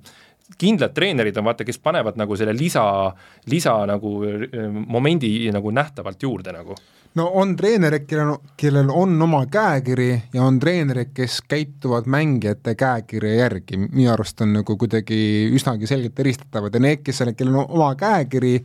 kindlad 0.58 0.94
treenerid 0.94 1.38
on 1.38 1.46
vaata, 1.46 1.66
kes 1.66 1.80
panevad 1.80 2.18
nagu 2.20 2.38
selle 2.38 2.54
lisa, 2.58 2.84
lisa 3.52 3.76
nagu 3.90 4.14
äh, 4.26 4.70
momendi 4.88 5.52
nagu 5.54 5.72
nähtavalt 5.72 6.24
juurde 6.24 6.54
nagu. 6.56 6.76
no 7.16 7.26
on 7.42 7.56
treenerid, 7.58 8.06
kellel, 8.08 8.36
kellel 8.58 8.90
on 8.94 9.22
oma 9.22 9.46
käekiri 9.52 10.12
ja 10.34 10.44
on 10.44 10.60
treenerid, 10.60 11.10
kes 11.14 11.42
käituvad 11.48 12.06
mängijate 12.06 12.76
käekirja 12.76 13.34
järgi, 13.36 13.78
minu 13.78 14.12
arust 14.14 14.42
on 14.42 14.54
nagu 14.54 14.78
kuidagi 14.78 15.50
üsnagi 15.54 15.88
selgelt 15.88 16.20
eristatavad 16.20 16.74
ja 16.74 16.80
need, 16.80 17.04
kes, 17.04 17.24
kellel 17.38 17.64
on 17.64 17.66
oma 17.70 17.96
käekiri, 17.96 18.60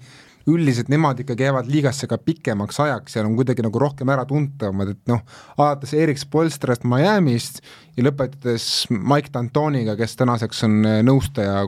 üldiselt 0.50 0.90
nemad 0.92 1.20
ikkagi 1.22 1.46
jäävad 1.46 1.68
liigasse 1.72 2.08
ka 2.10 2.18
pikemaks 2.20 2.80
ajaks 2.84 3.16
ja 3.16 3.24
on 3.24 3.36
kuidagi 3.38 3.64
nagu 3.64 3.80
rohkem 3.80 4.12
äratuntavamad, 4.12 4.94
et 4.94 5.10
noh, 5.10 5.22
alates 5.56 5.94
Erik 5.96 6.20
Spolstrast 6.20 6.84
Miami'st 6.88 7.62
ja 7.96 8.04
lõpetades 8.04 8.68
Mike 8.92 9.32
D'Antoniga, 9.34 9.96
kes 9.96 10.16
tänaseks 10.20 10.64
on 10.68 10.80
nõustaja, 11.06 11.66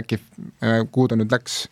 äkki, 0.00 0.20
äh, 0.64 0.82
kuhu 0.92 1.08
ta 1.08 1.18
nüüd 1.20 1.32
läks 1.32 1.64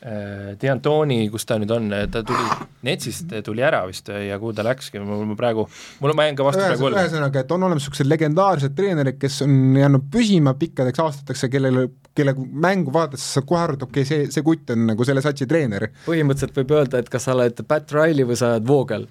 Äh, 0.00 0.54
D'Antoni, 0.56 1.26
kus 1.28 1.44
ta 1.44 1.58
nüüd 1.60 1.72
on, 1.74 1.90
ta 2.08 2.22
tuli, 2.24 2.44
Netsist 2.88 3.34
tuli 3.44 3.60
ära 3.60 3.82
vist 3.84 4.06
ja 4.08 4.38
kuhu 4.40 4.54
ta 4.56 4.64
läkski, 4.64 4.96
mul 5.04 5.34
praegu, 5.36 5.66
mul, 6.00 6.14
ma 6.16 6.24
jään 6.24 6.38
ka 6.38 6.46
vastu 6.46 6.62
praegu 6.62 6.86
võlgu. 6.86 6.96
ühesõnaga, 7.02 7.42
et 7.42 7.50
on 7.52 7.66
olemas 7.66 7.84
niisugused 7.84 8.08
legendaarsed 8.08 8.72
treenerid, 8.78 9.18
kes 9.20 9.42
on 9.44 9.58
jäänud 9.76 10.06
püsima 10.14 10.54
pikkadeks 10.56 11.02
aastateks 11.04 11.44
ja 11.44 11.50
kellele, 11.52 11.82
kelle 12.16 12.32
mängu 12.32 12.94
vaadates 12.94 13.26
sa 13.36 13.42
kohe 13.44 13.60
arvad, 13.60 13.84
okei 13.84 14.06
okay,, 14.06 14.08
see, 14.08 14.30
see 14.32 14.46
kutt 14.46 14.72
on 14.72 14.86
nagu 14.88 15.04
selle 15.04 15.20
satsi 15.24 15.44
treener. 15.50 15.90
põhimõtteliselt 16.06 16.56
võib 16.62 16.72
öelda, 16.78 17.02
et 17.04 17.12
kas 17.12 17.28
sa 17.28 17.34
oled 17.36 17.60
Pat 17.68 17.92
Riley 17.92 18.24
või 18.30 18.38
sa 18.40 18.54
oled 18.54 18.70
Voogel 18.70 19.04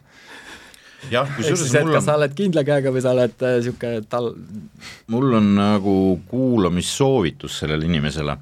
jah, 1.14 1.30
kusjuures 1.36 1.70
mul 1.70 1.92
on 1.92 2.00
kas 2.00 2.08
sa 2.10 2.16
oled 2.18 2.34
kindla 2.38 2.64
käega 2.66 2.96
või 2.96 3.04
sa 3.06 3.14
oled 3.14 3.38
niisugune 3.46 4.02
äh, 4.02 4.10
tal-? 4.10 4.34
mul 5.14 5.38
on 5.38 5.54
nagu 5.60 5.96
kuulamissoovitus 6.34 7.62
sellele 7.62 7.86
inimesele 7.86 8.40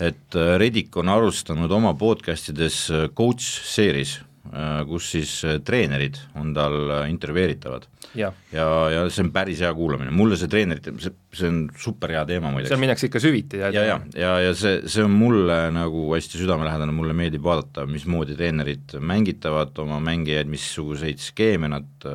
et 0.00 0.36
äh, 0.36 0.54
Redik 0.58 0.96
on 0.98 1.10
alustanud 1.12 1.72
oma 1.72 1.94
podcast 1.98 2.50
ides 2.50 2.86
äh, 2.90 3.08
coach 3.14 3.44
series, 3.68 4.16
äh, 4.50 4.80
kus 4.88 5.10
siis 5.14 5.34
treenerid 5.66 6.18
on 6.40 6.54
tal 6.56 6.78
intervjueeritavad. 7.08 7.86
ja, 8.14 8.32
ja, 8.54 8.66
ja 8.90 9.04
see 9.10 9.24
on 9.24 9.32
päris 9.34 9.62
hea 9.64 9.70
kuulamine, 9.74 10.12
mulle 10.14 10.38
see 10.38 10.50
treenerite, 10.50 10.94
see, 11.02 11.14
see 11.34 11.50
on 11.50 11.60
super 11.78 12.12
hea 12.14 12.24
teema 12.28 12.50
muideks. 12.54 12.70
seal 12.70 12.82
minnakse 12.82 13.08
ikka 13.08 13.22
süviti. 13.22 13.62
ja, 13.62 13.70
ja, 13.74 13.84
ja, 13.88 14.00
ja, 14.18 14.34
ja 14.48 14.56
see, 14.58 14.82
see 14.90 15.06
on 15.06 15.14
mulle 15.14 15.58
nagu 15.74 16.08
hästi 16.14 16.42
südamelähedane, 16.42 16.94
mulle 16.94 17.16
meeldib 17.16 17.46
vaadata, 17.46 17.86
mismoodi 17.90 18.38
treenerid 18.38 18.98
mängitavad 19.00 19.78
oma 19.82 20.00
mängijaid, 20.02 20.50
missuguseid 20.50 21.22
skeeme 21.22 21.70
nad 21.70 22.06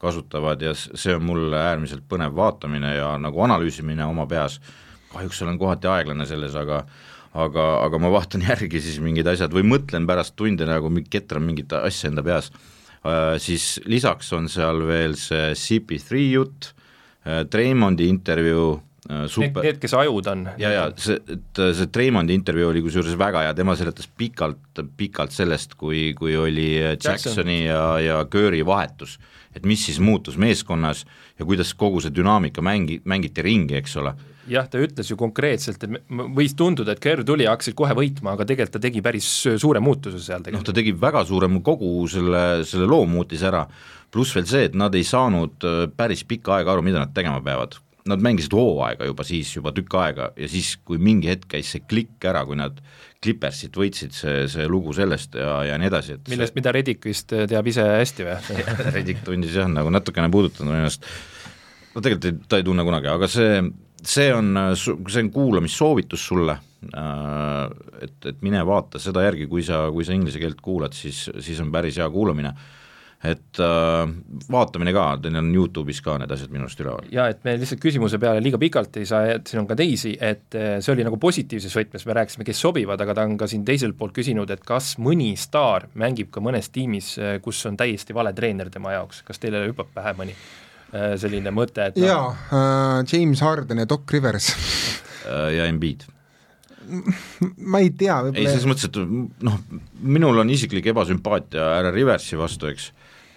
kasutavad 0.00 0.60
ja 0.60 0.74
see 0.76 1.14
on 1.16 1.24
mulle 1.24 1.56
äärmiselt 1.56 2.04
põnev 2.08 2.34
vaatamine 2.36 2.96
ja 2.98 3.14
nagu 3.20 3.40
analüüsimine 3.46 4.04
oma 4.04 4.26
peas 4.28 4.60
kahjuks 5.12 5.42
olen 5.42 5.58
kohati 5.60 5.90
aeglane 5.90 6.26
selles, 6.28 6.56
aga 6.58 6.84
aga, 7.36 7.66
aga 7.84 8.00
ma 8.00 8.12
vaatan 8.14 8.46
järgi 8.50 8.80
siis 8.82 8.98
mingid 9.04 9.28
asjad 9.30 9.52
või 9.54 9.66
mõtlen 9.68 10.08
pärast 10.08 10.36
tunde 10.38 10.68
nagu, 10.68 10.90
ketran 11.10 11.44
mingit 11.46 11.74
asja 11.76 12.10
enda 12.10 12.24
peas 12.26 12.50
uh,, 12.52 13.36
siis 13.42 13.76
lisaks 13.88 14.32
on 14.36 14.50
seal 14.52 14.82
veel 14.88 15.16
see 15.20 15.52
CP3 15.52 16.26
jutt 16.32 16.70
uh,, 16.72 17.44
Treimondi 17.50 18.08
intervjuu 18.12 18.68
uh,, 18.76 19.26
super 19.32 19.66
Need, 19.66 19.80
kes 19.82 19.96
ajud 19.98 20.32
on. 20.32 20.46
ja, 20.62 20.72
ja 20.72 20.88
see, 21.00 21.18
et 21.36 21.62
see 21.76 21.90
Treimondi 21.92 22.36
intervjuu 22.36 22.70
oli 22.72 22.84
kusjuures 22.86 23.18
väga 23.20 23.46
hea, 23.46 23.56
tema 23.58 23.76
seletas 23.78 24.08
pikalt, 24.08 24.84
pikalt 24.96 25.34
sellest, 25.36 25.76
kui, 25.78 26.10
kui 26.18 26.36
oli 26.40 26.70
Jacksoni 26.78 27.60
Jackson. 27.62 27.66
ja, 27.68 27.82
ja 28.02 28.20
Curry 28.32 28.64
vahetus, 28.66 29.18
et 29.56 29.66
mis 29.66 29.88
siis 29.88 29.98
muutus 30.02 30.36
meeskonnas 30.36 31.04
ja 31.38 31.44
kuidas 31.48 31.72
kogu 31.74 32.02
see 32.04 32.14
dünaamika 32.14 32.64
mängi, 32.64 33.00
mängiti 33.08 33.44
ringi, 33.44 33.80
eks 33.80 33.96
ole 34.02 34.14
jah, 34.50 34.66
ta 34.70 34.80
ütles 34.82 35.10
ju 35.10 35.16
konkreetselt, 35.18 35.82
et 35.82 36.12
võis 36.36 36.54
tunduda, 36.56 36.94
et 36.94 37.02
Kerr 37.02 37.24
tuli 37.26 37.46
ja 37.46 37.54
hakkasid 37.54 37.76
kohe 37.78 37.96
võitma, 37.96 38.34
aga 38.36 38.46
tegelikult 38.48 38.76
ta 38.78 38.82
tegi 38.82 39.02
päris 39.04 39.28
suure 39.60 39.82
muutuse 39.82 40.20
seal 40.22 40.44
tegelikult. 40.44 40.62
noh, 40.62 40.68
ta 40.68 40.76
tegi 40.76 40.94
väga 41.00 41.24
suure, 41.28 41.50
kogu 41.66 41.90
selle, 42.10 42.44
selle 42.68 42.88
loo 42.90 43.06
muutis 43.10 43.42
ära, 43.46 43.64
pluss 44.12 44.36
veel 44.36 44.46
see, 44.48 44.68
et 44.70 44.78
nad 44.78 44.94
ei 44.94 45.04
saanud 45.06 45.66
äh, 45.66 45.82
päris 45.96 46.24
pikka 46.28 46.58
aega 46.58 46.74
aru, 46.74 46.86
mida 46.86 47.02
nad 47.02 47.14
tegema 47.16 47.42
peavad. 47.44 47.78
Nad 48.06 48.22
mängisid 48.22 48.54
hooaega 48.54 49.08
juba 49.08 49.24
siis, 49.26 49.50
juba 49.56 49.72
tükk 49.74 49.96
aega 49.98 50.30
ja 50.38 50.48
siis, 50.50 50.76
kui 50.86 51.00
mingi 51.02 51.30
hetk 51.32 51.48
käis 51.56 51.72
see 51.74 51.82
klikk 51.88 52.26
ära, 52.30 52.44
kui 52.46 52.58
nad 52.58 52.78
Clippersit 53.24 53.74
võitsid, 53.74 54.12
see, 54.14 54.44
see 54.52 54.66
lugu 54.70 54.92
sellest 54.94 55.34
ja, 55.40 55.56
ja 55.66 55.78
nii 55.80 55.88
edasi, 55.88 56.18
et 56.18 56.28
millest, 56.30 56.54
mida 56.58 56.74
Reddick 56.74 57.08
vist 57.08 57.32
teab 57.32 57.66
ise 57.66 57.82
hästi 57.82 58.28
või? 58.28 58.60
Reddick 58.98 59.24
tundis 59.26 59.56
jah, 59.56 59.66
nagu 59.72 59.90
natukene 59.90 60.30
puudutanud 60.30 60.76
ennast, 60.76 61.08
no 61.94 62.04
tegelikult 62.04 62.28
ei, 62.30 62.38
ta 62.46 62.60
ei 62.60 62.68
tunne 62.68 62.86
kunagi, 62.86 63.10
aga 63.10 63.30
see 63.32 63.50
see 64.06 64.32
on, 64.34 64.54
see 64.76 65.22
on 65.22 65.30
kuulamissoovitus 65.32 66.26
sulle, 66.28 66.56
äh, 66.94 68.02
et, 68.02 68.16
et 68.30 68.42
mine 68.44 68.62
vaata 68.66 69.00
seda 69.02 69.24
järgi, 69.26 69.48
kui 69.50 69.64
sa, 69.66 69.86
kui 69.92 70.06
sa 70.06 70.14
inglise 70.16 70.40
keelt 70.42 70.60
kuulad, 70.62 70.94
siis, 70.96 71.26
siis 71.42 71.60
on 71.64 71.72
päris 71.74 71.98
hea 72.00 72.08
kuulamine 72.12 72.52
et 73.24 73.60
äh, 73.64 74.10
vaatamine 74.52 74.92
ka, 74.92 75.04
teil 75.22 75.38
on 75.40 75.48
Youtube'is 75.54 76.02
ka 76.04 76.18
need 76.20 76.32
asjad 76.34 76.52
minu 76.52 76.66
arust 76.66 76.80
üleval. 76.82 77.06
jaa, 77.12 77.28
et 77.32 77.40
me 77.46 77.56
lihtsalt 77.56 77.80
küsimuse 77.82 78.20
peale 78.22 78.42
liiga 78.44 78.60
pikalt 78.60 78.98
ei 79.00 79.08
saa, 79.08 79.36
et 79.38 79.48
siin 79.48 79.62
on 79.62 79.68
ka 79.70 79.76
teisi, 79.78 80.12
et 80.20 80.56
äh, 80.58 80.76
see 80.84 80.92
oli 80.92 81.06
nagu 81.06 81.18
positiivses 81.20 81.76
võtmes, 81.78 82.04
me 82.08 82.16
rääkisime, 82.20 82.46
kes 82.48 82.60
sobivad, 82.66 83.00
aga 83.02 83.16
ta 83.16 83.26
on 83.28 83.38
ka 83.40 83.48
siin 83.50 83.64
teiselt 83.66 83.96
poolt 83.98 84.14
küsinud, 84.16 84.52
et 84.52 84.64
kas 84.66 84.94
mõni 85.02 85.32
staar 85.40 85.88
mängib 85.96 86.30
ka 86.34 86.44
mõnes 86.44 86.68
tiimis, 86.74 87.14
äh, 87.20 87.38
kus 87.44 87.62
on 87.70 87.78
täiesti 87.80 88.16
vale 88.16 88.34
treener 88.36 88.70
tema 88.74 88.94
jaoks, 88.98 89.22
kas 89.26 89.40
teile 89.42 89.64
hüppab 89.68 89.94
pähe 89.96 90.12
mõni? 90.18 90.36
Äh, 90.94 91.16
selline 91.18 91.50
mõte, 91.50 91.88
et 91.90 91.96
no. 91.98 92.06
jaa 92.06 92.26
uh,, 92.30 93.00
James 93.10 93.40
Harden 93.42 93.82
ja 93.82 93.88
Doc 93.90 94.12
Rivers 94.12 94.52
ja 95.26 95.66
Embiid 95.66 96.04
ma 97.72 97.82
ei 97.82 97.90
tea, 97.92 98.20
võib-olla 98.26 98.42
ei, 98.42 98.52
selles 98.52 98.68
mõttes, 98.70 98.88
et 98.90 99.44
noh, 99.48 99.58
minul 100.16 100.42
on 100.42 100.52
isiklik 100.52 100.88
ebasümpaatia 100.92 101.68
härra 101.76 101.92
Riversi 101.94 102.38
vastu, 102.38 102.70
eks, 102.70 102.90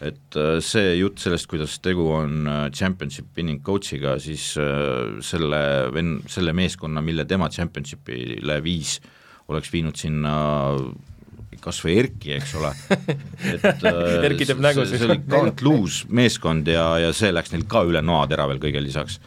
et 0.06 0.40
see 0.64 0.96
jutt 1.00 1.20
sellest, 1.20 1.50
kuidas 1.52 1.78
tegu 1.84 2.08
on 2.16 2.48
championship 2.76 3.34
winning 3.38 3.64
coach'iga, 3.66 4.16
siis 4.24 4.52
selle 5.26 5.62
ven-, 5.96 6.20
selle 6.32 6.56
meeskonna, 6.56 7.04
mille 7.04 7.28
tema 7.30 7.52
championship'ile 7.52 8.60
viis, 8.64 8.98
oleks 9.50 9.74
viinud 9.74 9.98
sinna 10.00 10.34
kas 11.64 11.80
või 11.84 11.98
Erki, 12.00 12.34
eks 12.38 12.54
ole, 12.60 12.72
et 13.50 13.84
Erki 14.28 14.48
teeb 14.48 14.62
nägusid. 14.64 15.00
see 15.00 15.10
oli 15.10 15.20
can't 15.28 15.64
lose 15.66 16.08
meeskond 16.16 16.68
ja, 16.72 16.86
ja 17.04 17.12
see 17.16 17.34
läks 17.36 17.54
neil 17.54 17.66
ka 17.70 17.84
üle 17.88 18.02
noatera 18.06 18.48
veel 18.50 18.62
kõige 18.64 18.84
lisaks. 18.84 19.20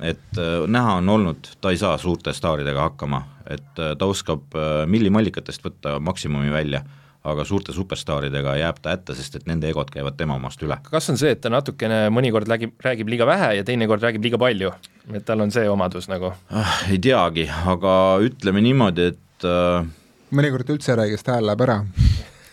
Et 0.00 0.38
äh, 0.38 0.66
näha 0.68 0.98
on 1.00 1.08
olnud, 1.08 1.48
ta 1.60 1.72
ei 1.72 1.80
saa 1.80 1.96
suurte 1.98 2.34
staaridega 2.36 2.88
hakkama, 2.90 3.22
et 3.48 3.80
äh, 3.80 3.94
ta 3.98 4.08
oskab 4.10 4.54
äh, 4.56 4.84
millimallikatest 4.90 5.64
võtta 5.64 5.96
maksimumi 6.00 6.52
välja, 6.52 6.82
aga 7.26 7.44
suurte 7.44 7.74
superstaaridega 7.74 8.54
jääb 8.60 8.78
ta 8.82 8.92
hätta, 8.94 9.14
sest 9.18 9.40
et 9.40 9.46
nende 9.50 9.68
egod 9.70 9.90
käivad 9.90 10.18
tema 10.18 10.36
omast 10.38 10.62
üle. 10.62 10.78
kas 10.90 11.10
on 11.10 11.18
see, 11.20 11.32
et 11.34 11.42
ta 11.42 11.50
natukene 11.52 12.06
mõnikord 12.14 12.48
räägib, 12.50 12.76
räägib 12.84 13.10
liiga 13.10 13.26
vähe 13.28 13.56
ja 13.58 13.66
teinekord 13.66 14.04
räägib 14.04 14.28
liiga 14.28 14.40
palju, 14.40 14.72
et 15.12 15.26
tal 15.26 15.42
on 15.42 15.54
see 15.54 15.68
omadus 15.70 16.10
nagu 16.12 16.32
ah,? 16.32 16.76
ei 16.90 17.00
teagi, 17.02 17.48
aga 17.72 17.96
ütleme 18.26 18.62
niimoodi, 18.64 19.10
et 19.14 19.48
äh, 19.48 19.88
mõnikord 20.36 20.76
üldse 20.76 20.94
ei 20.94 21.00
räägi, 21.02 21.18
sest 21.18 21.32
hääl 21.34 21.50
läheb 21.50 21.66
ära 21.66 21.80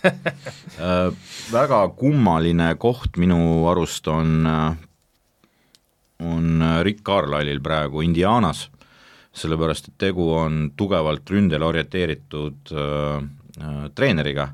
äh, 0.07 1.11
väga 1.53 1.83
kummaline 1.99 2.73
koht 2.81 3.19
minu 3.21 3.37
arust 3.71 4.07
on, 4.11 4.41
äh, 4.49 4.81
on 6.23 6.63
Rick 6.83 7.03
Carlisle'il 7.05 7.61
praegu 7.63 8.03
Indianas, 8.05 8.67
sellepärast 9.33 9.89
et 9.89 9.95
tegu 10.05 10.27
on 10.35 10.71
tugevalt 10.77 11.29
ründele 11.29 11.65
orienteeritud 11.65 12.73
äh, 12.73 13.23
äh, 13.59 13.79
treeneriga, 13.95 14.47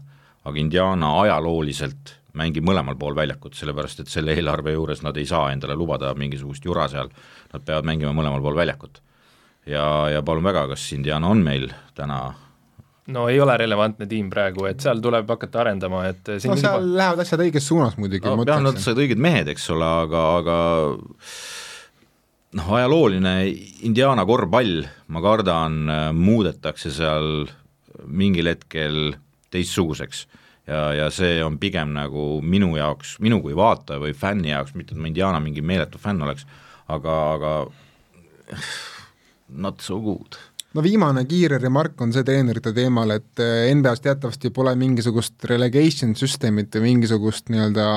aga 0.45 0.59
Indiana 0.59 1.13
ajalooliselt 1.23 2.15
mängib 2.39 2.63
mõlemal 2.67 2.95
pool 2.99 3.17
väljakut, 3.17 3.57
sellepärast 3.57 4.03
et 4.03 4.11
selle 4.11 4.35
eelarve 4.37 4.75
juures 4.75 5.01
nad 5.03 5.17
ei 5.17 5.27
saa 5.27 5.49
endale 5.53 5.75
lubada 5.75 6.13
mingisugust 6.15 6.65
jura 6.65 6.87
seal, 6.91 7.09
nad 7.53 7.65
peavad 7.65 7.87
mängima 7.89 8.13
mõlemal 8.15 8.43
pool 8.45 8.59
väljakut. 8.59 9.01
ja, 9.65 10.09
ja 10.09 10.21
palun 10.23 10.43
väga, 10.43 10.67
kas 10.67 10.91
Indiana 10.93 11.27
on 11.27 11.43
meil 11.43 11.69
täna 11.95 12.33
no 13.13 13.27
ei 13.29 13.39
ole 13.41 13.55
relevantne 13.57 14.07
tiim 14.09 14.29
praegu, 14.31 14.65
et 14.69 14.81
seal 14.83 15.01
tuleb 15.03 15.29
hakata 15.29 15.63
arendama, 15.63 16.03
et 16.09 16.33
no 16.33 16.39
seal 16.39 16.57
juba... 16.57 16.97
lähevad 17.01 17.23
asjad 17.23 17.43
õiges 17.45 17.69
suunas 17.71 17.97
muidugi 18.01 18.27
no,. 18.27 18.45
jah, 18.47 18.61
nad 18.63 18.79
said 18.81 18.99
õiged 19.01 19.21
mehed, 19.21 19.49
eks 19.53 19.69
ole, 19.73 19.87
aga, 20.05 20.25
aga 20.39 20.57
noh, 22.59 22.73
ajalooline 22.79 23.35
Indiana 23.87 24.25
korvpall, 24.29 24.83
ma 25.13 25.23
kardan, 25.25 25.79
muudetakse 26.17 26.93
seal 26.93 27.47
mingil 28.05 28.51
hetkel 28.51 29.15
teistsuguseks. 29.53 30.25
ja, 30.69 30.83
ja 30.97 31.09
see 31.13 31.39
on 31.43 31.57
pigem 31.61 31.95
nagu 31.97 32.39
minu 32.45 32.75
jaoks, 32.77 33.17
minu 33.25 33.41
kui 33.45 33.57
vaataja 33.57 34.01
või 34.01 34.13
fänni 34.17 34.53
jaoks, 34.53 34.75
mitte 34.77 34.95
et 34.95 35.01
ma 35.01 35.09
Indiana 35.09 35.41
mingi 35.43 35.65
meeletu 35.65 36.01
fänn 36.01 36.21
oleks, 36.25 36.45
aga, 36.87 37.17
aga 37.33 37.55
not 39.65 39.81
so 39.81 39.97
good 40.03 40.37
no 40.79 40.85
viimane 40.85 41.25
kiire 41.27 41.59
remark 41.59 41.99
on 42.01 42.13
see 42.15 42.23
treenerite 42.23 42.71
teemal, 42.75 43.11
et 43.17 43.43
eh, 43.43 43.67
NBA-s 43.75 44.03
teatavasti 44.05 44.53
pole 44.55 44.71
mingisugust 44.79 45.43
relegation 45.51 46.15
süsteemit 46.15 46.71
või 46.77 46.93
mingisugust 46.93 47.51
nii-öelda 47.51 47.89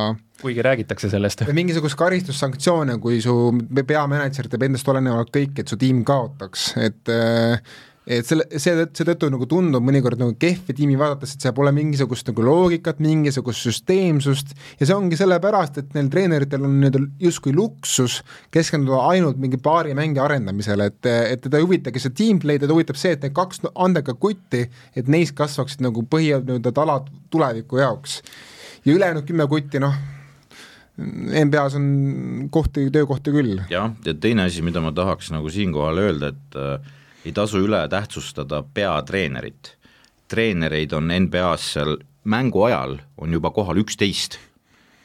kuigi 0.43 0.65
räägitakse 0.67 1.13
sellest. 1.13 1.45
mingisugust 1.55 1.95
karistussanktsioone, 2.01 2.99
kui 2.99 3.21
su 3.23 3.37
peamänedžer 3.79 4.51
teeb 4.51 4.67
endast 4.67 4.89
olenevalt 4.91 5.31
kõik, 5.35 5.63
et 5.63 5.71
su 5.71 5.79
tiim 5.79 6.03
kaotaks, 6.09 6.73
et 6.83 7.13
äh, 7.15 7.63
et 8.07 8.27
selle, 8.27 8.47
see, 8.51 8.75
seetõttu 8.97 9.29
nagu 9.31 9.47
tundub 9.51 9.85
mõnikord 9.87 10.19
nagu 10.21 10.35
kehvi 10.41 10.75
tiimi 10.75 10.97
vaadates, 10.99 11.37
et 11.37 11.45
seal 11.45 11.55
pole 11.55 11.71
mingisugust 11.75 12.27
nagu 12.31 12.45
loogikat, 12.47 12.99
mingisugust 13.03 13.67
süsteemsust 13.69 14.55
ja 14.81 14.89
see 14.89 14.97
ongi 14.97 15.19
sellepärast, 15.19 15.79
et 15.79 15.93
neil 15.97 16.09
treeneritel 16.13 16.67
on 16.67 16.79
nii-öelda 16.81 17.03
justkui 17.23 17.55
luksus 17.57 18.21
keskenduda 18.55 19.05
ainult 19.13 19.39
mingi 19.43 19.61
paari 19.63 19.95
mängi 19.99 20.23
arendamisele, 20.23 20.89
et, 20.91 21.11
et 21.35 21.45
teda 21.47 21.61
ei 21.61 21.67
huvitagi 21.67 22.03
see 22.03 22.15
teamplay, 22.19 22.59
teda 22.63 22.75
huvitab 22.75 22.99
see, 22.99 23.15
et 23.15 23.23
need 23.23 23.37
kaks 23.37 23.63
andekat 23.73 24.19
kutti, 24.23 24.65
et 24.99 25.11
neist 25.13 25.37
kasvaksid 25.39 25.85
nagu 25.87 26.03
põhi, 26.03 26.33
nii-öelda 26.41 26.75
talad 26.75 27.07
tuleviku 27.31 27.79
jaoks. 27.83 28.19
ja 28.85 28.97
ülejäänud 28.97 29.29
kümme 29.29 29.47
kutti, 29.47 29.79
noh, 29.83 29.95
NBA-s 30.99 31.79
on 31.79 31.87
kohti, 32.51 32.91
töökohti 32.91 33.31
küll. 33.31 33.63
jah, 33.71 33.95
ja 34.05 34.15
teine 34.15 34.49
asi, 34.51 34.63
mida 34.63 34.83
ma 34.83 34.91
tahaks 34.93 35.31
nagu 35.33 35.49
siinkohal 35.51 36.03
öelda, 36.03 36.33
et 36.35 36.59
äh, 36.59 36.99
ei 37.25 37.33
tasu 37.33 37.63
üle 37.63 37.89
tähtsustada 37.89 38.63
peatreenerit. 38.75 39.77
treenereid 40.29 40.93
on 40.97 41.11
NBA-s 41.13 41.73
seal 41.75 41.99
mängu 42.25 42.63
ajal 42.65 42.99
on 43.19 43.33
juba 43.33 43.51
kohal 43.51 43.83
üksteist, 43.83 44.39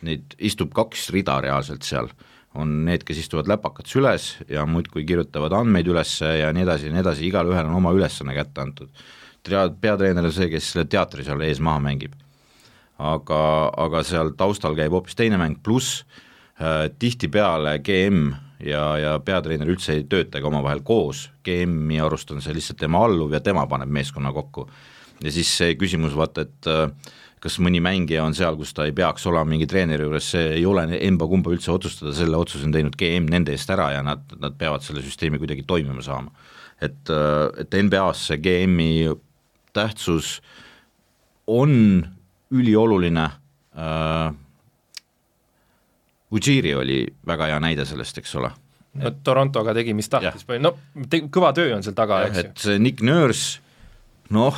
neid 0.06 0.38
istub 0.38 0.72
kaks 0.74 1.10
rida 1.14 1.40
reaalselt 1.44 1.84
seal, 1.84 2.10
on 2.58 2.86
need, 2.86 3.04
kes 3.06 3.20
istuvad 3.22 3.50
läpakad 3.50 3.90
süles 3.90 4.38
ja 4.50 4.66
muudkui 4.66 5.06
kirjutavad 5.06 5.54
andmeid 5.60 5.90
üles 5.90 6.14
ja 6.22 6.52
nii 6.54 6.64
edasi 6.66 6.88
ja 6.88 6.94
nii 6.94 7.04
edasi, 7.04 7.26
igalühel 7.28 7.68
on 7.68 7.78
oma 7.82 7.94
ülesanne 7.94 8.34
kätte 8.38 8.62
antud. 8.62 8.90
peatreener 9.82 10.26
on 10.26 10.34
see, 10.34 10.50
kes 10.50 10.72
selle 10.72 10.86
teatri 10.86 11.24
seal 11.24 11.42
ees 11.42 11.60
maha 11.60 11.80
mängib. 11.80 12.14
aga, 12.98 13.72
aga 13.78 14.04
seal 14.04 14.32
taustal 14.38 14.76
käib 14.76 14.92
hoopis 14.92 15.16
teine 15.16 15.38
mäng, 15.38 15.60
pluss 15.64 16.06
äh, 16.58 16.90
tihtipeale 17.00 17.80
GM 17.80 18.34
ja, 18.64 18.84
ja 18.98 19.14
peatreener 19.24 19.70
üldse 19.70 19.96
ei 19.98 20.06
töötagi 20.10 20.48
omavahel 20.48 20.82
koos, 20.86 21.28
GM-i 21.46 22.00
arust 22.04 22.32
on 22.34 22.42
see 22.44 22.56
lihtsalt 22.58 22.80
tema 22.82 23.04
alluv 23.06 23.36
ja 23.36 23.42
tema 23.44 23.68
paneb 23.70 23.92
meeskonna 23.94 24.34
kokku. 24.34 24.68
ja 25.24 25.32
siis 25.34 25.50
see 25.60 25.76
küsimus, 25.80 26.16
vaata, 26.18 26.46
et 26.46 26.70
äh, 26.70 27.14
kas 27.44 27.60
mõni 27.62 27.82
mängija 27.84 28.26
on 28.26 28.36
seal, 28.38 28.58
kus 28.58 28.74
ta 28.74 28.88
ei 28.88 28.94
peaks 28.98 29.26
olema 29.30 29.50
mingi 29.50 29.68
treeneri 29.70 30.06
juures, 30.06 30.32
see 30.34 30.52
ei 30.58 30.66
ole 30.66 30.88
emba-kumba 30.98 31.54
üldse 31.54 31.72
otsustada, 31.74 32.14
selle 32.18 32.38
otsuse 32.38 32.66
on 32.66 32.74
teinud 32.74 32.98
GM 32.98 33.30
nende 33.30 33.54
eest 33.54 33.70
ära 33.74 33.92
ja 33.94 34.04
nad, 34.06 34.26
nad 34.42 34.58
peavad 34.58 34.86
selle 34.86 35.04
süsteemi 35.06 35.40
kuidagi 35.42 35.66
toimima 35.68 36.02
saama. 36.06 36.32
et, 36.82 37.10
äh, 37.10 37.48
et 37.62 37.74
NBA-s 37.74 38.28
see 38.30 38.38
GM-i 38.42 39.08
tähtsus 39.74 40.42
on 41.48 42.06
ülioluline 42.52 43.30
äh,, 43.78 44.34
Ujiri 46.32 46.74
oli 46.76 47.02
väga 47.28 47.52
hea 47.54 47.60
näide 47.64 47.86
sellest, 47.88 48.18
eks 48.20 48.36
ole. 48.36 48.52
no 48.98 49.12
Torontoga 49.24 49.74
tegi, 49.78 49.94
mis 49.96 50.10
tahtis, 50.10 50.44
no 50.60 50.74
te, 51.10 51.22
kõva 51.32 51.54
töö 51.56 51.76
on 51.76 51.86
seal 51.86 51.96
taga, 51.96 52.24
eks 52.28 52.66
ju. 52.66 52.74
et 52.76 52.82
Nick 52.84 53.04
Nurse, 53.06 53.62
noh, 54.36 54.58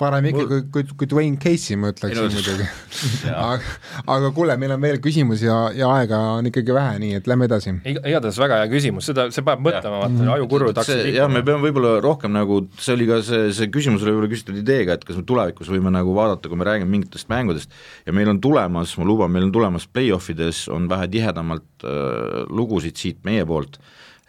parem 0.00 0.26
ikka 0.26 0.44
kui, 0.48 0.62
kui, 0.74 0.84
kui 0.98 1.08
Dwayne 1.10 1.38
Casey, 1.40 1.76
ma 1.78 1.92
ütleksin 1.92 2.26
muidugi. 2.32 2.66
Aga, 3.34 3.74
aga 4.10 4.30
kuule, 4.34 4.54
meil 4.60 4.74
on 4.74 4.82
veel 4.82 4.98
küsimusi 5.02 5.46
ja, 5.46 5.56
ja 5.74 5.88
aega 5.98 6.18
on 6.38 6.48
ikkagi 6.48 6.74
vähe, 6.74 6.96
nii 7.02 7.18
et 7.18 7.28
lähme 7.30 7.48
edasi. 7.48 7.72
igatahes 7.90 8.38
väga 8.40 8.60
hea 8.60 8.70
küsimus, 8.70 9.08
seda, 9.10 9.26
see 9.34 9.44
paneb 9.46 9.64
mõtlema, 9.66 10.00
vaata, 10.04 10.28
ajukurud 10.36 10.78
hakkasid 10.78 11.10
jah, 11.16 11.30
me 11.30 11.42
peame 11.46 11.66
võib-olla 11.66 11.96
rohkem 12.04 12.32
nagu, 12.34 12.60
see 12.78 12.94
oli 12.96 13.08
ka 13.10 13.18
see, 13.26 13.50
see 13.56 13.70
küsimus 13.74 14.04
oli 14.06 14.14
võib-olla 14.14 14.30
küsitud 14.32 14.60
ideega, 14.62 14.96
et 14.98 15.06
kas 15.06 15.18
me 15.18 15.26
tulevikus 15.28 15.70
võime 15.74 15.92
nagu 15.94 16.14
vaadata, 16.16 16.50
kui 16.50 16.60
me 16.60 16.68
räägime 16.68 16.90
mingitest 16.94 17.30
mängudest, 17.32 17.74
ja 18.06 18.14
meil 18.16 18.30
on 18.32 18.40
tulemas, 18.44 18.94
ma 19.00 19.08
luban, 19.10 19.34
meil 19.34 19.48
on 19.48 19.54
tulemas 19.54 19.88
play-off 19.90 20.30
ides 20.34 20.64
on 20.72 20.88
vähe 20.90 21.10
tihedamalt 21.12 21.86
äh, 21.86 22.42
lugusid 22.50 22.98
siit 23.00 23.22
meie 23.26 23.46
poolt, 23.48 23.80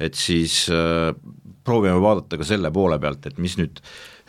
et 0.02 0.18
siis 0.20 0.66
äh, 0.74 1.14
proovime 1.66 2.02
vaadata 2.02 2.42
ka 2.42 2.48
selle 2.48 2.74
poole 2.74 2.98
pealt, 3.02 3.30
et 3.30 3.42
mis 3.42 3.58
nüüd 3.62 3.82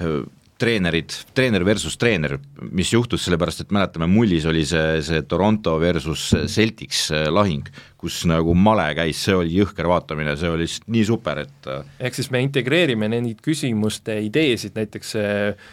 äh, 0.05 0.20
treenerid, 0.61 1.12
treener 1.36 1.64
versus 1.66 1.98
treener, 2.00 2.38
mis 2.72 2.92
juhtus, 2.94 3.26
sellepärast 3.26 3.66
et 3.66 3.74
mäletame, 3.76 4.09
mullis 4.09 4.46
oli 4.48 4.64
see, 4.68 5.02
see 5.04 5.24
Toronto 5.28 5.76
versus 5.82 6.30
Celtics 6.52 7.11
äh, 7.12 7.28
lahing, 7.32 7.66
kus 8.01 8.18
nagu 8.28 8.53
male 8.57 8.86
käis, 8.97 9.20
see 9.24 9.34
oli 9.36 9.57
jõhker 9.57 9.88
vaatamine, 9.88 10.34
see 10.36 10.51
oli 10.53 10.66
lihtsalt 10.66 10.88
nii 10.92 11.05
super, 11.09 11.40
et 11.47 11.68
äh, 11.72 11.84
ehk 12.09 12.18
siis 12.18 12.28
me 12.32 12.42
integreerime 12.44 13.09
neid 13.09 13.40
küsimuste 13.44 14.18
ideesid 14.26 14.76
näiteks 14.76 15.12
äh, 15.20 15.70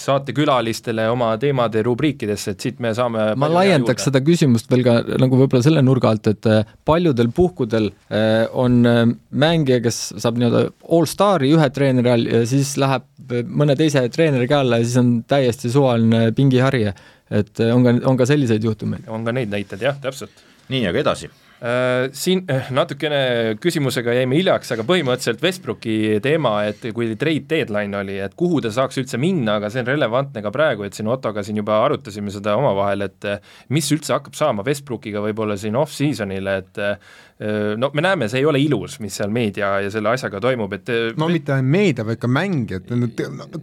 saatekülalistele 0.00 1.04
oma 1.12 1.30
teemade 1.38 1.84
rubriikidesse, 1.86 2.56
et 2.56 2.64
siit 2.66 2.80
me 2.82 2.90
saame 2.96 3.30
ma 3.38 3.50
laiendaks 3.52 4.08
seda 4.08 4.22
küsimust 4.24 4.70
veel 4.72 4.82
ka 4.86 4.96
nagu 5.20 5.38
võib-olla 5.38 5.62
selle 5.62 5.82
nurga 5.86 6.10
alt, 6.10 6.30
et 6.32 6.48
paljudel 6.88 7.28
puhkudel 7.36 7.90
on 8.58 8.80
mängija, 9.30 9.82
kes 9.84 10.00
saab 10.16 10.40
nii-öelda 10.40 10.64
all-star'i 10.96 11.52
ühe 11.54 11.68
treeneri 11.76 12.14
all 12.14 12.30
ja 12.32 12.40
siis 12.48 12.72
läheb 12.80 13.06
mõne 13.46 13.76
teise 13.78 14.02
treeneri 14.10 14.48
käe 14.50 14.62
alla 14.64 14.80
ja 14.80 14.88
siis 14.88 14.96
on 14.98 15.12
täiesti 15.28 15.70
suvaline 15.70 16.32
pingiharje. 16.34 16.94
et 17.30 17.62
on 17.68 17.84
ka, 17.84 17.94
on 18.10 18.16
ka 18.16 18.26
selliseid 18.26 18.64
juhtumeid. 18.64 19.06
on 19.06 19.28
ka 19.28 19.36
neid 19.36 19.52
näiteid 19.52 19.86
jah, 19.86 20.00
täpselt. 20.00 20.42
nii, 20.72 20.88
aga 20.88 21.04
edasi 21.04 21.30
Äh, 21.30 21.49
siin 22.16 22.46
äh, 22.48 22.70
natukene 22.72 23.20
küsimusega 23.60 24.14
jäime 24.16 24.38
hiljaks, 24.38 24.70
aga 24.72 24.84
põhimõtteliselt 24.88 25.42
Westbrooki 25.44 25.96
teema, 26.24 26.54
et 26.70 26.86
kui 26.96 27.10
trade 27.20 27.44
deadline 27.50 27.98
oli, 27.98 28.16
et 28.24 28.32
kuhu 28.38 28.62
ta 28.64 28.72
saaks 28.72 28.96
üldse 29.02 29.20
minna, 29.20 29.58
aga 29.60 29.68
see 29.68 29.82
on 29.84 29.90
relevantne 29.90 30.40
ka 30.40 30.52
praegu, 30.54 30.86
et 30.86 30.96
siin 30.96 31.10
Ottoga 31.12 31.44
siin 31.44 31.60
juba 31.60 31.82
arutasime 31.84 32.32
seda 32.32 32.56
omavahel, 32.56 33.04
et 33.10 33.28
äh, 33.28 33.42
mis 33.76 33.92
üldse 33.92 34.16
hakkab 34.16 34.38
saama 34.38 34.64
Westbrookiga 34.64 35.20
võib-olla 35.26 35.58
siin 35.60 35.76
off-season'il, 35.76 36.48
et 36.48 36.80
no 37.80 37.88
me 37.96 38.02
näeme, 38.04 38.26
see 38.28 38.42
ei 38.42 38.46
ole 38.48 38.60
ilus, 38.60 38.98
mis 39.00 39.14
seal 39.16 39.30
meedia 39.32 39.70
ja 39.80 39.92
selle 39.92 40.10
asjaga 40.12 40.42
toimub, 40.44 40.74
et 40.76 40.90
no 41.16 41.28
mitte 41.32 41.54
ainult 41.54 41.72
meedia, 41.72 42.04
vaid 42.04 42.20
ka 42.20 42.28
mängijad, 42.28 42.90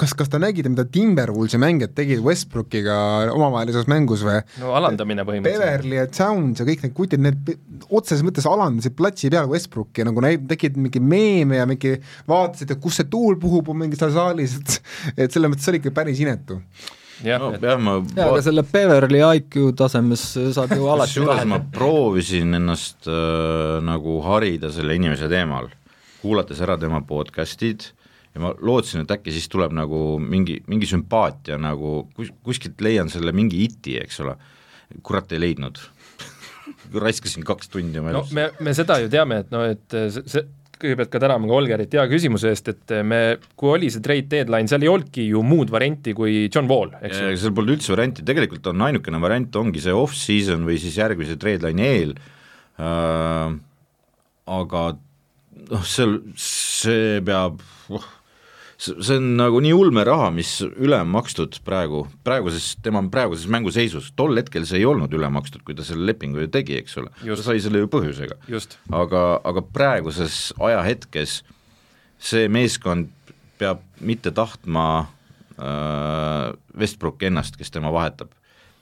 kas, 0.01 0.15
kas 0.17 0.31
te 0.33 0.41
nägite, 0.41 0.71
mida 0.73 0.85
Timberwolvesi 0.89 1.59
mängijad 1.61 1.93
tegid 1.97 2.23
Westbrookiga 2.25 2.97
omavahelises 3.35 3.85
mängus 3.91 4.25
või? 4.25 4.39
no 4.63 4.73
alandamine 4.79 5.25
põhimõtteliselt. 5.29 5.61
Beverly 5.61 5.99
ja 5.99 6.07
Towns 6.09 6.61
ja 6.61 6.65
kõik 6.65 6.87
need 6.87 6.95
kutid, 6.97 7.21
need 7.21 7.53
otseses 7.89 8.23
mõttes 8.25 8.47
alandasid 8.49 8.95
platsi 8.97 9.31
peal 9.33 9.49
Westbrooki 9.51 10.03
ja 10.03 10.07
nagu 10.09 10.23
näib, 10.23 10.45
tegid 10.49 10.77
mingi 10.79 11.01
meeme 11.03 11.59
ja 11.59 11.65
mingi 11.69 11.95
vaatasid, 12.29 12.73
et 12.73 12.83
kus 12.83 12.99
see 12.99 13.09
tuul 13.11 13.37
puhub, 13.41 13.71
on 13.71 13.81
mingi 13.83 13.99
seal 13.99 14.13
saalis, 14.15 14.57
et 14.59 14.77
et 15.25 15.33
selles 15.33 15.51
mõttes 15.51 15.67
see 15.67 15.75
oli 15.75 15.83
ikka 15.83 15.95
päris 15.95 16.21
inetu. 16.23 16.61
Jah 17.25 17.41
no,, 17.41 17.49
jah, 17.57 17.79
ma 17.81 17.97
jaa, 18.03 18.27
aga 18.27 18.41
selle 18.45 18.61
Beverly 18.67 19.23
IQ 19.39 19.71
tasemes 19.77 20.25
saab 20.53 20.75
ju 20.77 20.85
alati 20.93 21.15
kusjuures 21.15 21.47
ma 21.49 21.57
proovisin 21.73 22.53
ennast 22.59 23.09
äh, 23.09 23.79
nagu 23.81 24.19
harida 24.27 24.69
selle 24.73 24.99
inimese 24.99 25.29
teemal, 25.31 25.71
kuulates 26.21 26.61
ära 26.61 26.77
tema 26.77 27.01
podcast'id 27.09 27.87
ja 28.35 28.43
ma 28.43 28.53
lootsin, 28.53 29.01
et 29.01 29.15
äkki 29.17 29.33
siis 29.33 29.49
tuleb 29.49 29.73
nagu 29.73 30.19
mingi, 30.21 30.59
mingi 30.69 30.89
sümpaatia 30.89 31.57
nagu 31.57 32.03
kus, 32.13 32.29
kuskilt 32.45 32.85
leian 32.85 33.09
selle 33.09 33.33
mingi 33.33 33.63
iti, 33.65 33.97
eks 33.97 34.21
ole, 34.21 34.37
kurat 35.01 35.33
ei 35.33 35.41
leidnud 35.41 35.81
raiskasin 36.93 37.45
kaks 37.47 37.71
tundi 37.73 38.01
oma 38.01 38.13
no, 38.13 38.21
elust. 38.21 38.35
me, 38.37 38.49
me 38.63 38.75
seda 38.77 38.99
ju 39.03 39.11
teame, 39.11 39.41
et 39.43 39.51
noh, 39.53 39.65
et 39.73 39.97
see, 40.13 40.23
see 40.27 40.45
kõigepealt 40.77 41.11
ka 41.13 41.21
täname 41.21 41.49
ka 41.49 41.55
Olgerit 41.57 41.95
hea 41.97 42.05
küsimuse 42.09 42.51
eest, 42.53 42.69
et 42.73 42.93
me, 43.07 43.21
kui 43.57 43.71
oli 43.73 43.89
see 43.93 44.03
trade 44.05 44.27
deadline, 44.31 44.69
seal 44.69 44.85
ei 44.85 44.91
olnudki 44.91 45.25
ju 45.31 45.41
muud 45.45 45.71
varianti 45.73 46.13
kui 46.17 46.45
John 46.45 46.69
Wall, 46.69 46.93
eks 47.01 47.17
ju. 47.17 47.31
seal 47.41 47.55
polnud 47.57 47.77
üldse 47.77 47.93
varianti, 47.95 48.25
tegelikult 48.27 48.69
on 48.71 48.85
ainukene 48.89 49.21
variant, 49.23 49.61
ongi 49.61 49.83
see 49.83 49.95
off-season 49.95 50.67
või 50.67 50.77
siis 50.81 50.99
järgmise 50.99 51.39
trade 51.41 51.65
line'i 51.65 51.89
eel 51.95 52.13
äh,, 52.77 53.57
aga 54.57 54.83
noh, 55.71 55.87
seal, 55.87 56.19
see 56.37 57.17
peab 57.25 57.63
oh, 57.93 58.13
see 58.77 59.17
on 59.17 59.31
nagu 59.39 59.59
nii 59.63 59.73
ulme 59.73 60.03
raha, 60.05 60.29
mis 60.33 60.51
üle 60.67 60.99
on 61.01 61.09
makstud 61.09 61.57
praegu, 61.65 62.03
praeguses, 62.27 62.75
tema 62.85 63.01
praeguses 63.11 63.49
mänguseisus, 63.51 64.11
tol 64.19 64.37
hetkel 64.37 64.67
see 64.69 64.81
ei 64.81 64.87
olnud 64.89 65.13
üle 65.17 65.29
makstud, 65.33 65.63
kui 65.65 65.75
ta 65.77 65.85
selle 65.87 66.05
lepingu 66.11 66.43
ju 66.43 66.51
tegi, 66.53 66.77
eks 66.83 66.97
ole, 67.01 67.11
ta 67.25 67.39
sai 67.41 67.57
selle 67.63 67.81
ju 67.81 67.89
põhjusega. 67.91 68.37
aga, 69.01 69.23
aga 69.49 69.65
praeguses 69.73 70.51
ajahetkes 70.61 71.41
see 72.21 72.47
meeskond 72.53 73.09
peab 73.57 73.81
mitte 74.05 74.31
tahtma 74.35 74.85
äh, 75.57 76.53
Westbrooki 76.77 77.31
ennast, 77.31 77.57
kes 77.57 77.73
tema 77.73 77.89
vahetab, 77.93 78.29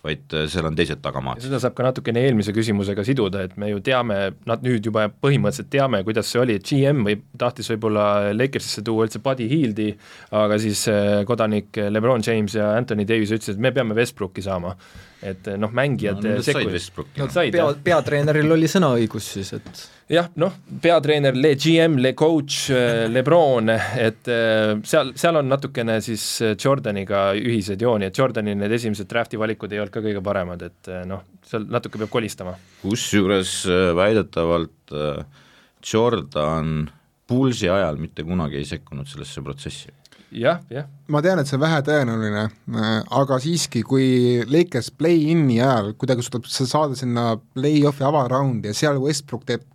vaid 0.05 0.35
äh, 0.35 0.45
seal 0.51 0.67
on 0.69 0.77
teised 0.77 1.01
tagamaad. 1.03 1.41
seda 1.43 1.59
saab 1.61 1.75
ka 1.77 1.87
natukene 1.87 2.23
eelmise 2.25 2.53
küsimusega 2.55 3.05
siduda, 3.07 3.45
et 3.47 3.57
me 3.61 3.71
ju 3.71 3.81
teame, 3.85 4.19
nad 4.49 4.65
nüüd 4.65 4.85
juba 4.85 5.07
põhimõtteliselt 5.09 5.71
teame, 5.73 6.03
kuidas 6.07 6.29
see 6.31 6.41
oli, 6.43 6.59
et 6.59 6.69
GM 6.69 7.05
või 7.07 7.17
tahtis 7.41 7.71
võib-olla 7.73 8.05
Lakersisse 8.35 8.85
tuua 8.85 9.07
üldse 9.07 9.21
Buddy 9.25 9.49
Hieldi, 9.51 9.89
aga 10.35 10.59
siis 10.61 10.85
äh, 10.91 11.23
kodanik 11.27 11.75
Lebron 11.89 12.23
James 12.25 12.55
ja 12.57 12.73
Anthony 12.77 13.07
Davis 13.09 13.33
ütlesid, 13.35 13.57
et 13.57 13.67
me 13.67 13.73
peame 13.75 13.97
Westbrooki 13.97 14.45
saama. 14.45 14.75
Et 15.25 15.49
noh, 15.59 15.71
mängijad 15.75 16.21
no, 16.23 16.37
sekkusid. 16.45 17.03
Nad 17.19 17.33
said 17.33 17.55
pea, 17.55 17.67
peatreeneril 17.89 18.55
oli 18.55 18.69
sõnaõigus 18.71 19.29
siis, 19.35 19.51
et 19.57 19.83
jah, 20.15 20.29
noh, 20.41 20.53
peatreener, 20.81 21.37
le 21.37 21.53
GM, 21.59 21.97
le 22.03 22.13
coach, 22.17 22.69
äh, 22.73 23.05
Lebron, 23.11 23.71
et 23.73 24.31
seal, 24.85 25.13
seal 25.17 25.41
on 25.41 25.49
natukene 25.49 25.97
siis 26.05 26.25
Jordaniga 26.53 27.27
ühiseid 27.39 27.81
jooni, 27.81 28.09
et 28.09 28.21
Jordani 28.21 28.55
need 28.57 28.77
esimesed 28.77 29.09
drafti 29.09 29.39
valikud 29.41 29.73
ei 29.73 29.81
olnud 29.83 29.95
ka 29.95 30.03
kõige 30.05 30.23
paremad, 30.25 30.67
et 30.69 30.91
noh, 31.09 31.25
seal 31.45 31.67
natuke 31.71 32.01
peab 32.01 32.13
kolistama. 32.13 32.55
kusjuures 32.85 33.57
väidetavalt 33.97 34.95
Jordan 35.85 36.85
Pulsi 37.25 37.69
ajal 37.69 37.97
mitte 37.97 38.23
kunagi 38.25 38.59
ei 38.61 38.67
sekkunud 38.69 39.09
sellesse 39.09 39.41
protsessi 39.41 39.89
jah, 40.31 40.63
jah. 40.71 40.87
ma 41.11 41.21
tean, 41.25 41.39
et 41.41 41.49
see 41.49 41.57
on 41.57 41.63
vähetõenäoline, 41.65 42.47
aga 43.19 43.39
siiski, 43.43 43.83
kui 43.85 44.07
Lakers 44.49 44.91
play-in'i 44.97 45.59
ajal 45.61 45.93
kuidagi 45.99 46.25
suudab 46.25 46.49
saada 46.49 46.97
sinna 46.97 47.33
play-off'i 47.57 48.05
avaraundi 48.07 48.71
ja 48.71 48.77
seal 48.77 49.01
Westbrook 49.03 49.45
teeb 49.47 49.65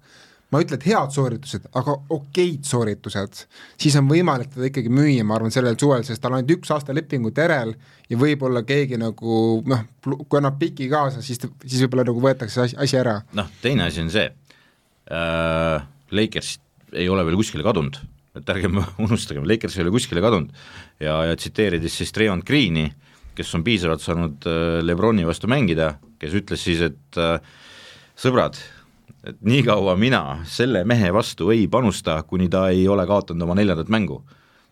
ma 0.50 0.58
ei 0.58 0.66
ütle, 0.66 0.78
et 0.80 0.86
head 0.90 1.12
sooritused, 1.14 1.66
aga 1.78 1.94
okeid 2.10 2.66
sooritused, 2.66 3.44
siis 3.80 3.94
on 4.00 4.08
võimalik 4.10 4.50
teda 4.50 4.66
ikkagi 4.66 4.90
müüa, 4.92 5.22
ma 5.26 5.36
arvan, 5.36 5.52
sellel 5.54 5.78
suvel, 5.78 6.02
sest 6.06 6.22
tal 6.22 6.34
on 6.34 6.40
ainult 6.40 6.56
üks 6.56 6.72
aasta 6.74 6.94
lepingut 6.96 7.38
järel 7.38 7.76
ja 8.10 8.18
võib-olla 8.18 8.64
keegi 8.66 8.98
nagu 9.00 9.60
noh, 9.70 9.84
kui 10.02 10.40
annab 10.40 10.58
piki 10.58 10.90
kaasa, 10.90 11.22
siis, 11.22 11.38
siis 11.62 11.84
võib-olla 11.84 12.08
nagu 12.10 12.24
võetakse 12.24 12.64
asi, 12.66 12.78
asi 12.82 12.98
ära. 12.98 13.20
noh, 13.38 13.50
teine 13.62 13.86
asi 13.86 14.02
on 14.02 14.10
see 14.10 14.26
äh,, 14.26 15.86
Lakers 16.10 16.56
ei 16.98 17.06
ole 17.08 17.22
veel 17.28 17.38
kuskile 17.38 17.62
kadunud, 17.66 18.00
et 18.40 18.52
ärgem 18.54 18.80
unustagem, 19.06 19.46
Lakers 19.48 19.78
ei 19.78 19.84
ole 19.84 19.94
kuskile 19.94 20.24
kadunud 20.24 20.50
ja, 21.00 21.20
ja 21.28 21.36
tsiteerides 21.36 22.00
siis 22.00 22.12
Treon 22.16 22.42
Greeni, 22.46 22.88
kes 23.36 23.54
on 23.56 23.64
piisavalt 23.66 24.04
saanud 24.04 24.48
äh, 24.48 24.80
Lebroni 24.84 25.26
vastu 25.28 25.50
mängida, 25.50 25.94
kes 26.20 26.36
ütles 26.40 26.64
siis, 26.66 26.82
et 26.90 27.20
äh, 27.20 27.38
sõbrad, 28.18 28.58
et 29.24 29.38
niikaua 29.44 29.96
mina 30.00 30.40
selle 30.48 30.84
mehe 30.88 31.12
vastu 31.12 31.50
ei 31.54 31.66
panusta, 31.70 32.20
kuni 32.28 32.48
ta 32.52 32.68
ei 32.72 32.86
ole 32.88 33.06
kaotanud 33.08 33.46
oma 33.46 33.56
neljandat 33.58 33.92
mängu. 33.92 34.22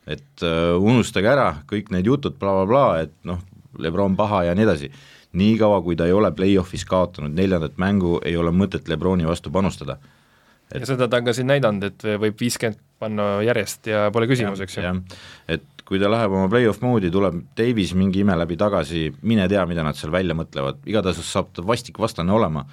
et 0.08 0.40
uh, 0.40 0.80
unustage 0.80 1.28
ära 1.28 1.58
kõik 1.68 1.90
need 1.92 2.06
jutud 2.08 2.38
blablabla 2.40 2.64
bla, 2.64 2.84
bla, 2.96 3.00
et 3.04 3.12
noh, 3.28 3.42
Lebron 3.76 4.14
paha 4.16 4.46
ja 4.46 4.54
nii 4.56 4.64
edasi, 4.64 4.88
niikaua, 5.36 5.82
kui 5.84 5.96
ta 5.96 6.06
ei 6.08 6.14
ole 6.16 6.30
play-off'is 6.32 6.86
kaotanud 6.88 7.34
neljandat 7.36 7.76
mängu, 7.76 8.16
ei 8.24 8.36
ole 8.36 8.50
mõtet 8.50 8.88
Lebroni 8.88 9.26
vastu 9.28 9.52
panustada. 9.52 9.98
Et... 10.68 10.80
ja 10.80 10.90
seda 10.90 11.08
ta 11.08 11.20
on 11.20 11.30
ka 11.30 11.34
siin 11.36 11.48
näidanud, 11.50 11.88
et 11.88 12.06
võib 12.20 12.38
viiskümmend 12.40 12.80
panna 12.98 13.38
järjest 13.46 13.88
ja 13.88 14.08
pole 14.12 14.26
küsimus, 14.30 14.60
eks 14.64 14.80
ju. 14.80 14.92
et 15.54 15.66
kui 15.88 16.00
ta 16.02 16.10
läheb 16.10 16.34
oma 16.34 16.50
play-off 16.52 16.82
moodi, 16.84 17.12
tuleb 17.14 17.40
Davis 17.56 17.94
mingi 17.96 18.24
ime 18.24 18.36
läbi 18.36 18.58
tagasi, 18.60 19.06
mine 19.22 19.48
tea, 19.48 19.64
mida 19.70 19.86
nad 19.86 19.96
seal 19.96 20.12
välja 20.12 20.36
mõtlevad, 20.36 20.82
igatahes 20.88 21.22
saab 21.24 21.54
ta 21.56 21.64
vastik 21.64 22.00
vastane 22.02 22.34
olema 22.34 22.66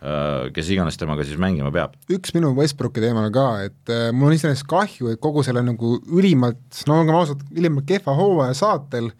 Äh, 0.00 0.46
kes 0.56 0.70
iganes 0.72 0.96
temaga 0.96 1.26
siis 1.28 1.36
mängima 1.36 1.68
peab. 1.74 1.92
üks 2.08 2.32
minu 2.32 2.54
Westbrooki 2.56 3.02
teemal 3.02 3.26
ka, 3.34 3.42
et 3.66 3.90
äh, 3.92 4.06
mul 4.16 4.30
on 4.30 4.36
iseenesest 4.38 4.64
kahju, 4.70 5.10
et 5.12 5.20
kogu 5.20 5.42
selle 5.44 5.60
nagu 5.60 5.98
ülimalt, 6.08 6.62
no 6.88 7.02
olgem 7.02 7.18
ausad, 7.18 7.42
ülimalt 7.52 7.84
kehva 7.84 8.14
hooaja 8.16 8.54
saatel 8.56 9.10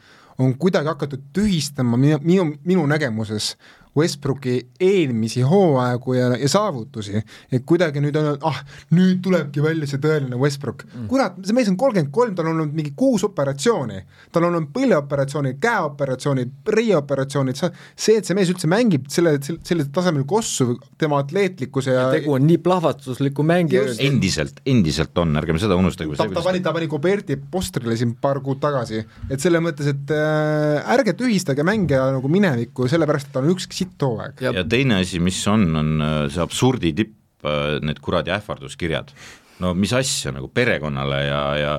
on 0.40 0.54
kuidagi 0.56 0.88
hakatud 0.88 1.26
tühistama 1.36 2.00
minu, 2.00 2.16
minu, 2.24 2.46
minu 2.64 2.86
nägemuses 2.88 3.50
Westbrooki 3.96 4.54
eelmisi 4.80 5.42
hooaegu 5.42 6.14
ja, 6.14 6.28
ja 6.38 6.48
saavutusi, 6.50 7.18
et 7.50 7.64
kuidagi 7.66 8.02
nüüd 8.02 8.14
on, 8.20 8.36
ah, 8.46 8.60
nüüd 8.94 9.18
tulebki 9.24 9.62
välja 9.64 9.88
see 9.90 9.98
tõeline 10.02 10.38
Westbrook. 10.38 10.84
Mm.. 10.86 11.08
kurat, 11.10 11.40
see 11.42 11.56
mees 11.56 11.70
on 11.72 11.78
kolmkümmend 11.80 12.12
kolm, 12.14 12.36
tal 12.38 12.46
on 12.46 12.54
olnud 12.54 12.76
mingi 12.76 12.92
kuus 12.98 13.24
operatsiooni, 13.26 13.98
tal 14.30 14.46
on 14.46 14.60
olnud 14.60 14.70
põlveoperatsioonid, 14.76 15.58
käeoperatsioonid, 15.64 16.52
reioperatsioonid, 16.76 17.58
see, 17.58 18.20
et 18.20 18.28
see 18.28 18.38
mees 18.38 18.52
üldse 18.54 18.70
mängib 18.70 19.10
selle, 19.10 19.34
sellisel 19.42 19.90
tasemel 19.94 20.26
kossu, 20.30 20.76
tema 21.00 21.18
atleetlikkuse 21.24 21.90
ja, 21.90 22.06
ja 22.06 22.20
tegu 22.20 22.36
on 22.38 22.46
nii 22.46 22.60
plahvatusliku 22.62 23.46
mängija. 23.46 23.88
endiselt, 24.06 24.62
endiselt 24.70 25.18
on, 25.18 25.34
ärgem 25.42 25.58
seda 25.58 25.78
unustage. 25.80 26.14
ta, 26.20 26.28
ta 26.30 26.46
pani, 26.46 26.62
ta 26.62 26.74
pani 26.76 26.86
Goberti 26.90 27.40
postrile 27.50 27.98
siin 27.98 28.14
paar 28.22 28.38
kuud 28.44 28.62
tagasi, 28.62 29.02
et 29.26 29.42
selles 29.42 29.66
mõttes, 29.66 29.90
et 29.90 30.14
äh, 30.14 30.94
ärge 30.94 31.18
tühistage 31.18 31.66
mängija 31.66 32.06
nagu 32.14 32.30
minevikku, 32.30 32.86
sellepärast 32.90 33.32
et 33.32 33.34
ta 33.34 33.42
on 33.42 33.50
ükski 33.50 33.79
sitt 33.80 34.06
hooaeg. 34.06 34.44
ja 34.44 34.64
teine 34.64 35.00
asi, 35.04 35.20
mis 35.22 35.40
on, 35.50 35.68
on 35.80 35.92
äh, 36.04 36.22
see 36.32 36.44
absurdi 36.44 36.94
tipp, 36.96 37.16
äh, 37.44 37.78
need 37.84 38.02
kuradi 38.04 38.34
ähvarduskirjad. 38.36 39.12
no 39.60 39.74
mis 39.74 39.92
asja 39.96 40.32
nagu 40.36 40.48
perekonnale 40.54 41.22
ja, 41.26 41.42
ja 41.60 41.76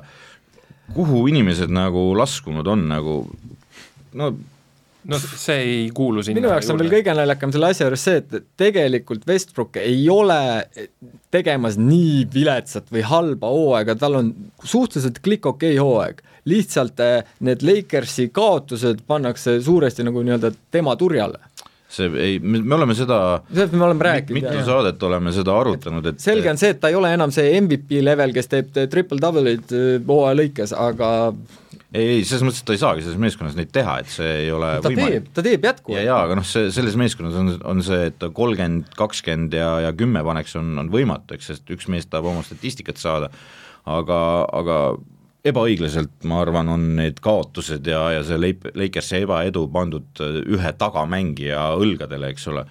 kuhu 0.96 1.26
inimesed 1.32 1.72
nagu 1.74 2.12
laskunud 2.18 2.68
on 2.68 2.88
nagu 2.92 3.22
no 4.20 4.34
no 5.04 5.18
see 5.20 5.62
ei 5.62 5.78
kuulu 5.96 6.24
sinna 6.24 6.40
minu 6.40 6.52
jaoks 6.52 6.70
on 6.72 6.80
veel 6.82 6.92
kõige 6.92 7.14
naljakam 7.18 7.54
selle 7.54 7.72
asja 7.74 7.88
juures 7.88 8.04
see, 8.06 8.20
et 8.22 8.50
tegelikult 8.60 9.24
Westbrook 9.30 9.80
ei 9.82 10.04
ole 10.14 10.38
tegemas 11.34 11.78
nii 11.82 12.28
viletsat 12.34 12.92
või 12.94 13.06
halba 13.08 13.50
hooaega, 13.54 13.96
tal 13.98 14.20
on 14.20 14.34
suhteliselt 14.62 15.22
klikk-okei 15.26 15.78
okay 15.78 15.82
hooaeg. 15.82 16.22
lihtsalt 16.46 17.02
äh, 17.06 17.24
need 17.46 17.62
Lakersi 17.66 18.30
kaotused 18.34 19.04
pannakse 19.08 19.60
suuresti 19.62 20.06
nagu 20.06 20.24
nii-öelda 20.26 20.54
tema 20.74 20.96
turjale 20.98 21.40
see 21.92 22.12
ei, 22.24 22.38
me 22.40 22.76
oleme 22.78 22.96
seda 22.98 23.18
sellest 23.52 23.74
me 23.76 23.88
oleme 23.88 24.08
rääkinud. 24.08 24.40
mitu 24.40 24.66
saadet 24.68 25.04
oleme 25.04 25.34
seda 25.36 25.56
arutanud, 25.60 26.12
et 26.14 26.24
selge 26.24 26.52
on 26.52 26.60
see, 26.62 26.74
et 26.76 26.80
ta 26.82 26.92
ei 26.92 26.98
ole 27.00 27.12
enam 27.14 27.34
see 27.36 27.54
MVP 27.60 28.00
level, 28.06 28.36
kes 28.36 28.52
teeb 28.52 28.72
triple-double'id 28.94 29.76
äh, 29.76 29.98
hooaja 30.08 30.38
lõikes, 30.40 30.76
aga 30.78 31.12
ei, 31.92 32.06
ei, 32.06 32.20
selles 32.28 32.46
mõttes, 32.48 32.62
et 32.64 32.70
ta 32.70 32.76
ei 32.76 32.82
saagi 32.82 33.04
selles 33.04 33.20
meeskonnas 33.20 33.56
neid 33.58 33.72
teha, 33.76 33.98
et 34.00 34.12
see 34.12 34.30
ei 34.46 34.52
ole 34.56 34.70
ta 34.84 34.92
võimalik. 34.92 35.18
teeb, 35.18 35.32
ta 35.36 35.44
teeb 35.44 35.66
jätkuvalt. 35.68 36.00
ja, 36.00 36.06
ja 36.08 36.20
aga 36.26 36.38
noh, 36.40 36.48
see, 36.48 36.70
selles 36.72 36.96
meeskonnas 37.00 37.36
on, 37.42 37.54
on 37.68 37.84
see, 37.84 38.06
et 38.14 38.28
kolmkümmend, 38.38 38.94
kakskümmend 39.00 39.58
ja, 39.60 39.74
ja 39.88 39.92
kümme 39.98 40.24
paneks, 40.24 40.56
on, 40.60 40.72
on 40.80 40.92
võimatu, 40.94 41.36
eks, 41.36 41.52
sest 41.52 41.74
üks 41.76 41.90
mees 41.92 42.08
tahab 42.08 42.32
oma 42.32 42.46
statistikat 42.48 43.02
saada, 43.02 43.28
aga, 43.92 44.22
aga 44.62 44.78
ebaõiglaselt, 45.48 46.22
ma 46.30 46.42
arvan, 46.44 46.70
on 46.70 46.84
need 47.00 47.20
kaotused 47.24 47.88
ja, 47.90 48.04
ja 48.16 48.26
see 48.26 48.38
Leip-, 48.40 48.68
Lakersi 48.78 49.24
ebaedu 49.24 49.66
pandud 49.74 50.22
äh, 50.22 50.42
ühe 50.54 50.74
tagamängija 50.78 51.72
õlgadele, 51.82 52.30
eks 52.34 52.46
ole, 52.52 52.66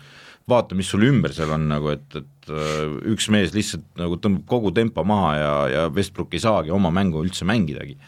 vaata, 0.51 0.79
mis 0.79 0.91
sul 0.93 1.07
ümber 1.09 1.35
seal 1.35 1.51
on 1.57 1.67
nagu, 1.73 1.91
et, 1.95 2.07
et 2.21 2.53
äh, 2.53 2.85
üks 3.11 3.27
mees 3.35 3.55
lihtsalt 3.57 3.87
nagu 3.99 4.21
tõmbab 4.23 4.47
kogu 4.51 4.75
tempo 4.77 5.05
maha 5.07 5.33
ja, 5.39 5.51
ja 5.75 5.83
Westbrook 5.95 6.39
ei 6.39 6.45
saagi 6.47 6.75
oma 6.75 6.95
mängu 6.95 7.25
üldse 7.25 7.49
mängidagi. 7.49 7.99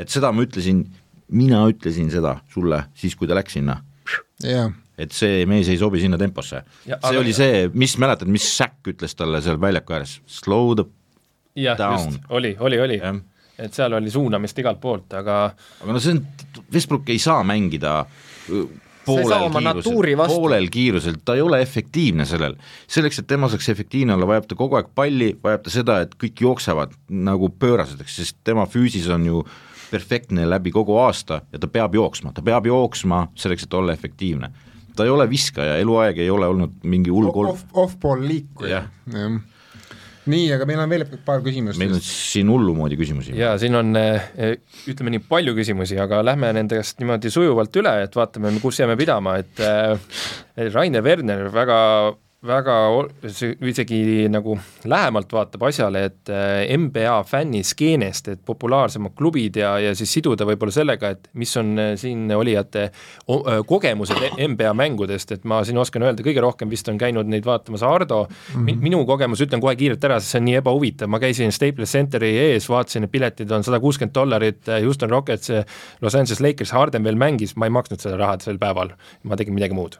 et 0.00 0.12
seda 0.12 0.32
ma 0.32 0.44
ütlesin, 0.44 0.86
mina 1.28 1.66
ütlesin 1.68 2.08
seda 2.12 2.38
sulle 2.52 2.86
siis, 2.96 3.16
kui 3.16 3.28
ta 3.28 3.36
läks 3.36 3.56
sinna. 3.58 3.82
Yeah.. 4.44 4.72
et 5.00 5.12
see 5.12 5.44
mees 5.48 5.68
ei 5.68 5.76
sobi 5.80 6.00
sinna 6.00 6.16
temposse. 6.16 6.62
see 6.86 6.96
aga... 6.96 7.16
oli 7.20 7.32
see, 7.36 7.66
mis 7.74 7.98
mäletad, 8.00 8.32
mis 8.32 8.48
Säkk 8.56 8.94
ütles 8.94 9.16
talle 9.16 9.44
seal 9.44 9.60
väljaku 9.60 9.96
ääres, 9.96 10.20
slow 10.24 10.72
the 10.78 10.88
jah, 11.56 11.76
just, 11.76 12.22
oli, 12.32 12.56
oli, 12.60 12.80
oli. 12.80 13.02
Yeah 13.04 13.24
et 13.58 13.74
seal 13.74 13.94
oli 13.96 14.10
suunamist 14.12 14.58
igalt 14.60 14.80
poolt, 14.80 15.14
aga 15.16 15.36
aga 15.82 15.92
no 15.92 16.02
see 16.02 16.16
on, 16.16 16.24
Westbrook 16.72 17.08
ei 17.12 17.20
saa 17.22 17.44
mängida 17.46 18.02
poolel 19.06 19.48
kiirusel, 19.52 20.16
poolel 20.34 20.68
kiirusel, 20.72 21.16
ta 21.24 21.36
ei 21.38 21.44
ole 21.44 21.60
efektiivne 21.62 22.26
sellel. 22.26 22.56
selleks, 22.90 23.20
et 23.22 23.28
tema 23.30 23.48
saaks 23.52 23.68
efektiivne 23.72 24.14
olla, 24.16 24.28
vajab 24.28 24.50
ta 24.50 24.58
kogu 24.58 24.78
aeg 24.78 24.90
palli, 24.94 25.30
vajab 25.44 25.64
ta 25.66 25.72
seda, 25.72 26.00
et 26.04 26.14
kõik 26.20 26.42
jooksevad 26.42 26.94
nagu 27.08 27.50
pöörasedeks, 27.62 28.18
sest 28.20 28.38
tema 28.44 28.66
füüsis 28.70 29.08
on 29.12 29.26
ju 29.26 29.42
perfektne 29.90 30.48
läbi 30.50 30.72
kogu 30.74 30.96
aasta 30.98 31.40
ja 31.52 31.62
ta 31.62 31.70
peab 31.70 31.94
jooksma, 31.94 32.34
ta 32.34 32.42
peab 32.42 32.66
jooksma 32.66 33.28
selleks, 33.38 33.68
et 33.68 33.74
olla 33.74 33.94
efektiivne. 33.94 34.50
ta 34.96 35.04
ei 35.04 35.10
ole 35.12 35.28
viskaja, 35.30 35.76
eluaeg 35.76 36.18
ei 36.18 36.30
ole 36.30 36.46
olnud 36.48 36.80
mingi 36.82 37.10
hull 37.12 37.28
kolm 37.32 37.52
off, 37.52 37.66
off-ball 37.72 38.26
liikuja, 38.26 38.86
jah 39.12 39.42
nii, 40.30 40.50
aga 40.56 40.66
meil 40.68 40.82
on 40.82 40.92
veel 40.92 41.06
paar 41.26 41.42
küsimust. 41.44 41.80
meil 41.80 41.96
on 41.96 42.02
siin 42.04 42.50
hullumoodi 42.52 42.98
küsimusi. 42.98 43.34
jaa, 43.38 43.54
siin 43.62 43.78
on 43.78 43.96
eh, 44.00 44.28
ütleme 44.90 45.14
nii 45.16 45.24
palju 45.28 45.56
küsimusi, 45.56 45.98
aga 46.02 46.22
lähme 46.26 46.52
nendest 46.56 47.00
niimoodi 47.02 47.32
sujuvalt 47.32 47.80
üle, 47.82 47.94
et 48.06 48.16
vaatame, 48.18 48.54
kus 48.62 48.80
jääme 48.82 48.98
pidama, 48.98 49.38
et 49.42 49.64
eh, 49.64 50.14
Rainer 50.74 51.04
Werner 51.06 51.48
väga 51.54 51.80
väga 52.44 52.74
isegi 53.64 54.26
nagu 54.28 54.56
lähemalt 54.84 55.32
vaatab 55.32 55.62
asjale, 55.68 56.02
et 56.10 56.30
äh, 56.32 56.68
NBA 56.76 57.14
fänniskeenest, 57.26 58.28
et 58.28 58.42
populaarsemad 58.46 59.14
klubid 59.16 59.56
ja, 59.56 59.72
ja 59.80 59.94
siis 59.96 60.12
siduda 60.18 60.46
võib-olla 60.48 60.74
sellega, 60.74 61.14
et 61.16 61.30
mis 61.38 61.52
on 61.56 61.72
äh, 61.80 61.92
siin 61.98 62.28
olijate 62.36 62.84
äh, 62.90 63.60
kogemused 63.66 64.20
NBA 64.36 64.74
mängudest, 64.76 65.32
et 65.32 65.48
ma 65.48 65.62
siin 65.66 65.80
oskan 65.80 66.06
öelda, 66.06 66.24
kõige 66.26 66.44
rohkem 66.44 66.70
vist 66.70 66.88
on 66.92 67.00
käinud 67.00 67.28
neid 67.30 67.46
vaatamas 67.46 67.84
Ardo 67.86 68.26
mm, 68.28 68.66
-hmm. 68.66 68.82
minu 68.84 69.04
kogemus, 69.08 69.42
ütlen 69.42 69.64
kohe 69.64 69.76
kiirelt 69.76 70.04
ära, 70.04 70.20
sest 70.20 70.36
see 70.36 70.42
on 70.42 70.48
nii 70.50 70.58
ebahuvitav, 70.60 71.10
ma 71.10 71.22
käisin 71.22 71.52
Staples 71.52 71.96
Centeri 71.96 72.34
ees, 72.50 72.68
vaatasin, 72.68 73.08
et 73.08 73.12
piletid 73.12 73.50
on 73.50 73.64
sada 73.64 73.80
kuuskümmend 73.80 74.14
dollarit, 74.14 74.60
Houston 74.82 75.10
Rockets, 75.10 75.50
Los 76.00 76.14
Angeles 76.14 76.40
Lakers, 76.40 76.72
Harden 76.76 77.04
veel 77.04 77.16
mängis, 77.16 77.56
ma 77.56 77.66
ei 77.66 77.74
maksnud 77.74 78.02
seda 78.02 78.20
raha 78.20 78.36
sel 78.44 78.60
päeval, 78.60 78.92
ma 79.24 79.40
tegin 79.40 79.56
midagi 79.56 79.74
muud 79.74 79.96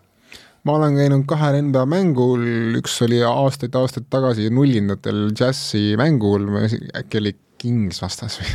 ma 0.67 0.77
olen 0.81 0.97
käinud 0.99 1.25
kahel 1.31 1.61
NBA 1.69 1.85
mängul, 1.89 2.45
üks 2.81 2.99
oli 3.07 3.21
aastaid-aastaid 3.23 4.09
tagasi 4.11 4.49
nullindatel 4.55 5.29
džässi 5.37 5.95
mängul, 6.01 6.49
äkki 6.97 7.21
oli 7.23 7.35
Kings 7.57 8.03
vastas 8.03 8.37
või 8.37 8.51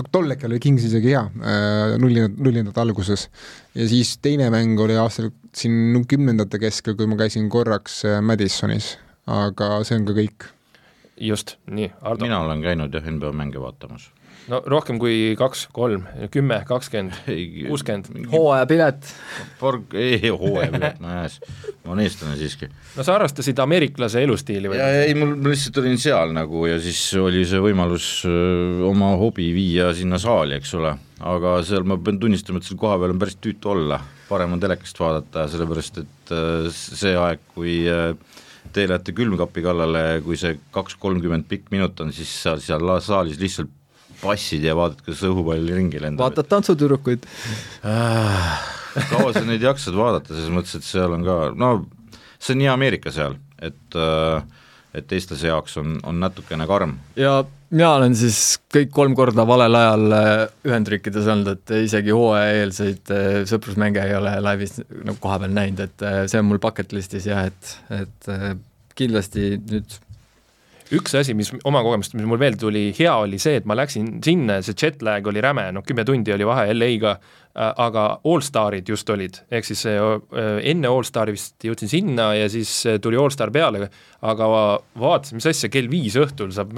tol 0.14 0.30
hetkel 0.32 0.52
oli 0.54 0.60
Kings 0.62 0.86
isegi 0.88 1.12
hea, 1.12 1.24
nullindad, 2.00 2.38
nullindate 2.40 2.80
alguses. 2.80 3.26
ja 3.76 3.88
siis 3.90 4.14
teine 4.24 4.48
mäng 4.54 4.80
oli 4.80 4.96
aastal 4.98 5.32
siin 5.56 6.06
kümnendate 6.08 6.60
keskel, 6.62 6.96
kui 6.96 7.10
ma 7.10 7.18
käisin 7.20 7.50
korraks 7.52 8.00
Madisonis, 8.24 8.94
aga 9.26 9.74
see 9.84 9.98
on 9.98 10.06
ka 10.08 10.16
kõik. 10.16 10.48
just, 11.20 11.58
nii, 11.66 11.90
Ardo. 12.00 12.24
mina 12.24 12.40
olen 12.46 12.62
käinud 12.64 12.94
jah, 12.94 13.10
NBA 13.10 13.34
mänge 13.36 13.60
vaatamas 13.60 14.08
no 14.48 14.60
rohkem 14.66 14.98
kui 15.00 15.34
kaks, 15.38 15.66
kolm, 15.74 16.04
kümme, 16.32 16.60
kakskümmend, 16.68 17.16
kuuskümmend. 17.68 18.28
hooajapilet. 18.32 19.10
ei, 19.98 20.30
hooajapilet, 20.32 21.00
no 21.04 21.12
jääs, 21.12 21.38
ma 21.84 21.94
olen 21.94 22.04
eestlane 22.06 22.36
siiski. 22.40 22.70
no 22.96 23.04
sa 23.04 23.16
harrastasid 23.16 23.60
ameeriklase 23.64 24.22
elustiili 24.24 24.72
või? 24.72 24.80
ei, 24.80 25.14
mul, 25.18 25.34
ma 25.36 25.52
lihtsalt 25.52 25.82
olin 25.82 25.98
seal 26.00 26.34
nagu 26.36 26.64
ja 26.68 26.78
siis 26.82 27.02
oli 27.20 27.44
see 27.48 27.60
võimalus 27.62 28.10
oma 28.88 29.14
hobi 29.20 29.50
viia 29.56 29.92
sinna 29.96 30.20
saali, 30.22 30.58
eks 30.58 30.74
ole, 30.78 30.94
aga 31.34 31.58
seal 31.68 31.86
ma 31.88 31.98
pean 32.00 32.20
tunnistama, 32.22 32.62
et 32.62 32.68
seal 32.68 32.80
kohapeal 32.80 33.14
on 33.14 33.20
päris 33.20 33.38
tüütu 33.42 33.74
olla, 33.74 34.00
parem 34.28 34.56
on 34.56 34.62
telekast 34.62 35.00
vaadata, 35.00 35.48
sellepärast 35.52 36.02
et 36.04 36.36
see 36.72 37.16
aeg, 37.16 37.44
kui 37.54 37.80
te 38.72 38.84
lähete 38.84 39.14
külmkapi 39.16 39.62
kallale, 39.64 40.02
kui 40.24 40.36
see 40.40 40.58
kaks 40.74 40.98
kolmkümmend 41.00 41.46
pikk 41.48 41.70
minut 41.72 42.00
on, 42.04 42.12
siis 42.12 42.30
seal, 42.42 42.60
seal 42.60 42.84
saalis 43.04 43.40
lihtsalt 43.40 43.72
passid 44.22 44.64
ja 44.66 44.76
vaatad, 44.78 45.02
kuidas 45.04 45.24
õhupall 45.28 45.70
ringi 45.76 46.02
lendab. 46.02 46.26
vaatad 46.26 46.50
tantsutüdrukuid 46.50 47.26
äh,? 47.86 48.58
kaua 49.10 49.32
sa 49.34 49.44
neid 49.46 49.62
jaksad 49.62 49.96
vaadata, 49.96 50.34
selles 50.34 50.52
mõttes, 50.54 50.78
et 50.78 50.86
seal 50.86 51.12
on 51.14 51.26
ka, 51.26 51.36
no 51.58 51.74
see 52.38 52.54
on 52.56 52.62
nii 52.64 52.72
Ameerika 52.72 53.12
seal, 53.14 53.36
et 53.62 53.98
äh, 53.98 54.40
et 54.96 55.12
eestlase 55.12 55.50
jaoks 55.50 55.76
on, 55.80 55.98
on 56.08 56.16
natukene 56.20 56.66
karm. 56.66 56.96
ja 57.16 57.42
mina 57.68 57.90
olen 57.98 58.16
siis 58.16 58.56
kõik 58.72 58.90
kolm 58.94 59.14
korda 59.18 59.44
valel 59.46 59.76
ajal 59.76 60.16
Ühendriikides 60.66 61.28
olnud, 61.28 61.50
et 61.52 61.74
isegi 61.84 62.14
hooajaeelseid 62.16 63.12
sõprusmänge 63.50 64.06
ei 64.08 64.16
ole 64.16 64.32
laivis 64.44 64.78
nagu 64.80 65.18
kohapeal 65.20 65.52
näinud, 65.52 65.84
et 65.84 66.06
see 66.32 66.40
on 66.40 66.48
mul 66.48 66.62
bucket 66.62 66.96
list'is 66.96 67.28
jah, 67.28 67.44
et, 67.50 67.74
et 67.92 68.30
kindlasti 68.98 69.58
nüüd 69.60 69.98
üks 70.96 71.14
asi, 71.18 71.34
mis 71.36 71.50
oma 71.68 71.82
kogemust, 71.84 72.14
mis 72.16 72.26
mul 72.28 72.40
veel 72.40 72.56
tuli 72.60 72.88
hea, 72.96 73.12
oli 73.20 73.40
see, 73.42 73.58
et 73.60 73.68
ma 73.68 73.76
läksin 73.78 74.18
sinna, 74.24 74.60
see 74.64 74.76
jet 74.78 75.02
lag 75.04 75.26
oli 75.28 75.42
räme, 75.44 75.68
noh 75.74 75.84
kümme 75.86 76.06
tundi 76.08 76.32
oli 76.34 76.46
vahe 76.48 76.72
LA-ga, 76.74 77.18
aga 77.58 78.04
allstarid 78.28 78.88
just 78.88 79.08
olid, 79.10 79.40
ehk 79.50 79.66
siis 79.66 79.82
enne 79.88 80.90
allstari 80.90 81.34
vist 81.34 81.64
jõudsin 81.66 81.90
sinna 81.90 82.30
ja 82.38 82.46
siis 82.52 82.70
tuli 83.02 83.18
allstar 83.18 83.52
peale, 83.54 83.88
aga 84.22 84.48
vaatasin, 84.98 85.40
mis 85.40 85.48
asja, 85.50 85.70
kell 85.72 85.90
viis 85.90 86.16
õhtul 86.20 86.52
saab 86.54 86.76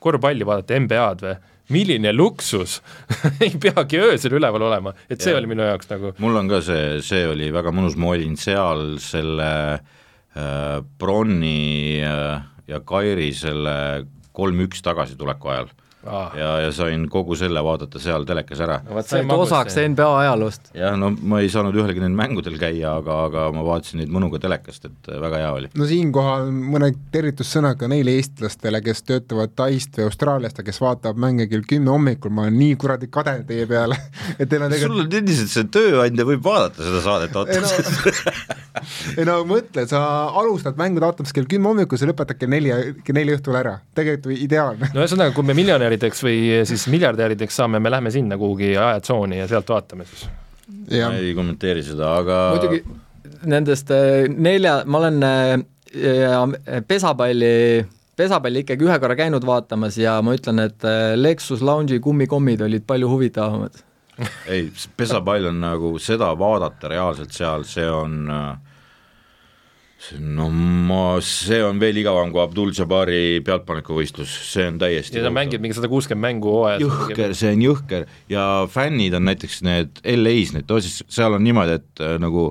korvpalli 0.00 0.48
vaadata, 0.48 0.78
NBA-d 0.82 1.26
või? 1.28 1.40
Milline 1.72 2.10
luksus! 2.12 2.80
Ei 3.44 3.52
peagi 3.60 4.00
öösel 4.02 4.34
üleval 4.36 4.66
olema, 4.66 4.92
et 5.08 5.22
see 5.22 5.32
ja. 5.32 5.38
oli 5.38 5.48
minu 5.52 5.64
jaoks 5.64 5.88
nagu 5.92 6.10
mul 6.20 6.40
on 6.40 6.50
ka 6.50 6.58
see, 6.64 6.98
see 7.06 7.22
oli 7.30 7.52
väga 7.54 7.72
mõnus, 7.74 7.94
ma 7.96 8.10
olin 8.16 8.34
seal 8.40 8.96
selle 9.00 9.50
äh, 9.78 10.80
Bronni 10.98 12.02
äh, 12.02 12.42
ja 12.68 12.80
Kairi 12.80 13.32
selle 13.34 14.06
kolm-üks 14.32 14.82
tagasituleku 14.82 15.48
ajal 15.52 15.72
ah.. 16.06 16.32
ja, 16.36 16.50
ja 16.64 16.72
sain 16.74 17.06
kogu 17.10 17.36
selle 17.38 17.62
vaadata 17.64 18.00
seal 18.02 18.26
telekas 18.28 18.62
ära 18.64 18.78
no,. 18.86 19.02
said 19.06 19.30
osaks 19.34 19.76
NBA 19.92 20.08
ajaloost. 20.22 20.70
jah, 20.76 20.96
no 20.98 21.12
ma 21.12 21.42
ei 21.42 21.50
saanud 21.52 21.76
ühelgi 21.78 22.02
neil 22.02 22.14
mängudel 22.16 22.58
käia, 22.60 22.96
aga, 23.00 23.18
aga 23.28 23.46
ma 23.54 23.64
vaatasin 23.66 24.02
neid 24.02 24.12
mõnuga 24.14 24.40
telekast, 24.42 24.88
et 24.88 25.10
äh, 25.12 25.20
väga 25.22 25.42
hea 25.42 25.52
oli. 25.58 25.72
no 25.78 25.88
siinkohal 25.88 26.50
mõned 26.52 26.98
tervitussõnad 27.14 27.78
ka 27.80 27.90
neile 27.92 28.16
eestlastele, 28.18 28.82
kes 28.84 29.04
töötavad 29.08 29.54
Taist 29.58 29.98
või 29.98 30.08
Austraaliast 30.08 30.60
ja 30.60 30.66
kes 30.66 30.80
vaatavad 30.82 31.20
mänge 31.22 31.48
kell 31.50 31.66
kümme 31.68 31.92
hommikul, 31.94 32.34
ma 32.34 32.46
olen 32.46 32.58
nii 32.60 32.78
kuradi 32.80 33.10
kade 33.12 33.38
teie 33.48 33.68
peale, 33.70 33.98
et 34.40 34.48
teil 34.48 34.66
on 34.66 34.72
tegelikult 34.72 34.98
sul 34.98 35.06
on 35.06 35.20
endiselt 35.22 35.54
see 35.54 35.70
tööandja 35.78 36.28
võib 36.28 36.44
vaadata 36.44 36.86
seda 36.86 37.04
saadet 37.04 37.38
otseselt 37.42 38.60
ei 39.18 39.26
no 39.28 39.38
mõtle, 39.48 39.84
sa 39.88 40.02
alustad 40.40 40.78
mängu 40.80 41.02
vaatamist 41.02 41.34
kell 41.36 41.48
kümme 41.48 41.70
hommikul, 41.70 42.00
sa 42.00 42.08
lõpetad 42.08 42.38
kell 42.40 42.52
neli, 42.52 42.72
kell 43.04 43.18
neli 43.18 43.34
õhtul 43.36 43.56
ära, 43.58 43.76
tegelikult 43.96 44.38
ideaalne. 44.38 44.90
no 44.94 45.02
ühesõnaga, 45.02 45.34
kui 45.36 45.46
me 45.46 45.56
miljonärideks 45.92 46.22
või 46.24 46.64
siis 46.68 46.86
miljardärideks 46.88 47.56
saame, 47.56 47.80
me 47.80 47.90
lähme 47.90 48.10
sinna 48.10 48.38
kuhugi 48.38 48.76
ajatsooni 48.76 49.38
ja 49.38 49.48
sealt 49.48 49.68
vaatame 49.68 50.04
siis. 50.06 50.28
ei 50.90 51.34
kommenteeri 51.34 51.82
seda, 51.82 52.16
aga 52.16 52.38
muidugi 52.56 52.84
nendest 53.46 53.90
äh, 53.90 54.28
nelja, 54.28 54.82
ma 54.86 54.98
olen 54.98 55.22
äh, 55.22 56.82
pesapalli 56.86 57.84
pesapalli 58.16 58.62
ikkagi 58.62 58.86
ühe 58.86 58.98
korra 59.00 59.16
käinud 59.16 59.44
vaatamas 59.44 59.96
ja 59.98 60.20
ma 60.22 60.34
ütlen, 60.36 60.62
et 60.62 60.84
äh, 60.84 61.14
Lexus 61.16 61.62
Lounge'i 61.62 62.00
kummikommid 62.00 62.62
olid 62.62 62.86
palju 62.86 63.08
huvitavamad 63.08 63.82
ei, 64.46 64.70
pesapall 64.96 65.48
on 65.50 65.60
nagu 65.60 65.96
seda 65.98 66.32
vaadata 66.38 66.88
reaalselt 66.92 67.32
seal, 67.32 67.64
see 67.66 67.88
on 67.88 68.28
no 70.18 70.48
ma, 70.50 71.02
see 71.24 71.60
on 71.64 71.80
veel 71.82 72.00
igavam 72.02 72.32
kui 72.34 72.42
Abdul 72.42 72.72
Jabari 72.76 73.40
pealtpanekuvõistlus, 73.46 74.32
see 74.50 74.66
on 74.72 74.78
täiesti 74.82 75.20
ja 75.20 75.26
ta 75.26 75.32
mängib 75.34 75.62
mingi 75.62 75.78
sada 75.78 75.90
kuuskümmend 75.92 76.26
mängu 76.26 76.54
hooajas. 76.56 76.82
jõhker, 76.82 77.34
see 77.38 77.52
on 77.54 77.66
jõhker 77.68 78.06
ja 78.32 78.46
fännid 78.72 79.18
on 79.18 79.28
näiteks 79.28 79.60
need 79.66 80.00
LA-s, 80.16 80.54
need, 80.56 80.72
seal 80.90 81.38
on 81.38 81.44
niimoodi, 81.46 81.78
et 81.78 82.02
äh, 82.02 82.16
nagu 82.22 82.50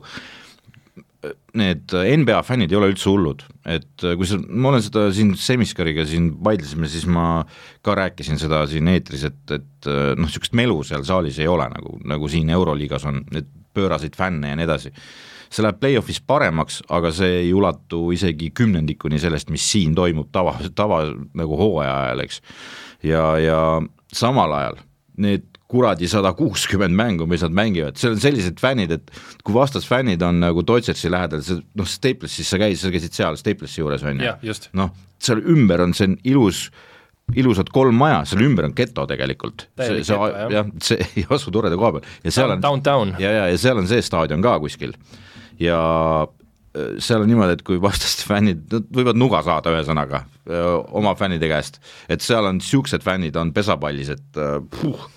need 1.60 1.91
NBA 1.91 2.39
fännid 2.47 2.72
ei 2.72 2.80
ole 2.80 2.91
üldse 2.93 3.10
hullud, 3.12 3.43
et 3.70 4.06
kui 4.18 4.28
sa, 4.30 4.39
ma 4.47 4.72
olen 4.72 4.84
seda 4.86 5.04
siin 5.14 5.34
Semiskariga 5.38 6.06
siin 6.10 6.32
vaidlesime, 6.43 6.89
siis 6.89 7.04
ma 7.10 7.43
ka 7.86 7.95
rääkisin 7.99 8.39
seda 8.41 8.64
siin 8.72 8.89
eetris, 8.89 9.28
et, 9.28 9.41
et 9.54 9.89
noh, 9.91 10.24
niisugust 10.26 10.56
melu 10.58 10.80
seal 10.88 11.04
saalis 11.06 11.38
ei 11.43 11.49
ole 11.52 11.68
nagu, 11.74 11.99
nagu 12.10 12.32
siin 12.32 12.49
Euroliigas 12.56 13.06
on, 13.12 13.22
et 13.38 13.52
pööraseid 13.76 14.16
fänne 14.18 14.52
ja 14.52 14.58
nii 14.58 14.68
edasi. 14.68 14.93
See 15.52 15.66
läheb 15.66 15.80
play-off'is 15.82 16.22
paremaks, 16.28 16.82
aga 16.89 17.12
see 17.16 17.41
ei 17.43 17.54
ulatu 17.56 18.06
isegi 18.16 18.52
kümnendikuni 18.56 19.20
sellest, 19.20 19.52
mis 19.52 19.66
siin 19.74 19.95
toimub 19.97 20.32
tava, 20.32 20.56
tava 20.76 21.04
nagu 21.38 21.60
hooaja 21.60 21.95
ajal, 22.06 22.26
eks. 22.26 22.41
ja, 23.08 23.26
ja 23.41 23.60
samal 24.16 24.56
ajal 24.58 24.80
need 25.22 25.47
kuradi 25.72 26.08
sada 26.12 26.34
kuuskümmend 26.36 26.95
mängu, 26.95 27.28
mis 27.32 27.43
nad 27.45 27.56
mängivad, 27.56 27.95
seal 27.99 28.18
on 28.18 28.22
sellised 28.24 28.60
fännid, 28.60 28.91
et 28.91 29.12
kui 29.43 29.56
vastasfännid 29.56 30.24
on 30.28 30.41
nagu 30.43 30.64
Dodgersi 30.68 31.12
lähedal, 31.12 31.43
see 31.47 31.62
noh, 31.80 31.88
Staplesis 31.88 32.52
sa 32.52 32.60
käisid, 32.60 32.84
sa 32.84 32.91
käisid 32.91 33.16
seal 33.16 33.39
Staplesi 33.39 33.80
juures, 33.80 34.04
on 34.08 34.20
ju, 34.20 34.56
noh, 34.80 34.91
seal 35.22 35.43
ümber 35.54 35.84
on 35.86 35.95
see 35.95 36.12
ilus 36.32 36.70
ilusad 37.38 37.70
kolm 37.72 37.95
maja, 37.95 38.26
seal 38.28 38.43
ümber 38.43 38.68
on 38.68 38.74
geto 38.76 39.06
tegelikult. 39.08 39.70
see, 39.80 40.02
see 40.04 40.18
jah 40.18 40.52
ja,, 40.52 40.66
see 40.84 40.99
ei 41.22 41.26
asu 41.32 41.54
toreda 41.54 41.80
koha 41.80 41.95
peal 41.95 42.10
ja 42.26 42.36
seal 42.36 42.52
on 42.52 42.64
downtown. 42.64 43.16
ja, 43.24 43.32
ja, 43.32 43.45
ja 43.52 43.60
seal 43.62 43.80
on 43.80 43.88
see 43.88 44.04
staadion 44.04 44.43
ka 44.43 44.58
kuskil 44.60 44.95
ja 45.62 45.82
äh, 46.26 46.97
seal 47.03 47.24
on 47.24 47.32
niimoodi, 47.32 47.57
et 47.57 47.64
kui 47.68 47.80
vastaste 47.82 48.26
fännid, 48.30 48.66
nad 48.72 48.89
võivad 48.95 49.20
nuga 49.20 49.43
saada, 49.45 49.74
ühesõnaga, 49.76 50.26
äh, 50.49 50.74
oma 50.97 51.14
fännide 51.20 51.49
käest, 51.51 51.82
et 52.12 52.26
seal 52.26 52.49
on 52.49 52.59
niisugused 52.62 53.05
fännid, 53.05 53.38
on 53.39 53.53
pesapallis, 53.55 54.12
et 54.16 54.41
äh, 54.41 54.57
puh, 54.80 55.07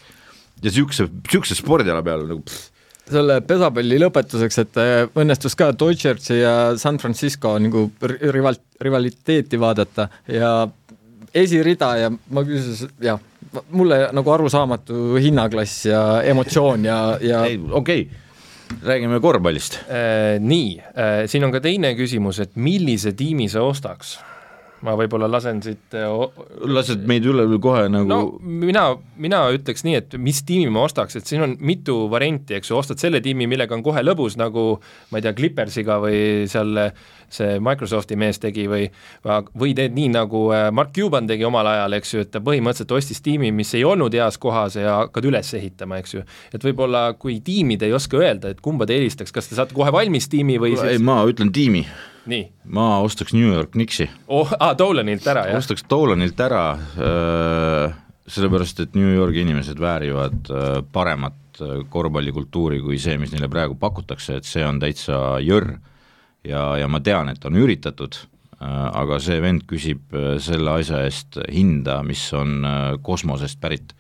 ja 0.61 0.71
niisuguse, 0.71 1.09
niisuguse 1.09 1.59
spordiala 1.59 2.05
peal 2.07 2.27
nagu 2.29 2.45
pff. 2.45 2.71
selle 3.11 3.41
pesapalli 3.45 3.99
lõpetuseks, 4.01 4.63
et 4.63 4.81
õnnestus 5.21 5.57
ka 5.61 5.73
Dodgersi 5.77 6.41
ja 6.41 6.55
San 6.81 7.01
Francisco 7.03 7.53
nagu 7.61 7.89
rival-, 8.33 8.63
rivaliteeti 8.81 9.61
vaadata 9.61 10.09
ja 10.33 10.55
esirida 11.35 11.91
ja 11.99 12.11
ma 12.11 12.45
küsisin, 12.47 12.93
jah, 13.03 13.21
mulle 13.75 13.99
nagu 14.15 14.35
arusaamatu 14.35 15.17
hinnaklass 15.21 15.87
ja 15.89 16.03
emotsioon 16.31 16.87
ja, 16.89 16.99
ja 17.23 17.43
okei 17.45 18.07
okay. 18.07 18.24
Räägime 18.85 19.21
korvpallist 19.21 19.81
äh,. 19.89 20.41
Nii 20.41 20.79
äh,, 20.81 21.25
siin 21.31 21.45
on 21.45 21.53
ka 21.55 21.61
teine 21.65 21.95
küsimus, 21.99 22.41
et 22.43 22.57
millise 22.57 23.13
tiimi 23.17 23.49
sa 23.49 23.65
ostaks? 23.67 24.19
Ma 24.85 24.95
võib-olla 24.99 25.29
lasen 25.31 25.63
siit 25.65 25.97
o- 26.05 26.31
lased 26.69 27.05
meid 27.09 27.25
üle 27.29 27.47
kohe 27.63 27.87
nagu 27.93 28.09
no 28.11 28.21
mina, 28.45 28.87
mina 29.21 29.45
ütleks 29.55 29.85
nii, 29.87 29.97
et 30.03 30.17
mis 30.21 30.43
tiimi 30.47 30.71
ma 30.73 30.85
ostaks, 30.89 31.17
et 31.19 31.29
siin 31.31 31.45
on 31.47 31.57
mitu 31.65 32.05
varianti, 32.13 32.59
eks 32.59 32.71
ju, 32.71 32.79
ostad 32.79 33.01
selle 33.03 33.23
tiimi, 33.25 33.49
millega 33.51 33.77
on 33.77 33.85
kohe 33.87 34.05
lõbus, 34.05 34.39
nagu 34.41 34.67
ma 35.11 35.21
ei 35.21 35.25
tea, 35.27 35.35
Clippersiga 35.37 35.99
või 36.03 36.19
seal 36.51 36.79
see 37.35 37.59
Microsofti 37.65 38.17
mees 38.21 38.39
tegi 38.43 38.67
või 38.71 38.87
või 39.25 39.75
teed 39.77 39.95
nii, 39.97 40.11
nagu 40.15 40.47
äh, 40.55 40.69
Mark 40.75 40.93
Cuban 40.97 41.29
tegi 41.31 41.47
omal 41.47 41.69
ajal, 41.71 41.99
eks 41.99 42.15
ju, 42.15 42.25
et 42.25 42.33
ta 42.35 42.43
põhimõtteliselt 42.45 42.95
ostis 42.97 43.23
tiimi, 43.25 43.51
mis 43.55 43.73
ei 43.75 43.85
olnud 43.89 44.15
heas 44.15 44.39
kohas 44.41 44.79
ja 44.79 45.01
hakkad 45.03 45.29
üles 45.31 45.53
ehitama, 45.59 46.01
eks 46.03 46.19
ju. 46.19 46.25
et 46.55 46.65
võib-olla 46.65 47.07
kui 47.19 47.41
tiimid 47.45 47.83
ei 47.87 47.95
oska 47.97 48.21
öelda, 48.21 48.55
et 48.55 48.63
kumba 48.65 48.87
te 48.87 48.97
eelistaks, 48.99 49.33
kas 49.35 49.51
te 49.51 49.59
saate 49.59 49.77
kohe 49.77 49.93
valmis 49.95 50.29
tiimi 50.31 50.59
või 50.63 50.75
ei, 50.75 50.81
siis 50.81 51.05
ma 51.05 51.23
ütlen 51.29 51.53
tiimi, 51.55 51.85
nii. 52.31 52.45
Ma 52.73 52.99
ostaks 53.05 53.35
New 53.37 53.47
York 53.53 53.75
Knicksi. 53.75 54.09
Oh,, 54.29 54.51
aa, 54.59 54.73
Dolanilt 54.79 55.27
ära, 55.31 55.47
jah? 55.51 55.61
ostaks 55.61 55.85
Dolanilt 55.91 56.41
ära 56.41 56.65
äh,, 56.75 57.97
sellepärast 58.27 58.85
et 58.85 58.95
New 58.99 59.11
Yorgi 59.15 59.45
inimesed 59.45 59.81
väärivad 59.81 60.51
äh, 60.51 60.79
paremat 60.93 61.61
äh, 61.61 61.83
korvpallikultuuri 61.91 62.81
kui 62.85 62.99
see, 63.03 63.19
mis 63.21 63.35
neile 63.35 63.51
praegu 63.53 63.77
pakutakse, 63.81 64.39
et 64.41 64.49
see 64.49 64.65
on 64.67 64.81
täitsa 64.83 65.41
jõrr. 65.45 65.77
Ja, 66.45 66.75
ja 66.77 66.89
ma 66.93 67.01
tean, 67.01 67.31
et 67.33 67.45
on 67.49 67.57
üritatud 67.57 68.17
äh,, 68.17 68.65
aga 68.69 69.21
see 69.23 69.39
vend 69.45 69.65
küsib 69.69 70.17
äh, 70.17 70.35
selle 70.45 70.79
asja 70.81 71.05
eest 71.07 71.41
hinda, 71.53 72.03
mis 72.07 72.27
on 72.37 72.59
äh, 72.65 72.83
kosmosest 73.05 73.61
pärit 73.61 73.95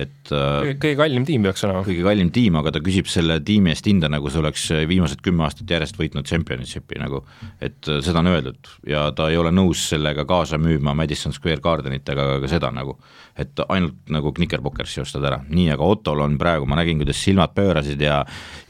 et 0.00 0.32
äh, 0.34 0.72
kõige 0.80 0.96
kallim 0.98 1.26
tiim 1.28 1.44
peaks 1.46 1.64
olema. 1.66 1.82
kõige 1.86 2.04
kallim 2.06 2.30
tiim, 2.34 2.56
aga 2.60 2.72
ta 2.74 2.82
küsib 2.84 3.08
selle 3.10 3.38
tiimi 3.46 3.72
eest 3.74 3.88
hinda, 3.90 4.10
nagu 4.12 4.32
see 4.32 4.40
oleks 4.42 4.66
viimased 4.90 5.22
kümme 5.24 5.44
aastat 5.46 5.70
järjest 5.70 5.98
võitnud 6.00 6.28
championship'i 6.28 7.00
nagu, 7.02 7.22
et 7.60 7.90
äh, 7.90 8.00
seda 8.04 8.22
on 8.22 8.30
öeldud 8.32 8.72
ja 8.88 9.08
ta 9.16 9.30
ei 9.30 9.38
ole 9.40 9.52
nõus 9.54 9.86
sellega 9.92 10.26
kaasa 10.28 10.60
müüma 10.60 10.94
Madison 10.96 11.34
Square 11.36 11.62
Gardenit 11.64 12.08
ega 12.08 12.26
ka 12.42 12.50
seda 12.50 12.72
nagu, 12.74 12.96
et 13.40 13.62
ainult 13.68 14.10
nagu 14.12 14.32
Knickerbockersi 14.36 15.02
ostad 15.02 15.24
ära, 15.26 15.40
nii, 15.48 15.70
aga 15.74 15.86
Ottol 15.86 16.20
on 16.24 16.36
praegu, 16.40 16.68
ma 16.68 16.78
nägin, 16.80 17.00
kuidas 17.00 17.20
silmad 17.24 17.54
pöörasid 17.56 18.00
ja 18.04 18.20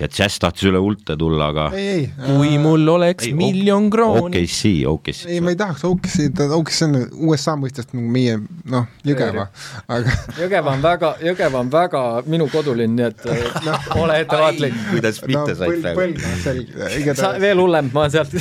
ja 0.01 0.09
Jazz 0.09 0.41
tahtis 0.41 0.64
üle 0.71 0.81
ulte 0.81 1.16
tulla, 1.18 1.51
aga 1.53 1.66
ei, 1.77 2.07
ei 2.07 2.07
kui 2.25 2.55
mul 2.62 2.87
oleks 2.95 3.29
ei, 3.29 3.35
miljon 3.37 3.91
krooni 3.93 4.41
OKC, 4.41 4.73
OKC. 4.89 5.25
ei, 5.29 5.41
ma 5.45 5.53
ei 5.53 5.59
tahaks 5.61 5.85
OKC, 5.89 6.31
OKC 6.57 6.87
on 6.87 6.97
USA 7.29 7.57
mõistest 7.61 7.93
nagu 7.97 8.09
meie 8.14 8.39
noh, 8.71 8.89
Jõgeva, 9.07 9.49
aga 9.91 10.16
Jõgeva 10.41 10.75
on 10.77 10.85
väga, 10.85 11.12
Jõgeva 11.25 11.64
on 11.64 11.73
väga 11.73 12.05
minu 12.31 12.49
kodulinn, 12.53 12.97
nii 12.97 13.09
et 13.11 13.27
noh, 13.66 13.91
ole 14.01 14.21
ettevaatlik. 14.25 14.79
kuidas 14.93 15.21
mitte 15.27 15.59
said 15.59 15.85
praegu? 15.85 16.33
sa, 16.45 16.57
igatahes 17.01 17.43
veel 17.43 17.61
hullem, 17.61 17.91
ma 17.95 18.07
sealt 18.12 18.33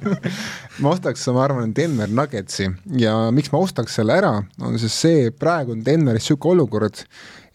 ma 0.82 0.94
ostaks, 0.94 1.26
ma 1.34 1.44
arvan, 1.44 1.74
Denver 1.76 2.08
Nuggetsi 2.08 2.70
ja 3.00 3.16
miks 3.34 3.52
ma 3.52 3.60
ostaks 3.60 4.00
selle 4.00 4.16
ära, 4.16 4.32
on 4.64 4.80
siis 4.80 4.96
see, 4.96 5.28
praegu 5.40 5.74
on 5.76 5.84
Denveris 5.84 6.26
niisugune 6.26 6.60
olukord, 6.60 7.02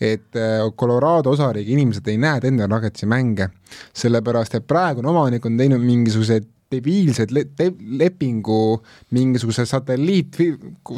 et 0.02 0.36
äh, 0.36 0.66
Colorado 0.78 1.32
osariigi 1.32 1.76
inimesed 1.78 2.08
ei 2.12 2.18
näe 2.22 2.42
Denver 2.44 2.70
Nuggetsi 2.70 3.08
mänge, 3.08 3.50
sellepärast 3.96 4.60
et 4.60 4.68
praegune 4.68 5.10
omanik 5.12 5.46
on 5.46 5.58
teinud 5.58 5.84
mingisugused 5.84 6.52
debiilsed 6.74 7.32
le-, 7.36 7.46
te-, 7.58 7.74
lepingu 8.00 8.80
mingisuguse 9.16 9.66
satelliit, 9.70 10.40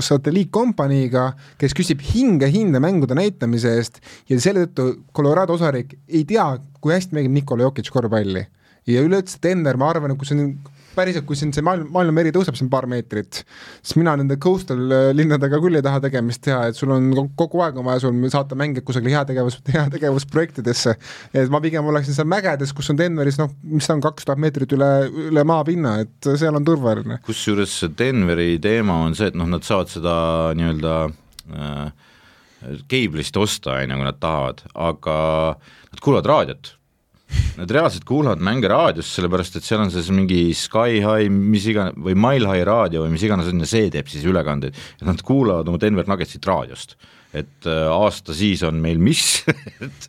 satelliitkompaniiga, 0.09 1.27
kes 1.59 1.75
küsib 1.77 2.03
hinge 2.13 2.49
hinda 2.53 2.81
mängude 2.83 3.17
näitamise 3.17 3.75
eest 3.77 4.01
ja 4.29 4.39
selle 4.41 4.67
tõttu 4.67 5.03
Colorado 5.15 5.57
osariik 5.57 5.97
ei 6.07 6.23
tea, 6.27 6.47
kui 6.81 6.95
hästi 6.95 7.17
mängib 7.17 7.35
Nikola 7.35 7.67
Jokic 7.67 7.91
korvpalli. 7.93 8.47
ja 8.87 9.01
üleüldse 9.03 9.39
Denver, 9.43 9.75
ma 9.75 9.89
arvan, 9.91 10.13
et 10.13 10.19
kui 10.19 10.27
see 10.29 10.39
on 10.39 10.53
päriselt, 10.97 11.25
kui 11.27 11.37
siin 11.39 11.53
see 11.55 11.63
maailm, 11.65 11.87
maailmameri 11.93 12.33
tõuseb 12.35 12.57
siin 12.57 12.69
paar 12.71 12.87
meetrit, 12.89 13.43
siis 13.81 13.97
mina 13.99 14.15
nende 14.19 14.37
coastal 14.41 14.81
äh, 14.93 15.09
linnadega 15.15 15.59
küll 15.63 15.79
ei 15.79 15.85
taha 15.85 16.01
tegemist 16.03 16.43
teha, 16.47 16.63
et 16.69 16.79
sul 16.79 16.93
on 16.95 17.09
kogu 17.37 17.61
aeg 17.65 17.77
on 17.79 17.87
vaja 17.87 18.03
sul 18.05 18.17
saata 18.33 18.57
mänge 18.59 18.83
kusagile 18.85 19.15
heategevus, 19.15 19.59
heategevusprojektidesse. 19.75 20.95
et 21.33 21.53
ma 21.53 21.61
pigem 21.63 21.87
oleksin 21.91 22.17
seal 22.17 22.29
mägedes, 22.29 22.73
kus 22.77 22.91
on 22.93 22.99
Denveris 22.99 23.39
noh, 23.41 23.53
mis 23.67 23.87
ta 23.87 23.97
on, 23.97 24.03
kaks 24.03 24.27
tuhat 24.27 24.41
meetrit 24.41 24.73
üle, 24.77 24.91
üle 25.29 25.45
maapinna, 25.47 25.97
et 26.05 26.31
seal 26.33 26.57
on 26.57 26.67
turvaline. 26.67 27.21
kusjuures 27.27 27.79
Denveri 27.97 28.57
teema 28.63 29.01
on 29.05 29.17
see, 29.17 29.31
et 29.31 29.37
noh, 29.37 29.49
nad 29.49 29.65
saavad 29.67 29.91
seda 29.91 30.17
nii-öelda 30.57 30.95
äh, 31.07 32.07
keeblist 32.89 33.37
osta, 33.37 33.77
on 33.77 33.93
ju, 33.93 33.99
kui 33.99 34.09
nad 34.09 34.19
tahavad, 34.21 34.65
aga 34.73 35.19
nad 35.91 36.03
kuulavad 36.03 36.33
raadiot 36.33 36.76
Nad 37.57 37.71
reaalselt 37.73 38.05
kuulavad 38.07 38.41
mänge 38.43 38.69
raadios, 38.71 39.09
sellepärast 39.17 39.57
et 39.57 39.65
seal 39.65 39.81
on 39.81 39.91
siis 39.93 40.11
mingi 40.13 40.53
Sky 40.55 41.01
High, 41.01 41.31
mis 41.33 41.65
iganes, 41.71 41.97
või 41.97 42.15
Mile 42.15 42.51
High 42.51 42.67
raadio 42.67 43.03
või 43.03 43.15
mis 43.15 43.25
iganes 43.25 43.49
on 43.51 43.63
ja 43.63 43.69
see 43.69 43.91
teeb 43.93 44.09
siis 44.11 44.27
ülekandeid, 44.29 44.77
et 44.99 45.05
nad 45.07 45.21
kuulavad 45.25 45.67
oma 45.67 45.81
Denver 45.81 46.07
Nuggetsit 46.07 46.45
raadiost. 46.47 46.97
et 47.33 47.67
äh, 47.67 47.89
aasta 47.91 48.33
siis 48.33 48.63
on 48.63 48.77
meil 48.81 49.01
mis 49.03 49.43
et 49.85 50.07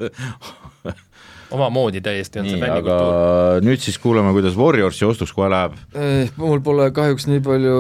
omamoodi 1.51 2.01
täiesti 2.05 2.41
on 2.41 2.47
nii, 2.47 2.55
see 2.55 2.61
aga 2.69 2.77
fännikultuur. 2.77 3.65
nüüd 3.67 3.83
siis 3.83 3.99
kuulame, 4.03 4.33
kuidas 4.37 4.57
Warriorsi 4.59 5.07
ostuks 5.09 5.33
kohe 5.37 5.49
läheb. 5.53 5.77
Eh, 5.97 6.31
mul 6.41 6.61
pole 6.65 6.91
kahjuks 6.95 7.29
nii 7.31 7.43
palju 7.45 7.79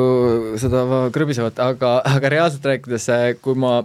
seda 0.61 0.85
krõbisevat, 1.15 1.61
aga, 1.63 1.99
aga 2.09 2.33
reaalselt 2.33 2.69
rääkides, 2.73 3.09
kui 3.45 3.59
ma 3.59 3.83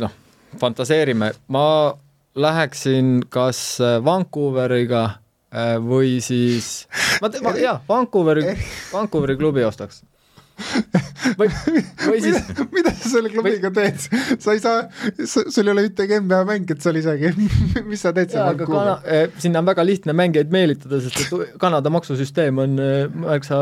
noh, 0.00 0.16
fantaseerime, 0.60 1.32
ma 1.52 1.66
läheksin 2.36 3.20
kas 3.32 3.78
Vancouveriga 4.04 5.04
eh, 5.52 5.76
või 5.80 6.18
siis, 6.24 6.86
ma, 7.22 7.30
ma 7.42 7.54
jaa, 7.60 7.78
Vancouveri, 7.88 8.52
Vancouveri 8.92 9.38
klubi 9.40 9.64
ostaks 9.64 10.02
või, 11.38 11.48
või 12.06 12.20
siis 12.22 12.36
mida, 12.38 12.64
mida 12.72 12.92
sa 12.96 13.10
selle 13.10 13.30
klubiga 13.32 13.68
või... 13.68 13.90
teed? 13.90 14.38
sa 14.40 14.54
ei 14.56 14.60
saa, 14.62 14.86
sul 15.28 15.66
ei 15.66 15.72
ole 15.72 15.84
ühtegi 15.90 16.20
NBA 16.22 16.38
mängijat 16.48 16.84
seal 16.84 16.96
isegi 17.00 17.32
mis 17.90 18.04
sa 18.04 18.12
teed 18.16 18.32
seal 18.32 18.46
Vancouveris? 18.48 19.04
Eh, 19.04 19.36
sinna 19.42 19.60
on 19.60 19.68
väga 19.68 19.84
lihtne 19.86 20.14
mängijaid 20.16 20.52
meelitada, 20.54 21.00
sest 21.04 21.20
et 21.26 21.58
Kanada 21.60 21.92
maksusüsteem 21.92 22.62
on 22.62 22.78
eh, 22.82 22.96
märksa 23.12 23.58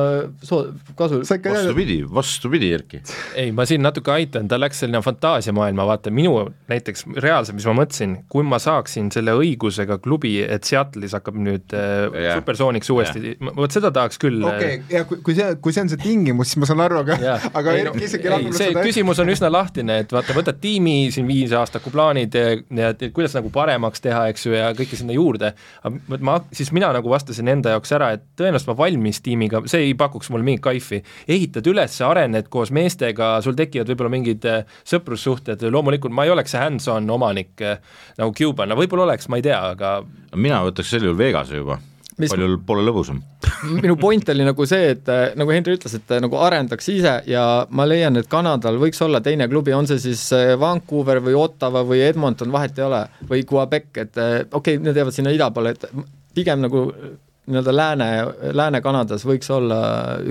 soo-, 0.47 0.68
kasu-. 0.99 1.22
vastupidi, 1.24 1.99
vastupidi, 2.20 2.70
Erki. 2.78 3.03
ei, 3.40 3.51
ma 3.57 3.66
siin 3.68 3.82
natuke 3.84 4.14
aitan, 4.14 4.49
ta 4.51 4.61
läks 4.61 4.84
selline 4.84 5.03
fantaasiamaailma, 5.05 5.88
vaata 5.90 6.14
minu 6.14 6.36
näiteks 6.70 7.09
reaalselt, 7.18 7.59
mis 7.59 7.68
ma 7.70 7.76
mõtlesin, 7.80 8.16
kui 8.30 8.47
ma 8.47 8.61
saaksin 8.62 9.11
selle 9.14 9.34
õigusega 9.40 9.99
klubi, 10.05 10.36
et 10.45 10.66
Seattle'is 10.68 11.16
hakkab 11.18 11.42
nüüd 11.42 11.74
yeah. 11.74 12.07
Äh, 12.14 12.38
supersooniks 12.38 12.90
uuesti, 12.95 13.34
vot 13.59 13.74
seda 13.74 13.90
tahaks 13.95 14.20
küll. 14.22 14.42
okei 14.47 14.78
okay,, 14.78 14.86
ja 14.95 15.05
kui, 15.09 15.20
kui 15.26 15.36
see, 15.36 15.51
kui 15.64 15.74
see 15.74 15.84
on 15.84 15.92
see 15.92 16.03
tingimus, 16.03 16.53
siis 16.53 16.62
ma 16.62 16.70
saan 16.70 16.84
aru, 16.87 17.01
aga, 17.03 17.16
aga 17.59 17.74
ei, 17.74 17.85
no, 17.87 17.95
isegi 17.99 18.30
ei, 18.30 18.51
see 18.53 18.70
seda... 18.70 18.85
küsimus 18.85 19.20
on 19.22 19.32
üsna 19.32 19.51
lahtine, 19.53 20.01
et 20.05 20.12
vaata, 20.14 20.35
võtad 20.37 20.59
tiimi 20.62 21.11
siin 21.14 21.28
viisaastaku 21.28 21.93
plaanid 21.95 22.37
ja, 22.39 22.55
ja 22.78 22.91
et 22.95 23.07
kuidas 23.16 23.37
nagu 23.37 23.51
paremaks 23.55 24.05
teha, 24.05 24.26
eks 24.32 24.49
ju, 24.49 24.55
ja 24.57 24.72
kõike 24.76 24.99
sinna 24.99 25.16
juurde, 25.16 25.55
ma, 26.18 26.39
siis 26.55 26.72
mina 26.76 26.91
nagu 26.95 27.12
vastasin 27.12 27.51
enda 27.55 27.74
jaoks 27.74 27.95
ära, 27.97 28.12
et 28.16 28.26
tõenäoliselt 28.39 28.72
ma 28.72 28.78
valmis 28.85 29.22
tiimiga, 29.24 29.64
see 29.70 29.89
ei 29.89 29.97
pakuks 29.99 30.30
mulle 30.35 30.47
mingit 30.47 30.64
kaifi. 30.64 31.03
ehitad 31.28 31.66
üles, 31.70 31.97
arened 32.05 32.51
koos 32.53 32.72
meestega, 32.74 33.35
sul 33.45 33.57
tekivad 33.59 33.91
võib-olla 33.93 34.12
mingid 34.16 34.47
äh, 34.51 34.62
sõprussuhted, 34.89 35.64
loomulikult 35.74 36.14
ma 36.14 36.26
ei 36.28 36.35
oleks 36.35 36.55
see 36.55 36.62
hands-on 36.62 37.11
omanik 37.11 37.64
äh, 37.64 37.80
nagu 38.20 38.35
Cuban, 38.37 38.70
no 38.72 38.78
võib-olla 38.78 39.09
oleks, 39.11 39.30
ma 39.32 39.41
ei 39.41 39.49
tea, 39.49 39.61
aga 39.74 39.97
mina 40.35 40.62
võtaks 40.66 40.95
sel 40.95 41.09
juhul 41.09 41.18
Vegase 41.18 41.61
juba 41.62 41.80
mis 42.20 42.32
palju 42.32 42.60
pole 42.66 42.84
lõbusam. 42.86 43.20
minu 43.82 43.96
point 44.00 44.28
oli 44.34 44.46
nagu 44.46 44.66
see, 44.68 44.92
et 44.94 45.10
äh, 45.12 45.26
nagu 45.38 45.54
Henri 45.54 45.76
ütles, 45.78 45.96
et 45.98 46.14
nagu 46.24 46.40
arendaks 46.40 46.90
ise 46.92 47.16
ja 47.30 47.44
ma 47.70 47.86
leian, 47.88 48.18
et 48.20 48.30
Kanadal 48.30 48.80
võiks 48.82 49.02
olla 49.04 49.22
teine 49.24 49.48
klubi, 49.50 49.74
on 49.76 49.88
see 49.90 50.02
siis 50.02 50.26
Vancouver 50.60 51.22
või 51.24 51.36
Ottawa 51.38 51.84
või 51.86 52.04
Edmonton, 52.06 52.52
vahet 52.54 52.78
ei 52.78 52.86
ole, 52.88 53.04
või 53.30 53.46
Quebec, 53.48 53.90
et 53.96 54.18
okei 54.18 54.46
okay,, 54.50 54.82
need 54.82 55.02
jäävad 55.02 55.16
sinna 55.16 55.34
ida 55.34 55.50
poole, 55.54 55.74
et 55.74 55.88
pigem 56.34 56.62
nagu 56.64 56.88
nii-öelda 57.47 57.76
Lääne, 57.76 58.09
Lääne-Kanadas 58.57 59.26
võiks 59.28 59.51
olla 59.53 59.78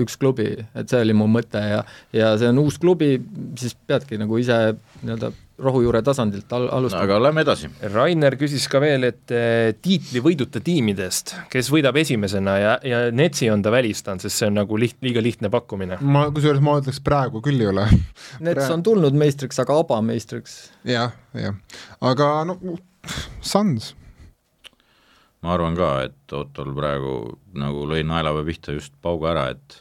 üks 0.02 0.18
klubi, 0.18 0.50
et 0.74 0.90
see 0.90 1.04
oli 1.04 1.14
mu 1.16 1.28
mõte 1.30 1.62
ja, 1.62 1.80
ja 2.14 2.34
see 2.40 2.50
on 2.50 2.60
uus 2.64 2.80
klubi, 2.82 3.16
siis 3.60 3.76
peadki 3.86 4.18
nagu 4.20 4.38
ise 4.40 4.58
nii-öelda 5.02 5.30
rohujuure 5.58 6.00
tasandilt 6.02 6.52
al 6.52 6.66
alustama. 6.72 7.04
aga 7.06 7.20
lähme 7.22 7.44
edasi. 7.44 7.70
Rainer 7.92 8.34
küsis 8.38 8.66
ka 8.70 8.80
veel, 8.82 9.06
et 9.06 9.34
eh, 9.34 9.70
tiitli 9.82 10.22
võiduta 10.24 10.58
tiimidest, 10.64 11.36
kes 11.52 11.70
võidab 11.70 11.98
esimesena 12.02 12.56
ja, 12.58 12.72
ja 12.82 13.02
Netsi 13.14 13.50
on 13.54 13.62
ta 13.62 13.70
välistanud, 13.74 14.22
sest 14.24 14.42
see 14.42 14.50
on 14.50 14.58
nagu 14.58 14.78
liht-, 14.80 14.98
liiga 15.04 15.22
lihtne 15.22 15.50
pakkumine. 15.54 16.00
ma, 16.02 16.26
kusjuures 16.34 16.62
ma 16.64 16.78
ütleks 16.82 16.98
praegu 17.04 17.42
küll 17.44 17.62
ei 17.62 17.70
ole. 17.70 17.86
Nets 18.46 18.66
on 18.74 18.82
tulnud 18.86 19.14
meistriks, 19.18 19.60
aga 19.62 19.78
aba 19.84 20.00
meistriks 20.02 20.58
ja,. 20.82 21.12
jah, 21.36 21.46
jah, 21.46 21.84
aga 22.02 22.32
no 22.50 22.58
Suns 23.44 23.92
ma 25.44 25.52
arvan 25.52 25.76
ka, 25.76 25.88
et 26.08 26.32
Ottol 26.32 26.72
praegu 26.72 27.14
nagu 27.60 27.84
lõi 27.90 28.00
naelapea 28.06 28.46
pihta 28.48 28.74
just 28.78 28.94
paugu 29.04 29.28
ära, 29.28 29.50
et 29.52 29.80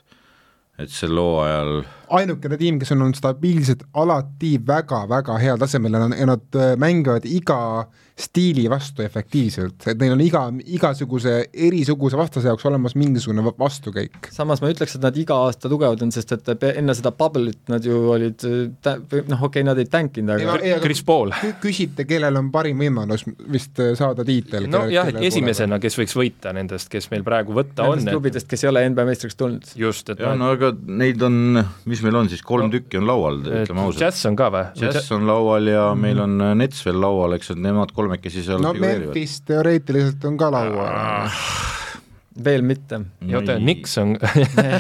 et 0.82 0.90
sel 0.90 1.16
hooajal 1.22 1.84
ainukene 2.14 2.58
tiim, 2.62 2.80
kes 2.82 2.94
on 2.96 3.06
olnud 3.06 3.18
stabiilselt 3.18 3.86
alati 4.00 4.56
väga-väga 4.68 5.38
heal 5.42 5.62
tasemel 5.62 5.98
ja 5.98 6.06
nad, 6.06 6.18
ja 6.20 6.30
nad 6.30 6.60
äh, 6.60 6.74
mängivad 6.80 7.28
iga 7.30 7.60
stiili 8.20 8.68
vastu 8.70 9.02
efektiivselt, 9.02 9.88
et 9.90 9.98
neil 9.98 10.14
on 10.14 10.22
iga, 10.22 10.44
igasuguse 10.76 11.32
erisuguse 11.50 12.18
vastase 12.18 12.52
jaoks 12.52 12.66
olemas 12.70 12.94
mingisugune 13.00 13.42
va- 13.42 13.56
vastukäik. 13.58 14.30
samas 14.32 14.62
ma 14.62 14.70
ütleks, 14.70 14.94
et 14.98 15.02
nad 15.02 15.18
iga 15.18 15.40
aasta 15.48 15.70
tugevad 15.72 16.02
on, 16.06 16.12
sest 16.14 16.36
et 16.36 16.66
enne 16.70 16.94
seda 16.94 17.10
bubble'it 17.18 17.72
nad 17.74 17.86
ju 17.86 18.04
olid 18.14 18.38
tä-, 18.38 18.96
või 19.10 19.24
noh, 19.32 19.42
okei 19.42 19.64
okay,, 19.64 19.66
nad 19.66 19.82
ei 19.82 19.90
tankinud, 19.90 20.30
aga 20.36 20.60
Ei, 20.62 20.76
Chris 20.84 21.02
Paul. 21.04 21.34
Kü- 21.40 21.56
küsite, 21.64 22.06
kellel 22.06 22.38
on 22.38 22.52
parim 22.54 22.86
võimalus 22.86 23.26
vist 23.52 23.82
äh, 23.82 23.96
saada 23.98 24.26
tiitel? 24.28 24.70
nojah, 24.70 25.10
et 25.10 25.18
esimesena, 25.32 25.82
kes 25.82 25.98
võiks 25.98 26.14
võita 26.20 26.54
nendest, 26.54 26.92
kes 26.94 27.10
meil 27.10 27.26
praegu 27.26 27.58
võtta 27.58 27.90
on, 27.90 27.98
nendest 27.98 28.14
klubidest, 28.14 28.50
kes 28.52 28.68
ei 28.68 28.74
ole 28.76 28.86
NBA 28.94 29.08
meistriks 29.10 29.40
tulnud. 29.42 29.74
just, 29.80 30.14
et 30.14 30.22
jah, 30.22 30.38
noh, 30.38 30.52
no 30.52 30.54
aga 30.54 30.70
neid 31.02 31.26
on, 31.26 31.64
mis 31.90 32.03
meil 32.06 32.18
on 32.20 32.30
siis, 32.32 32.42
kolm 32.46 32.68
No, 32.68 32.74
tükki 32.74 33.00
on 33.00 33.08
laual, 33.10 33.42
ütleme 33.44 33.84
ausalt. 33.84 34.02
Jazz 34.02 34.30
on 34.30 34.38
ka 34.40 34.50
või? 34.54 34.64
Jazz 34.80 35.12
on 35.16 35.28
laual 35.28 35.70
ja 35.72 35.86
meil 36.00 36.22
on 36.24 36.36
äh, 36.44 36.54
Nets 36.60 36.82
veel 36.86 37.00
laual, 37.04 37.36
eks, 37.38 37.54
et 37.56 37.62
nemad 37.64 37.94
kolmekesi 37.96 38.46
seal 38.46 38.64
no. 38.64 38.74
Memphis 38.78 39.40
teoreetiliselt 39.48 40.26
on 40.30 40.40
ka 40.40 40.50
laual. 40.54 41.32
veel 42.44 42.66
mitte. 42.66 43.00
ja 43.30 43.40
oota, 43.40 43.58
Nix 43.62 43.98
on 44.02 44.16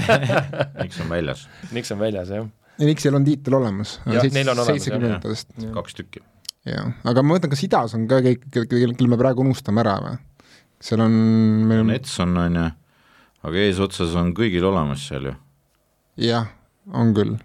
Nix 0.81 0.99
on 1.03 1.09
väljas, 1.11 1.47
Nix 1.71 1.93
on 1.93 2.01
väljas, 2.01 2.33
jah. 2.33 2.47
ja 2.79 2.89
Nixil 2.89 3.15
on 3.15 3.25
tiitel 3.27 3.57
olemas. 3.59 3.99
Seitsekümnendatest, 4.07 5.53
kaks 5.75 5.99
tükki. 5.99 6.23
jah. 6.69 6.93
aga 7.03 7.25
ma 7.25 7.35
mõtlen, 7.35 7.53
kas 7.53 7.65
idas 7.67 7.97
on 7.97 8.07
ka 8.09 8.23
kõik, 8.25 8.47
kelle 8.71 9.09
me 9.11 9.19
praegu 9.19 9.45
unustame 9.45 9.83
ära 9.85 9.97
või? 10.03 10.21
seal 10.83 11.03
on, 11.05 11.13
meil 11.67 11.83
on, 11.83 11.91
Nets 11.93 12.17
on, 12.23 12.35
on 12.37 12.59
ju, 12.59 12.65
aga 13.47 13.63
eesotsas 13.67 14.17
on 14.19 14.33
kõigil 14.35 14.65
olemas 14.67 15.05
seal 15.07 15.29
ju. 15.29 15.35
jah, 16.25 16.49
on 16.91 17.13
küll, 17.15 17.37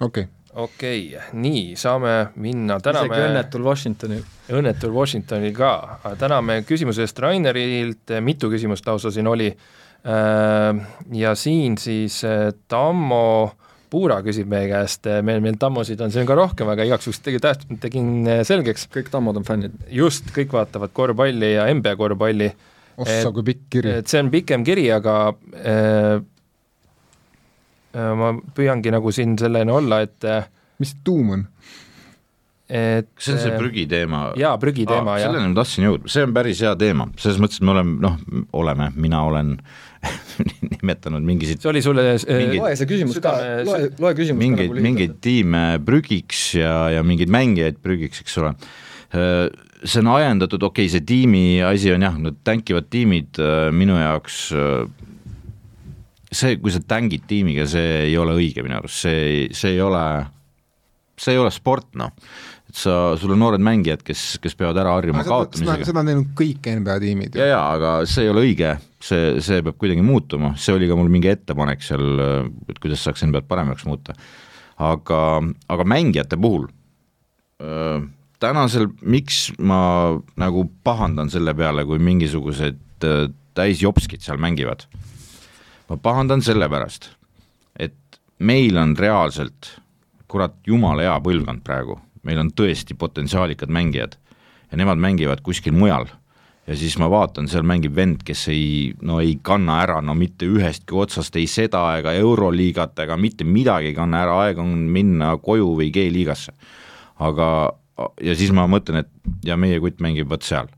okei 0.00 0.28
okay. 0.28 0.32
okei 0.54 1.02
okay,, 1.16 1.34
nii, 1.40 1.76
saame 1.76 2.14
minna, 2.40 2.78
isegi 2.78 2.88
täname 2.88 3.20
õnnetul 3.26 3.68
Washingtonil. 3.68 4.24
õnnetul 4.60 4.94
Washingtonil 4.96 5.54
ka, 5.56 5.72
täname 6.20 6.62
küsimuse 6.68 7.04
eest 7.04 7.20
Rainerilt, 7.24 8.16
mitu 8.24 8.50
küsimust 8.52 8.86
lausa 8.88 9.12
siin 9.14 9.28
oli, 9.28 9.52
ja 11.18 11.34
siin 11.36 11.76
siis 11.80 12.22
äh, 12.24 12.52
Tammo 12.68 13.50
Puura 13.88 14.18
küsib 14.24 14.48
meie 14.52 14.68
käest, 14.68 15.06
meil, 15.24 15.40
meil 15.44 15.56
Tammosid 15.60 16.00
on 16.04 16.12
siin 16.12 16.26
ka 16.28 16.36
rohkem, 16.36 16.68
aga 16.68 16.84
igaks 16.84 17.08
juhuks 17.08 17.22
tegi, 17.24 17.40
tegin 17.80 18.10
äh, 18.28 18.42
selgeks, 18.46 18.84
kõik 18.92 19.08
tammod 19.12 19.38
on 19.40 19.46
fännid. 19.48 19.78
just, 19.92 20.28
kõik 20.34 20.52
vaatavad 20.52 20.92
korvpalli 20.96 21.54
ja 21.54 21.64
NBA 21.72 21.94
korvpalli, 21.96 22.50
ossa 23.00 23.32
kui 23.32 23.46
pikk 23.46 23.62
kiri. 23.76 23.94
et 24.02 24.10
see 24.10 24.20
on 24.20 24.28
pikem 24.34 24.66
kiri, 24.66 24.84
aga 24.92 25.14
äh, 25.30 25.62
äh, 25.72 26.12
ma 27.98 28.32
püüangi 28.54 28.92
nagu 28.94 29.12
siin 29.14 29.36
selleni 29.40 29.74
olla, 29.74 30.02
et 30.06 30.26
mis 30.78 30.94
see 30.94 31.04
tuum 31.06 31.36
on? 31.36 31.46
et 32.68 33.08
see 33.16 33.32
on 33.32 33.40
see 33.40 33.56
prügiteema. 33.56 34.22
jaa, 34.36 34.52
prügiteema, 34.60 35.16
jah. 35.16 35.30
selleni 35.30 35.52
ma 35.54 35.56
tahtsin 35.56 35.86
jõuda, 35.86 36.10
see 36.12 36.24
on 36.26 36.34
päris 36.36 36.60
hea 36.64 36.74
teema, 36.76 37.06
selles 37.16 37.38
mõttes, 37.40 37.62
et 37.62 37.64
me 37.64 37.72
oleme, 37.72 37.94
noh, 38.04 38.18
oleme, 38.60 38.90
mina 39.00 39.22
olen 39.24 39.54
nimetanud 40.74 41.24
mingisid 41.26 41.62
see 41.62 41.70
oli 41.72 41.80
sulle 41.82 42.04
äh, 42.12 42.26
Mingid- 42.28 42.60
loe 42.60 42.74
see 42.78 42.90
küsimus 42.90 43.22
ka, 43.24 43.32
loe, 43.66 43.88
loe 43.96 44.12
küsimus 44.18 44.42
mingeid, 44.42 44.68
nagu 44.74 44.84
mingeid 44.84 45.16
tiime 45.24 45.62
prügiks 45.86 46.42
ja, 46.60 46.74
ja 46.98 47.06
mingeid 47.06 47.32
mängijaid 47.32 47.80
prügiks, 47.82 48.20
eks 48.22 48.36
ole. 48.42 48.52
see 49.08 50.02
on 50.02 50.12
ajendatud, 50.18 50.68
okei 50.68 50.84
okay,, 50.84 50.92
see 50.92 51.06
tiimi 51.08 51.44
asi 51.64 51.94
on 51.94 52.04
jah, 52.04 52.20
need 52.20 52.44
tänkivad 52.44 52.92
tiimid 52.92 53.40
äh, 53.40 53.70
minu 53.72 53.96
jaoks 53.96 54.42
äh, 54.52 54.84
see, 56.30 56.58
kui 56.60 56.72
sa 56.74 56.82
tängid 56.84 57.26
tiimiga, 57.28 57.66
see 57.68 58.04
ei 58.08 58.16
ole 58.20 58.36
õige 58.38 58.64
minu 58.64 58.78
arust, 58.80 59.04
see, 59.06 59.48
see 59.56 59.76
ei 59.76 59.82
ole, 59.84 60.02
see 61.18 61.34
ei 61.34 61.40
ole 61.40 61.52
sport, 61.54 61.88
noh. 61.98 62.12
et 62.68 62.76
sa, 62.76 63.16
sul 63.20 63.32
on 63.34 63.40
noored 63.42 63.64
mängijad, 63.64 64.02
kes, 64.06 64.24
kes 64.42 64.56
peavad 64.58 64.80
ära 64.82 64.92
harjuma 64.98 65.22
seda, 65.24 65.32
kaotamisega 65.32 65.88
seda 65.88 66.02
on 66.02 66.10
teinud 66.12 66.34
kõik 66.38 66.68
NBA 66.82 66.98
tiimid 67.04 67.38
ja, 67.40 67.48
ja 67.54 67.62
aga 67.78 67.94
see 68.08 68.26
ei 68.26 68.32
ole 68.34 68.44
õige, 68.44 68.74
see, 69.00 69.38
see 69.44 69.64
peab 69.64 69.78
kuidagi 69.80 70.04
muutuma, 70.04 70.52
see 70.60 70.76
oli 70.76 70.90
ka 70.90 70.98
mul 70.98 71.08
mingi 71.12 71.32
ettepanek 71.32 71.84
seal, 71.86 72.04
et 72.68 72.82
kuidas 72.82 73.06
saaks 73.06 73.24
NBA-d 73.24 73.48
paremaks 73.48 73.88
muuta. 73.88 74.16
aga, 74.84 75.22
aga 75.72 75.88
mängijate 75.88 76.36
puhul 76.36 76.68
öö, 77.64 78.04
tänasel, 78.42 78.90
miks 79.02 79.48
ma 79.58 79.80
nagu 80.38 80.68
pahandan 80.84 81.32
selle 81.32 81.54
peale, 81.58 81.84
kui 81.88 81.98
mingisugused 82.02 82.78
täisjopskid 83.58 84.22
seal 84.22 84.38
mängivad? 84.42 84.84
Ma 85.88 85.96
pahandan 85.96 86.42
sellepärast, 86.44 87.10
et 87.78 88.20
meil 88.38 88.76
on 88.76 88.96
reaalselt 88.98 89.74
kurat 90.28 90.54
jumala 90.66 91.06
hea 91.06 91.18
põlvkond 91.24 91.64
praegu, 91.64 91.98
meil 92.28 92.40
on 92.42 92.52
tõesti 92.52 92.96
potentsiaalikad 92.98 93.72
mängijad 93.72 94.18
ja 94.70 94.80
nemad 94.80 95.00
mängivad 95.00 95.40
kuskil 95.44 95.72
mujal 95.72 96.08
ja 96.68 96.76
siis 96.76 96.98
ma 97.00 97.08
vaatan, 97.10 97.48
seal 97.48 97.64
mängib 97.66 97.94
vend, 97.96 98.22
kes 98.26 98.44
ei, 98.52 98.92
no 99.02 99.22
ei 99.24 99.38
kanna 99.44 99.78
ära 99.82 100.00
no 100.04 100.14
mitte 100.18 100.48
ühestki 100.48 100.96
otsast, 101.00 101.36
ei 101.40 101.48
seda 101.48 101.80
ega 102.00 102.12
Euroliigat 102.18 102.98
ega 103.06 103.16
mitte 103.20 103.46
midagi 103.48 103.92
ei 103.92 103.96
kanna 103.96 104.22
ära, 104.26 104.36
aeg 104.44 104.60
on 104.62 104.74
minna 104.92 105.32
koju 105.42 105.72
või 105.80 105.88
G-liigasse. 105.94 106.52
aga, 107.24 107.46
ja 108.22 108.34
siis 108.38 108.52
ma 108.54 108.68
mõtlen, 108.70 109.02
et 109.02 109.48
ja 109.48 109.56
meie 109.56 109.80
kutt 109.80 110.02
mängib 110.04 110.28
vot 110.30 110.44
seal. 110.44 110.68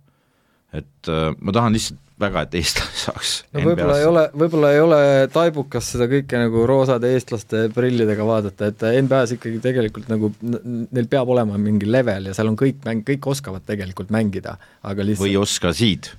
et 0.73 1.09
äh, 1.11 1.35
ma 1.41 1.53
tahan 1.53 1.75
lihtsalt 1.75 1.99
väga, 2.21 2.45
et 2.47 2.57
eestlane 2.61 3.01
saaks 3.05 3.35
no 3.55 3.65
võib-olla 3.65 3.99
ei 4.01 4.07
ole, 4.09 4.25
võib-olla 4.43 4.73
ei 4.75 4.83
ole 4.85 5.01
taibukas 5.35 5.93
seda 5.95 6.09
kõike 6.11 6.41
nagu 6.45 6.65
roosade 6.69 7.13
eestlaste 7.17 7.67
prillidega 7.75 8.27
vaadata, 8.27 8.71
et 8.71 8.87
NBA-s 9.07 9.37
ikkagi 9.39 9.61
tegelikult 9.65 10.11
nagu 10.13 10.33
neil 10.43 11.11
peab 11.11 11.33
olema 11.33 11.59
mingi 11.61 11.89
level 11.91 12.31
ja 12.31 12.37
seal 12.37 12.53
on 12.53 12.59
kõik 12.61 12.83
mäng, 12.87 13.05
kõik 13.07 13.31
oskavad 13.35 13.67
tegelikult 13.69 14.13
mängida, 14.15 14.59
aga 14.83 15.03
või 15.03 15.15
lihtsalt 15.15 15.41
oskasid 15.45 16.13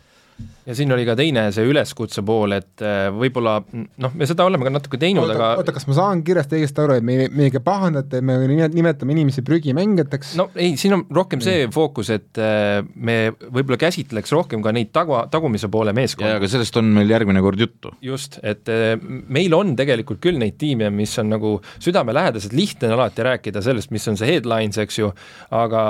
ja 0.66 0.76
siin 0.78 0.91
oli 0.93 1.05
ka 1.07 1.16
teine 1.18 1.47
see 1.53 1.66
üleskutse 1.68 2.24
pool, 2.26 2.53
et 2.57 2.84
äh, 2.86 3.07
võib-olla 3.14 3.57
noh, 3.72 4.14
me 4.18 4.28
seda 4.30 4.45
oleme 4.47 4.68
ka 4.68 4.74
natuke 4.74 4.99
teinud, 5.01 5.30
aga 5.34 5.53
oota, 5.62 5.74
kas 5.76 5.88
ma 5.89 5.97
saan 5.97 6.24
kirjast 6.26 6.53
õigesti 6.55 6.84
aru, 6.84 6.97
et 6.99 7.07
me, 7.07 7.18
meiega 7.34 7.62
pahandate, 7.66 8.22
et 8.22 8.28
me 8.28 8.38
nimet- 8.49 8.76
nimetame 8.78 9.16
inimesi 9.16 9.43
prügimängijateks? 9.47 10.36
no 10.39 10.49
ei, 10.55 10.76
siin 10.82 10.97
on 10.97 11.05
rohkem 11.14 11.43
see 11.43 11.66
fookus, 11.74 12.12
et 12.14 12.41
äh, 12.41 12.82
me 12.95 13.18
võib-olla 13.47 13.80
käsitleks 13.82 14.34
rohkem 14.36 14.64
ka 14.66 14.74
neid 14.76 14.93
tagu, 14.95 15.18
tagumise 15.34 15.72
poole 15.72 15.95
ja 15.95 15.97
meeskondi. 15.97 16.34
aga 16.38 16.51
sellest 16.51 16.78
on 16.82 16.91
meil 16.99 17.09
järgmine 17.12 17.43
kord 17.43 17.62
juttu. 17.62 17.93
just, 18.05 18.39
et 18.43 18.70
äh, 18.72 18.95
meil 19.01 19.53
on 19.57 19.76
tegelikult 19.80 20.22
küll 20.24 20.39
neid 20.41 20.59
tiime, 20.62 20.91
mis 20.93 21.18
on 21.22 21.32
nagu 21.34 21.57
südamelähedased, 21.82 22.53
lihtne 22.57 22.91
on 22.91 22.99
alati 22.99 23.26
rääkida 23.26 23.64
sellest, 23.66 23.91
mis 23.93 24.07
on 24.12 24.20
see 24.20 24.36
headlines, 24.36 24.78
eks 24.82 25.01
ju, 25.01 25.12
aga 25.51 25.84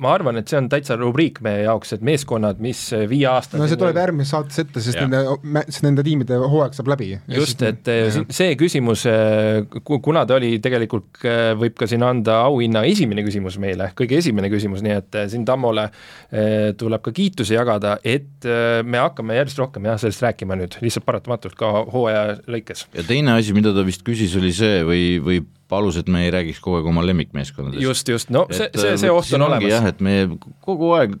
ma 0.00 0.14
arvan, 0.16 0.38
et 0.40 0.48
see 0.48 0.56
on 0.58 0.68
täitsa 0.72 0.96
rubriik 1.00 1.40
meie 1.44 1.64
jaoks, 1.66 1.92
et 1.96 2.04
meeskonnad, 2.06 2.60
mis 2.64 2.80
viie 3.10 3.26
aasta 3.30 3.58
no 3.60 3.66
see 3.70 3.78
tuleb 3.80 3.98
järgmises 4.00 4.32
saates 4.34 4.62
ette, 4.64 4.80
sest 4.84 4.96
Jah. 4.98 5.08
nende, 5.10 5.64
nende 5.84 6.04
tiimide 6.06 6.38
hooaeg 6.40 6.76
saab 6.76 6.88
läbi. 6.94 7.10
just, 7.36 7.62
et 7.66 7.88
eh, 7.92 8.08
si- 8.14 8.24
see 8.40 8.56
küsimus, 8.60 9.04
kuna 10.02 10.24
ta 10.26 10.38
oli 10.38 10.54
tegelikult, 10.62 11.20
eh, 11.24 11.52
võib 11.60 11.76
ka 11.78 11.88
siin 11.90 12.02
anda 12.06 12.40
auhinna 12.46 12.82
esimene 12.88 13.24
küsimus 13.26 13.58
meile, 13.62 13.90
kõige 13.98 14.18
esimene 14.20 14.50
küsimus, 14.52 14.82
nii 14.86 14.96
et 14.96 15.20
eh, 15.20 15.28
siin 15.32 15.44
Tammole 15.48 15.86
eh, 16.32 16.72
tuleb 16.80 17.02
ka 17.04 17.12
kiitusi 17.16 17.56
jagada, 17.56 17.98
et 18.04 18.46
eh, 18.48 18.80
me 18.84 19.02
hakkame 19.02 19.36
järjest 19.38 19.60
rohkem 19.62 19.88
jah, 19.90 20.00
sellest 20.00 20.24
rääkima 20.24 20.56
nüüd, 20.60 20.76
lihtsalt 20.84 21.06
paratamatult 21.08 21.56
ka 21.60 21.72
hooaja 21.92 22.38
lõikes. 22.50 22.86
ja 22.96 23.04
teine 23.06 23.36
asi, 23.38 23.52
mida 23.56 23.74
ta 23.76 23.84
vist 23.86 24.04
küsis, 24.06 24.36
oli 24.40 24.52
see 24.56 24.80
või, 24.86 25.04
või 25.24 25.42
palus, 25.70 25.96
et 26.00 26.10
me 26.10 26.24
ei 26.26 26.32
räägiks 26.34 26.60
kogu 26.64 26.80
aeg 26.80 26.90
oma 26.90 27.04
lemmikmeeskondadest. 27.06 27.82
just, 27.84 28.08
just, 28.10 28.30
no 28.34 28.46
see, 28.50 28.66
Et, 28.68 28.76
see, 28.80 28.96
see 29.04 29.10
äh, 29.10 29.16
oht 29.16 29.30
on 29.38 29.46
ongi 29.48 29.70
jah, 29.70 29.80
olemas. 29.80 29.94
et 29.94 30.04
me 30.04 30.16
kogu 30.66 30.92
aeg 30.98 31.16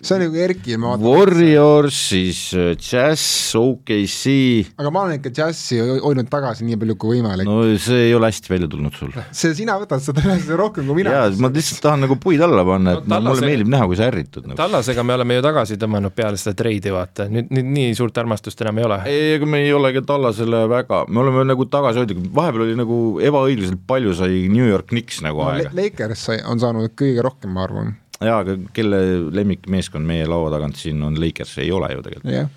see 0.00 0.14
on 0.16 0.22
nagu 0.24 0.42
Erki, 0.44 0.76
ma 0.80 0.94
vaatan, 0.94 1.06
Warriors, 1.06 1.98
siis 2.10 2.40
äh, 2.56 2.72
Jazz, 2.76 3.54
OKC, 3.58 4.34
aga 4.80 4.92
ma 4.94 5.04
olen 5.06 5.18
ikka 5.20 5.32
džässi 5.34 5.80
hoidnud 6.04 6.30
tagasi 6.32 6.66
nii 6.68 6.78
palju 6.80 6.98
kui 7.00 7.18
võimalik 7.18 7.48
no.. 7.48 7.60
no 7.62 7.78
see 7.80 8.08
ei 8.08 8.14
ole 8.16 8.30
hästi 8.32 8.52
välja 8.52 8.70
tulnud 8.72 8.96
sul. 8.98 9.14
see, 9.30 9.54
sina 9.56 9.76
võtad 9.80 10.02
seda 10.04 10.24
üles 10.24 10.48
rohkem 10.58 10.88
kui 10.88 11.00
mina. 11.02 11.14
jaa, 11.18 11.32
ma 11.42 11.50
lihtsalt 11.54 11.82
tahan 11.84 12.04
nagu 12.06 12.18
puid 12.20 12.42
alla 12.44 12.64
panna, 12.66 12.98
et 12.98 13.04
No 13.04 13.18
no, 13.18 13.20
mulle 13.20 13.34
Tallase- 13.34 13.50
meeldib 13.50 13.70
näha, 13.70 13.86
kui 13.90 13.98
sa 13.98 14.06
ärritud 14.08 14.46
nagu. 14.48 14.56
Tallasega 14.58 15.04
me 15.06 15.14
oleme 15.18 15.36
ju 15.38 15.44
tagasi 15.44 15.76
tõmmanud 15.80 16.14
peale 16.16 16.40
seda 16.40 16.56
treidi, 16.58 16.92
vaata, 16.94 17.26
nüüd, 17.30 17.50
nüüd 17.54 17.70
nii 17.76 17.96
suurt 17.98 18.18
armastust 18.22 18.60
enam 18.64 18.80
ei 18.80 18.86
ole. 18.88 19.00
ei, 19.10 19.34
ega 19.36 19.48
me 19.48 19.60
ei 19.66 19.72
ole 19.76 19.92
ka 19.96 20.04
Tallasele 20.08 20.64
väga, 20.70 21.04
me 21.08 21.22
oleme 21.22 21.44
nagu 21.50 21.66
tagasihoidlikud, 21.70 22.30
vahepeal 22.34 22.66
oli 22.66 22.78
nagu 22.80 23.00
ebaõiglaselt 23.24 23.84
palju 23.88 24.14
sai 24.18 24.46
New 24.52 24.66
York 24.66 24.88
Knicks 24.92 25.20
nagu 25.26 25.42
no, 25.42 25.50
aega. 25.52 25.74
Lakers 25.76 26.26
sai, 26.30 26.40
on 26.48 26.62
saanud 26.62 26.94
kõige 26.98 27.24
rohkem, 27.24 27.52
ma 27.54 27.66
arvan. 27.68 27.94
Jaa, 28.28 28.42
aga 28.44 28.58
kelle 28.76 29.00
lemmikmeeskond 29.34 30.06
meie 30.06 30.28
laua 30.30 30.52
tagant 30.54 30.78
siin 30.80 31.02
on 31.06 31.18
Lakers, 31.20 31.58
ei 31.62 31.72
ole 31.74 31.90
ju 31.94 32.04
tegelikult. 32.04 32.34
jah, 32.34 32.48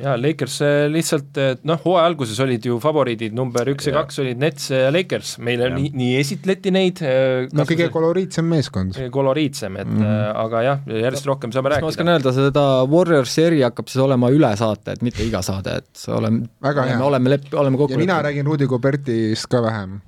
ja 0.00 0.14
Lakers 0.18 0.56
äh, 0.66 0.72
lihtsalt 0.90 1.38
noh, 1.68 1.78
hooaja 1.84 2.08
alguses 2.10 2.40
olid 2.42 2.66
ju 2.66 2.80
favoriidid 2.82 3.36
number 3.36 3.68
üks 3.70 3.86
ja, 3.86 3.92
ja 3.94 4.02
kaks 4.02 4.18
olid 4.24 4.40
Nets 4.42 4.68
ja 4.72 4.90
Lakers, 4.94 5.36
meile 5.44 5.68
ja. 5.70 5.76
nii, 5.76 5.92
nii 5.94 6.16
esitleti 6.18 6.72
neid. 6.74 7.02
Äh, 7.06 7.46
no 7.54 7.66
kõige 7.68 7.88
koloriitsem 7.94 8.48
meeskond. 8.50 8.98
koloriitsem, 9.14 9.78
et 9.82 9.90
mm 9.90 10.02
-hmm. 10.02 10.42
aga 10.44 10.62
jah, 10.68 10.84
järjest 11.04 11.30
rohkem 11.30 11.54
saame 11.54 11.74
rääkida. 11.74 11.86
ma 11.86 11.94
oskan 11.94 12.12
öelda, 12.16 12.34
seda 12.34 12.66
Warriorsi 12.90 13.46
eri 13.46 13.62
hakkab 13.62 13.88
siis 13.92 14.02
olema 14.02 14.30
üle 14.34 14.54
saate, 14.58 14.98
et 14.98 15.02
mitte 15.06 15.24
iga 15.24 15.42
saade, 15.42 15.78
et 15.82 16.06
oleme, 16.08 16.48
oleme, 16.62 17.02
oleme 17.10 17.36
lep-, 17.36 17.50
oleme 17.54 17.78
kokku 17.78 17.98
ja 17.98 18.04
mina 18.06 18.22
räägin 18.22 18.46
Rudi 18.46 18.66
Gobertist 18.66 19.46
ka 19.50 19.62
vähem 19.62 20.00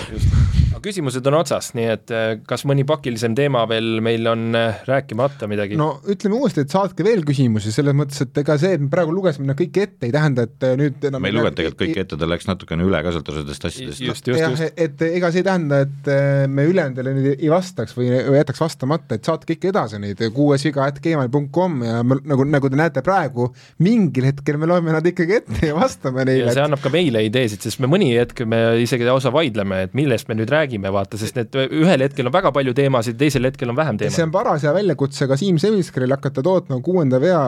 aga 0.00 0.80
küsimused 0.84 1.26
on 1.28 1.36
otsas, 1.40 1.72
nii 1.76 1.86
et 1.92 2.12
äh, 2.14 2.28
kas 2.48 2.62
mõni 2.68 2.84
pakilisem 2.88 3.34
teema 3.36 3.64
veel 3.68 3.98
meil 4.04 4.26
on 4.30 4.56
äh, 4.56 4.80
rääkimata 4.88 5.48
midagi? 5.50 5.76
no 5.78 5.90
ütleme 6.10 6.38
uuesti, 6.38 6.64
et 6.64 6.72
saatke 6.72 7.04
veel 7.06 7.24
küsimusi, 7.26 7.72
selles 7.74 7.96
mõttes, 7.96 8.22
et 8.24 8.40
ega 8.42 8.56
see, 8.60 8.76
et 8.78 8.84
me 8.84 8.90
praegu 8.92 9.14
lugesime 9.14 9.50
nad 9.50 9.58
kõik 9.58 9.80
ette, 9.82 10.08
ei 10.08 10.14
tähenda, 10.14 10.46
et 10.48 10.66
äh, 10.66 10.76
nüüd 10.80 11.06
enam 11.10 11.24
me 11.24 11.32
ei 11.32 11.36
lugenud 11.36 11.58
tegelikult 11.58 11.82
kõike 11.82 12.04
ette, 12.04 12.18
ta 12.20 12.28
läks 12.30 12.48
natukene 12.48 12.86
üle 12.86 13.02
ka 13.04 13.14
sealt 13.14 13.32
osadest 13.34 13.66
asjadest. 13.70 14.04
just, 14.04 14.30
just, 14.30 14.46
just. 14.46 14.80
et 14.86 15.04
ega 15.10 15.32
see 15.34 15.42
ei 15.42 15.48
tähenda, 15.50 15.82
et 15.86 16.10
me 16.50 16.66
ülejäänutele 16.70 17.14
nüüd 17.16 17.28
ei 17.34 17.52
vastaks 17.52 17.96
või, 17.98 18.08
või 18.30 18.38
jätaks 18.40 18.62
vastamata, 18.62 19.18
et 19.18 19.26
saatke 19.26 19.56
ikka 19.58 19.72
edasi 19.72 20.00
neid 20.02 20.22
kuuesiga.gmail.com 20.36 21.78
ja 21.86 22.00
me, 22.06 22.20
nagu, 22.30 22.46
nagu 22.48 22.70
te 22.72 22.80
näete 22.80 23.04
praegu, 23.04 23.50
mingil 23.84 24.30
hetkel 24.30 24.60
me 24.60 24.70
loeme 24.70 24.94
nad 24.94 25.06
ikkagi 25.06 25.40
ette 25.42 25.70
ja 25.72 25.76
vastame 25.76 26.24
neile. 26.28 26.48
ja 26.48 26.56
see 26.56 26.64
annab 26.64 26.82
ka 26.84 26.92
meile 26.94 27.24
ideesid, 27.26 27.62
sest 27.66 27.82
me 27.82 27.90
mõni 27.90 28.12
hetk 28.14 28.44
me 28.48 28.62
isegi 28.84 29.06
lausa 29.08 29.32
vaidleme, 29.34 29.79
et 29.86 29.94
millest 29.98 30.28
me 30.30 30.36
nüüd 30.38 30.50
räägime, 30.52 30.90
vaata, 30.94 31.18
sest 31.20 31.38
need 31.38 31.56
ühel 31.66 32.04
hetkel 32.04 32.28
on 32.28 32.34
väga 32.34 32.52
palju 32.56 32.74
teemasid, 32.76 33.18
teisel 33.20 33.48
hetkel 33.48 33.72
on 33.72 33.78
vähem 33.78 34.00
teemasid. 34.00 34.18
see 34.18 34.28
on 34.28 34.34
paras 34.34 34.66
hea 34.66 34.74
väljakutse 34.76 35.28
ka 35.30 35.38
Siim 35.40 35.60
Semiskaril 35.62 36.16
hakata 36.16 36.44
tootma 36.46 36.80
kuuenda 36.84 37.20
vea 37.22 37.40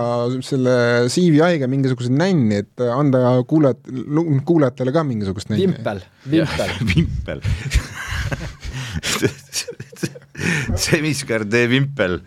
selle 0.47 0.74
CVI-ga 1.12 1.68
mingisugused 1.70 2.14
nänni, 2.16 2.62
et 2.64 2.87
anda 2.89 3.37
kuulajat, 3.49 3.93
kuulajatele 4.49 4.95
ka 4.95 5.05
mingisugust 5.09 5.53
nänni. 5.53 5.66
vimpel, 5.66 6.05
vimpel 6.35 6.76
vimpel 6.95 7.45
Semiskar 10.85 11.45
tee 11.51 11.66
vimpel 11.70 12.18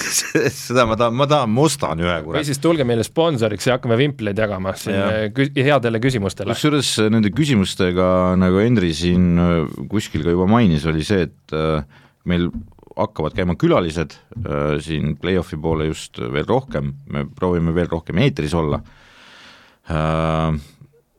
seda 0.64 0.86
ma 0.88 0.96
tahan, 0.98 1.16
ma 1.18 1.26
tahan, 1.30 1.52
ma 1.54 1.66
ostan 1.66 2.02
ühe 2.02 2.14
kurat. 2.22 2.38
või 2.38 2.46
siis 2.46 2.62
tulge 2.62 2.86
meile 2.88 3.06
sponsoriks 3.06 3.68
ja 3.68 3.78
hakkame 3.78 3.98
vimpleid 3.98 4.38
jagama 4.38 4.74
siin 4.78 4.96
ja. 4.96 5.28
kü 5.34 5.50
headele 5.56 6.00
küsimustele. 6.02 6.54
kusjuures 6.54 6.94
nende 7.10 7.32
küsimustega, 7.34 8.08
nagu 8.40 8.62
Henri 8.62 8.94
siin 8.96 9.28
äh, 9.42 9.60
kuskil 9.90 10.26
ka 10.26 10.34
juba 10.34 10.48
mainis, 10.50 10.86
oli 10.88 11.06
see, 11.06 11.28
et 11.28 11.58
meil 12.28 12.50
hakkavad 12.98 13.34
käima 13.36 13.54
külalised 13.58 14.16
siin 14.82 15.14
play-off'i 15.22 15.58
poole 15.62 15.86
just 15.86 16.18
veel 16.18 16.46
rohkem, 16.48 16.90
me 17.14 17.22
proovime 17.30 17.74
veel 17.76 17.86
rohkem 17.90 18.18
eetris 18.24 18.56
olla 18.58 18.80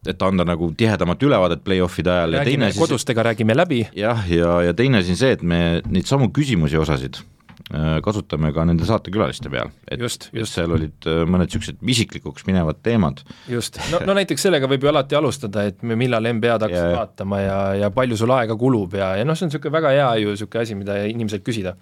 et 0.09 0.23
anda 0.25 0.45
nagu 0.47 0.71
tihedamat 0.77 1.25
ülevaadet 1.27 1.65
play-off'ide 1.65 2.13
ajal 2.13 2.37
räägime, 2.37 2.39
ja 2.39 2.51
teine 2.51 2.71
siis 2.71 2.83
kodustega 2.83 3.25
räägime 3.31 3.57
läbi. 3.57 3.83
jah, 3.95 4.23
ja, 4.31 4.61
ja 4.69 4.77
teine 4.77 5.03
siin 5.05 5.19
see, 5.19 5.35
et 5.37 5.43
me 5.43 5.81
neid 5.87 6.09
samu 6.09 6.29
küsimusi 6.35 6.79
osasid 6.79 7.21
äh, 7.21 7.99
kasutame 8.05 8.51
ka 8.55 8.65
nende 8.67 8.87
saatekülaliste 8.89 9.51
peal, 9.53 9.71
et 9.89 10.01
just, 10.01 10.29
just. 10.35 10.55
seal 10.57 10.73
olid 10.75 11.09
äh, 11.09 11.21
mõned 11.29 11.49
niisugused 11.49 11.83
isiklikuks 11.95 12.47
minevad 12.49 12.81
teemad. 12.85 13.23
just, 13.51 13.81
no, 13.93 14.01
no 14.09 14.17
näiteks 14.17 14.47
sellega 14.49 14.69
võib 14.71 14.87
ju 14.87 14.93
alati 14.93 15.19
alustada, 15.19 15.67
et 15.69 15.85
millal 15.85 16.31
NBA-d 16.33 16.69
hakkasid 16.69 16.97
vaatama 16.97 17.43
ja, 17.43 17.59
ja 17.85 17.93
palju 17.93 18.17
sul 18.19 18.33
aega 18.35 18.57
kulub 18.59 18.97
ja, 18.99 19.13
ja 19.19 19.27
noh, 19.27 19.37
see 19.37 19.47
on 19.47 19.53
niisugune 19.53 19.77
väga 19.79 19.95
hea 19.97 20.11
ju 20.23 20.35
niisugune 20.35 20.65
asi, 20.65 20.79
mida 20.79 21.01
inimeselt 21.09 21.45
küsida 21.45 21.77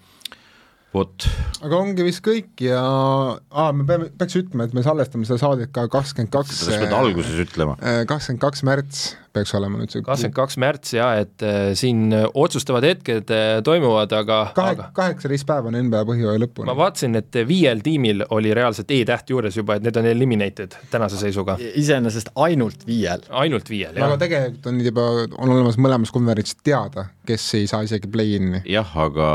vot. 0.94 1.28
aga 1.64 1.78
ongi 1.78 2.04
vist 2.06 2.22
kõik 2.24 2.62
ja 2.64 2.80
aa, 2.80 3.70
me 3.76 3.84
peame, 3.88 4.08
peaks 4.18 4.38
ütlema, 4.40 4.68
et 4.68 4.76
me 4.76 4.84
salvestame 4.84 5.28
seda 5.28 5.40
saadet 5.42 5.72
ka 5.74 5.84
kakskümmend 5.92 6.32
kaks 6.32 6.62
seda 6.62 6.76
sa 6.76 6.82
pead 6.84 6.94
alguses 6.96 7.40
ütlema. 7.44 7.76
Äh, 7.82 8.02
kakskümmend 8.08 8.42
kaks 8.42 8.64
märts 8.66 9.02
peaks 9.36 9.52
olema 9.58 9.80
nüüd 9.80 9.92
see 9.92 10.04
kakskümmend 10.06 10.36
kaks 10.38 10.58
märts 10.64 10.94
jaa, 10.96 11.10
et 11.24 11.44
äh, 11.44 11.58
siin 11.78 12.08
otsustavad 12.32 12.86
hetked 12.88 13.34
äh, 13.34 13.58
toimuvad, 13.66 14.14
aga 14.16 14.40
kahe 14.56 14.74
aga..., 14.78 14.88
kaheksateist 14.96 15.48
päeva 15.48 15.68
on 15.70 15.78
NBA 15.82 16.02
põhjooaja 16.08 16.42
lõpuni. 16.46 16.70
ma 16.70 16.76
vaatasin, 16.80 17.20
et 17.20 17.40
viiel 17.48 17.84
tiimil 17.84 18.24
oli 18.34 18.56
reaalselt 18.56 18.90
E-täht 18.98 19.34
juures 19.34 19.60
juba, 19.60 19.76
et 19.76 19.86
need 19.86 20.00
on 20.00 20.08
eliminated 20.08 20.76
tänase 20.92 21.20
seisuga. 21.20 21.58
iseenesest 21.68 22.32
ainult 22.48 22.88
viiel. 22.88 23.28
ainult 23.44 23.68
viiel, 23.68 23.92
jah. 23.92 24.08
aga 24.08 24.22
tegelikult 24.24 24.72
on 24.72 24.84
juba, 24.88 25.08
on 25.36 25.56
olemas 25.58 25.76
mõlemas 25.76 26.14
konverentsis 26.14 26.62
teada, 26.64 27.10
kes 27.28 27.50
ei 27.60 27.68
saa 27.70 27.84
isegi 27.84 28.08
play-in'i. 28.08 28.64
jah, 28.72 28.96
aga 29.04 29.28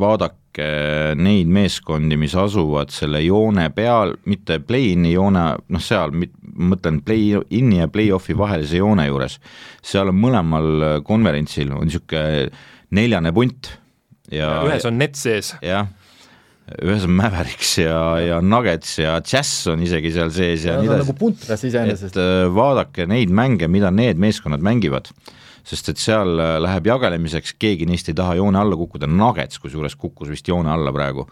vaadake 0.00 0.39
neid 0.58 1.50
meeskondi, 1.52 2.16
mis 2.18 2.34
asuvad 2.34 2.90
selle 2.90 3.20
joone 3.22 3.68
peal, 3.74 4.16
mitte 4.26 4.58
play-in'i 4.66 5.12
joone, 5.14 5.44
noh 5.70 5.84
seal, 5.84 6.10
ma 6.10 6.26
mõtlen 6.72 6.98
play-in'i 7.06 7.78
ja 7.78 7.86
play-off'i 7.92 8.34
vahelise 8.36 8.80
joone 8.80 9.06
juures, 9.06 9.38
seal 9.86 10.10
on 10.10 10.18
mõlemal 10.18 11.00
konverentsil 11.06 11.70
on 11.76 11.86
niisugune 11.86 12.50
neljane 12.90 13.32
punt 13.32 13.70
ja 14.34 14.60
ühes 14.66 14.86
on 14.88 14.98
net 15.00 15.18
sees. 15.18 15.52
jah, 15.64 15.88
ühes 16.78 17.04
on 17.06 17.14
Mavericks 17.18 17.74
ja, 17.82 17.98
ja 18.22 18.38
Nuggets 18.44 18.96
ja 19.00 19.18
Jazz 19.18 19.66
on 19.70 19.82
isegi 19.84 20.12
seal 20.14 20.32
sees 20.34 20.66
ja, 20.66 20.76
ja 20.76 20.82
nii 20.82 20.90
edasi. 20.90 21.04
nagu 21.04 21.18
puntras 21.18 21.66
iseenesest. 21.66 22.16
et 22.16 22.22
äh, 22.22 22.46
vaadake 22.54 23.08
neid 23.10 23.32
mänge, 23.34 23.70
mida 23.70 23.92
need 23.94 24.20
meeskonnad 24.22 24.62
mängivad 24.64 25.10
sest 25.70 25.92
et 25.92 26.02
seal 26.02 26.34
äh, 26.42 26.56
läheb 26.62 26.90
jagelemiseks, 26.90 27.54
keegi 27.60 27.86
neist 27.88 28.10
ei 28.10 28.18
taha 28.18 28.36
joone 28.40 28.58
alla 28.58 28.78
kukkuda, 28.78 29.08
Nuggets 29.10 29.60
kusjuures 29.62 29.96
kukkus 29.96 30.30
vist 30.32 30.48
joone 30.50 30.72
alla 30.72 30.92
praegu. 30.94 31.28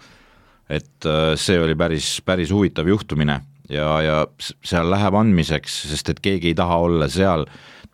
et 0.68 1.06
äh, 1.08 1.32
see 1.40 1.56
oli 1.60 1.74
päris, 1.74 2.18
päris 2.20 2.50
huvitav 2.52 2.88
juhtumine 2.88 3.40
ja, 3.72 3.88
ja 4.02 4.20
seal 4.64 4.90
läheb 4.92 5.16
andmiseks, 5.18 5.82
sest 5.92 6.14
et 6.14 6.22
keegi 6.24 6.52
ei 6.52 6.58
taha 6.58 6.80
olla 6.86 7.10
seal. 7.12 7.48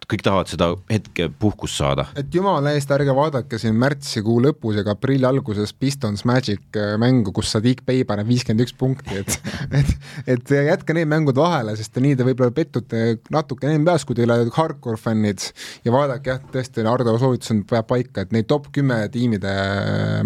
Kõik 0.04 0.20
tahavad 0.20 0.50
seda 0.50 0.66
hetke 0.90 1.30
puhkust 1.40 1.78
saada. 1.80 2.04
et 2.20 2.34
jumala 2.34 2.74
eest, 2.76 2.90
ärge 2.92 3.14
vaadake 3.16 3.56
siin 3.56 3.78
märtsikuu 3.80 4.34
lõpus 4.44 4.76
ega 4.82 4.92
aprilli 4.92 5.24
alguses 5.24 5.72
Pistons 5.72 6.26
Magic 6.28 6.76
äh, 6.76 6.98
mängu, 7.00 7.32
kus 7.32 7.48
Sadiq 7.54 7.80
Bey 7.86 8.02
paneb 8.04 8.28
viiskümmend 8.28 8.66
üks 8.66 8.74
punkti, 8.76 9.22
et 9.22 9.38
et, 9.80 9.94
et 10.34 10.52
jätke 10.68 10.92
need 10.98 11.08
mängud 11.08 11.40
vahele, 11.40 11.72
sest 11.80 11.96
nii 12.04 12.18
te 12.20 12.26
võib-olla 12.28 12.52
pettute 12.52 13.00
natuke 13.32 13.72
NBA-s, 13.78 14.04
kui 14.04 14.18
te 14.18 14.26
ei 14.26 14.28
ole 14.28 14.50
hardcore 14.52 15.00
fännid. 15.00 15.48
Ja 15.88 15.96
vaadake 15.96 16.34
jah, 16.34 16.44
tõesti, 16.52 16.84
Ardo 16.84 17.16
soovitus 17.16 17.54
on, 17.54 17.64
peab 17.72 17.88
paika, 17.88 18.26
et 18.26 18.36
neid 18.36 18.50
top 18.50 18.68
kümme 18.76 19.06
tiimide 19.14 19.56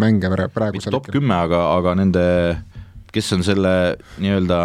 mänge 0.03 0.33
praegusel 0.51 0.91
top 0.91 1.07
kümme, 1.13 1.39
aga, 1.39 1.63
aga 1.77 1.95
nende 2.01 2.27
kes 3.15 3.31
on 3.37 3.47
selle 3.47 3.71
nii-öelda 4.19 4.59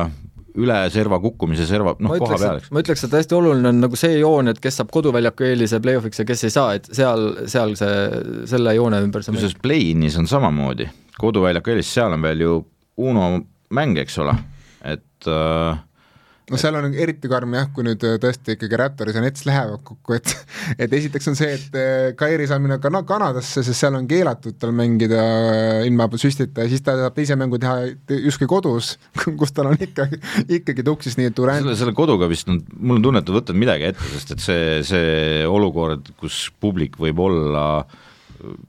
üle 0.61 0.77
serva 0.95 1.19
kukkumise 1.23 1.67
serva, 1.67 1.97
noh, 2.03 2.15
koha 2.21 2.39
peal, 2.39 2.61
eks. 2.61 2.71
ma 2.75 2.83
ütleks, 2.85 3.05
et 3.07 3.17
hästi 3.19 3.37
oluline 3.37 3.73
on 3.73 3.81
nagu 3.83 3.99
see 3.99 4.19
joon, 4.21 4.53
et 4.53 4.61
kes 4.63 4.79
saab 4.81 4.93
koduväljaku 4.95 5.49
eelise 5.49 5.81
play-off'iks 5.83 6.23
ja 6.23 6.29
kes 6.29 6.47
ei 6.47 6.55
saa, 6.55 6.77
et 6.79 6.87
seal, 6.95 7.27
seal 7.51 7.75
see, 7.79 7.97
selle 8.51 8.77
joone 8.77 9.03
ümber 9.07 9.25
see 9.25 9.35
kusjuures 9.35 9.59
play-in'is 9.65 10.19
on 10.21 10.31
samamoodi, 10.31 10.87
koduväljaku 11.19 11.75
eelis, 11.75 11.91
seal 11.97 12.15
on 12.15 12.23
veel 12.25 12.47
ju 12.47 12.61
Uno 13.03 13.27
mäng, 13.75 13.97
eks 13.99 14.21
ole, 14.23 14.37
et 14.87 15.27
äh, 15.27 15.81
no 16.51 16.59
seal 16.61 16.77
on 16.77 16.93
eriti 16.93 17.29
karm 17.31 17.55
jah, 17.57 17.71
kui 17.73 17.87
nüüd 17.87 18.03
äh, 18.05 18.17
tõesti 18.21 18.57
ikkagi 18.57 18.79
Raptoris 18.81 19.17
ja 19.17 19.23
Nets 19.25 19.47
lähevad 19.49 19.81
kokku, 19.87 20.17
et 20.19 20.33
et 20.83 20.97
esiteks 20.99 21.31
on 21.33 21.39
see, 21.39 21.55
et 21.57 21.79
äh, 21.81 22.11
Kairi 22.19 22.49
saab 22.51 22.65
minna 22.65 22.79
kana-, 22.83 23.05
Kanadasse, 23.09 23.65
sest 23.65 23.81
seal 23.81 23.97
on 23.97 24.09
keelatud 24.11 24.59
tal 24.61 24.75
mängida 24.77 25.23
äh, 25.25 25.81
ilma 25.89 26.09
süstita 26.21 26.67
ja 26.67 26.73
siis 26.73 26.85
ta 26.85 26.97
saab 27.01 27.17
teise 27.17 27.39
mängu 27.41 27.61
teha 27.63 27.89
justkui 28.27 28.51
kodus, 28.51 28.95
kus 29.41 29.57
tal 29.57 29.73
on 29.73 29.81
ikkagi, 29.89 30.21
ikkagi 30.61 30.87
tuksis, 30.87 31.19
nii 31.21 31.33
et 31.33 31.37
Durant 31.39 31.65
selle, 31.65 31.79
selle 31.81 31.97
koduga 31.97 32.29
vist 32.31 32.51
on, 32.53 32.61
mul 32.77 33.01
on 33.01 33.09
tunne, 33.09 33.25
et 33.25 33.37
võtad 33.39 33.59
midagi 33.59 33.89
ette, 33.93 34.11
sest 34.17 34.37
et 34.37 34.45
see, 34.45 34.81
see 34.89 35.45
olukord, 35.49 36.13
kus 36.21 36.49
publik 36.61 37.01
võib 37.01 37.25
olla 37.25 37.65
äh, 37.81 38.03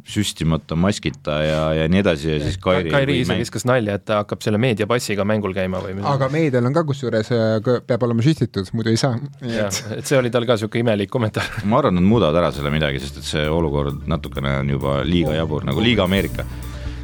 süstimata, 0.07 0.78
maskita 0.80 1.38
ja, 1.43 1.61
ja 1.80 1.88
nii 1.91 2.01
edasi 2.01 2.30
ja 2.30 2.38
siis 2.43 2.57
Kairi 2.61 2.91
Kairi 2.93 3.17
ise 3.21 3.38
viskas 3.39 3.65
nalja, 3.67 3.97
et 3.99 4.05
ta 4.07 4.21
hakkab 4.21 4.43
selle 4.45 4.59
meediapassiga 4.61 5.26
mängul 5.28 5.55
käima 5.55 5.82
või 5.84 5.95
midagi. 5.97 6.11
aga 6.13 6.30
meedial 6.34 6.69
on 6.69 6.76
ka 6.76 6.86
kusjuures, 6.88 7.32
äh, 7.36 7.71
peab 7.88 8.05
olema 8.07 8.26
süstitud, 8.26 8.69
muidu 8.78 8.93
ei 8.93 9.01
saa. 9.01 9.17
jah, 9.41 9.82
et 9.97 10.05
see 10.05 10.19
oli 10.19 10.34
tal 10.34 10.47
ka 10.47 10.59
niisugune 10.59 10.86
imelik 10.86 11.11
kommentaar. 11.13 11.49
ma 11.71 11.82
arvan, 11.82 11.97
nad 11.99 12.07
muudavad 12.07 12.41
ära 12.43 12.53
selle 12.55 12.73
midagi, 12.73 13.01
sest 13.03 13.21
et 13.21 13.30
see 13.34 13.49
olukord 13.49 14.05
natukene 14.11 14.59
on 14.61 14.71
juba 14.78 15.01
liiga 15.07 15.36
jabur, 15.38 15.67
nagu 15.67 15.84
liiga 15.84 16.07
Ameerika. 16.09 16.47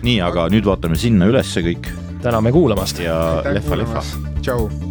nii, 0.06 0.18
aga 0.26 0.48
nüüd 0.54 0.66
vaatame 0.66 0.98
sinna 1.00 1.30
ülesse 1.30 1.66
kõik. 1.66 1.92
täname 2.22 2.54
kuulamast 2.54 3.02
ja 3.02 3.18
lehva-lehva. 3.50 4.06
tšau 4.42 4.91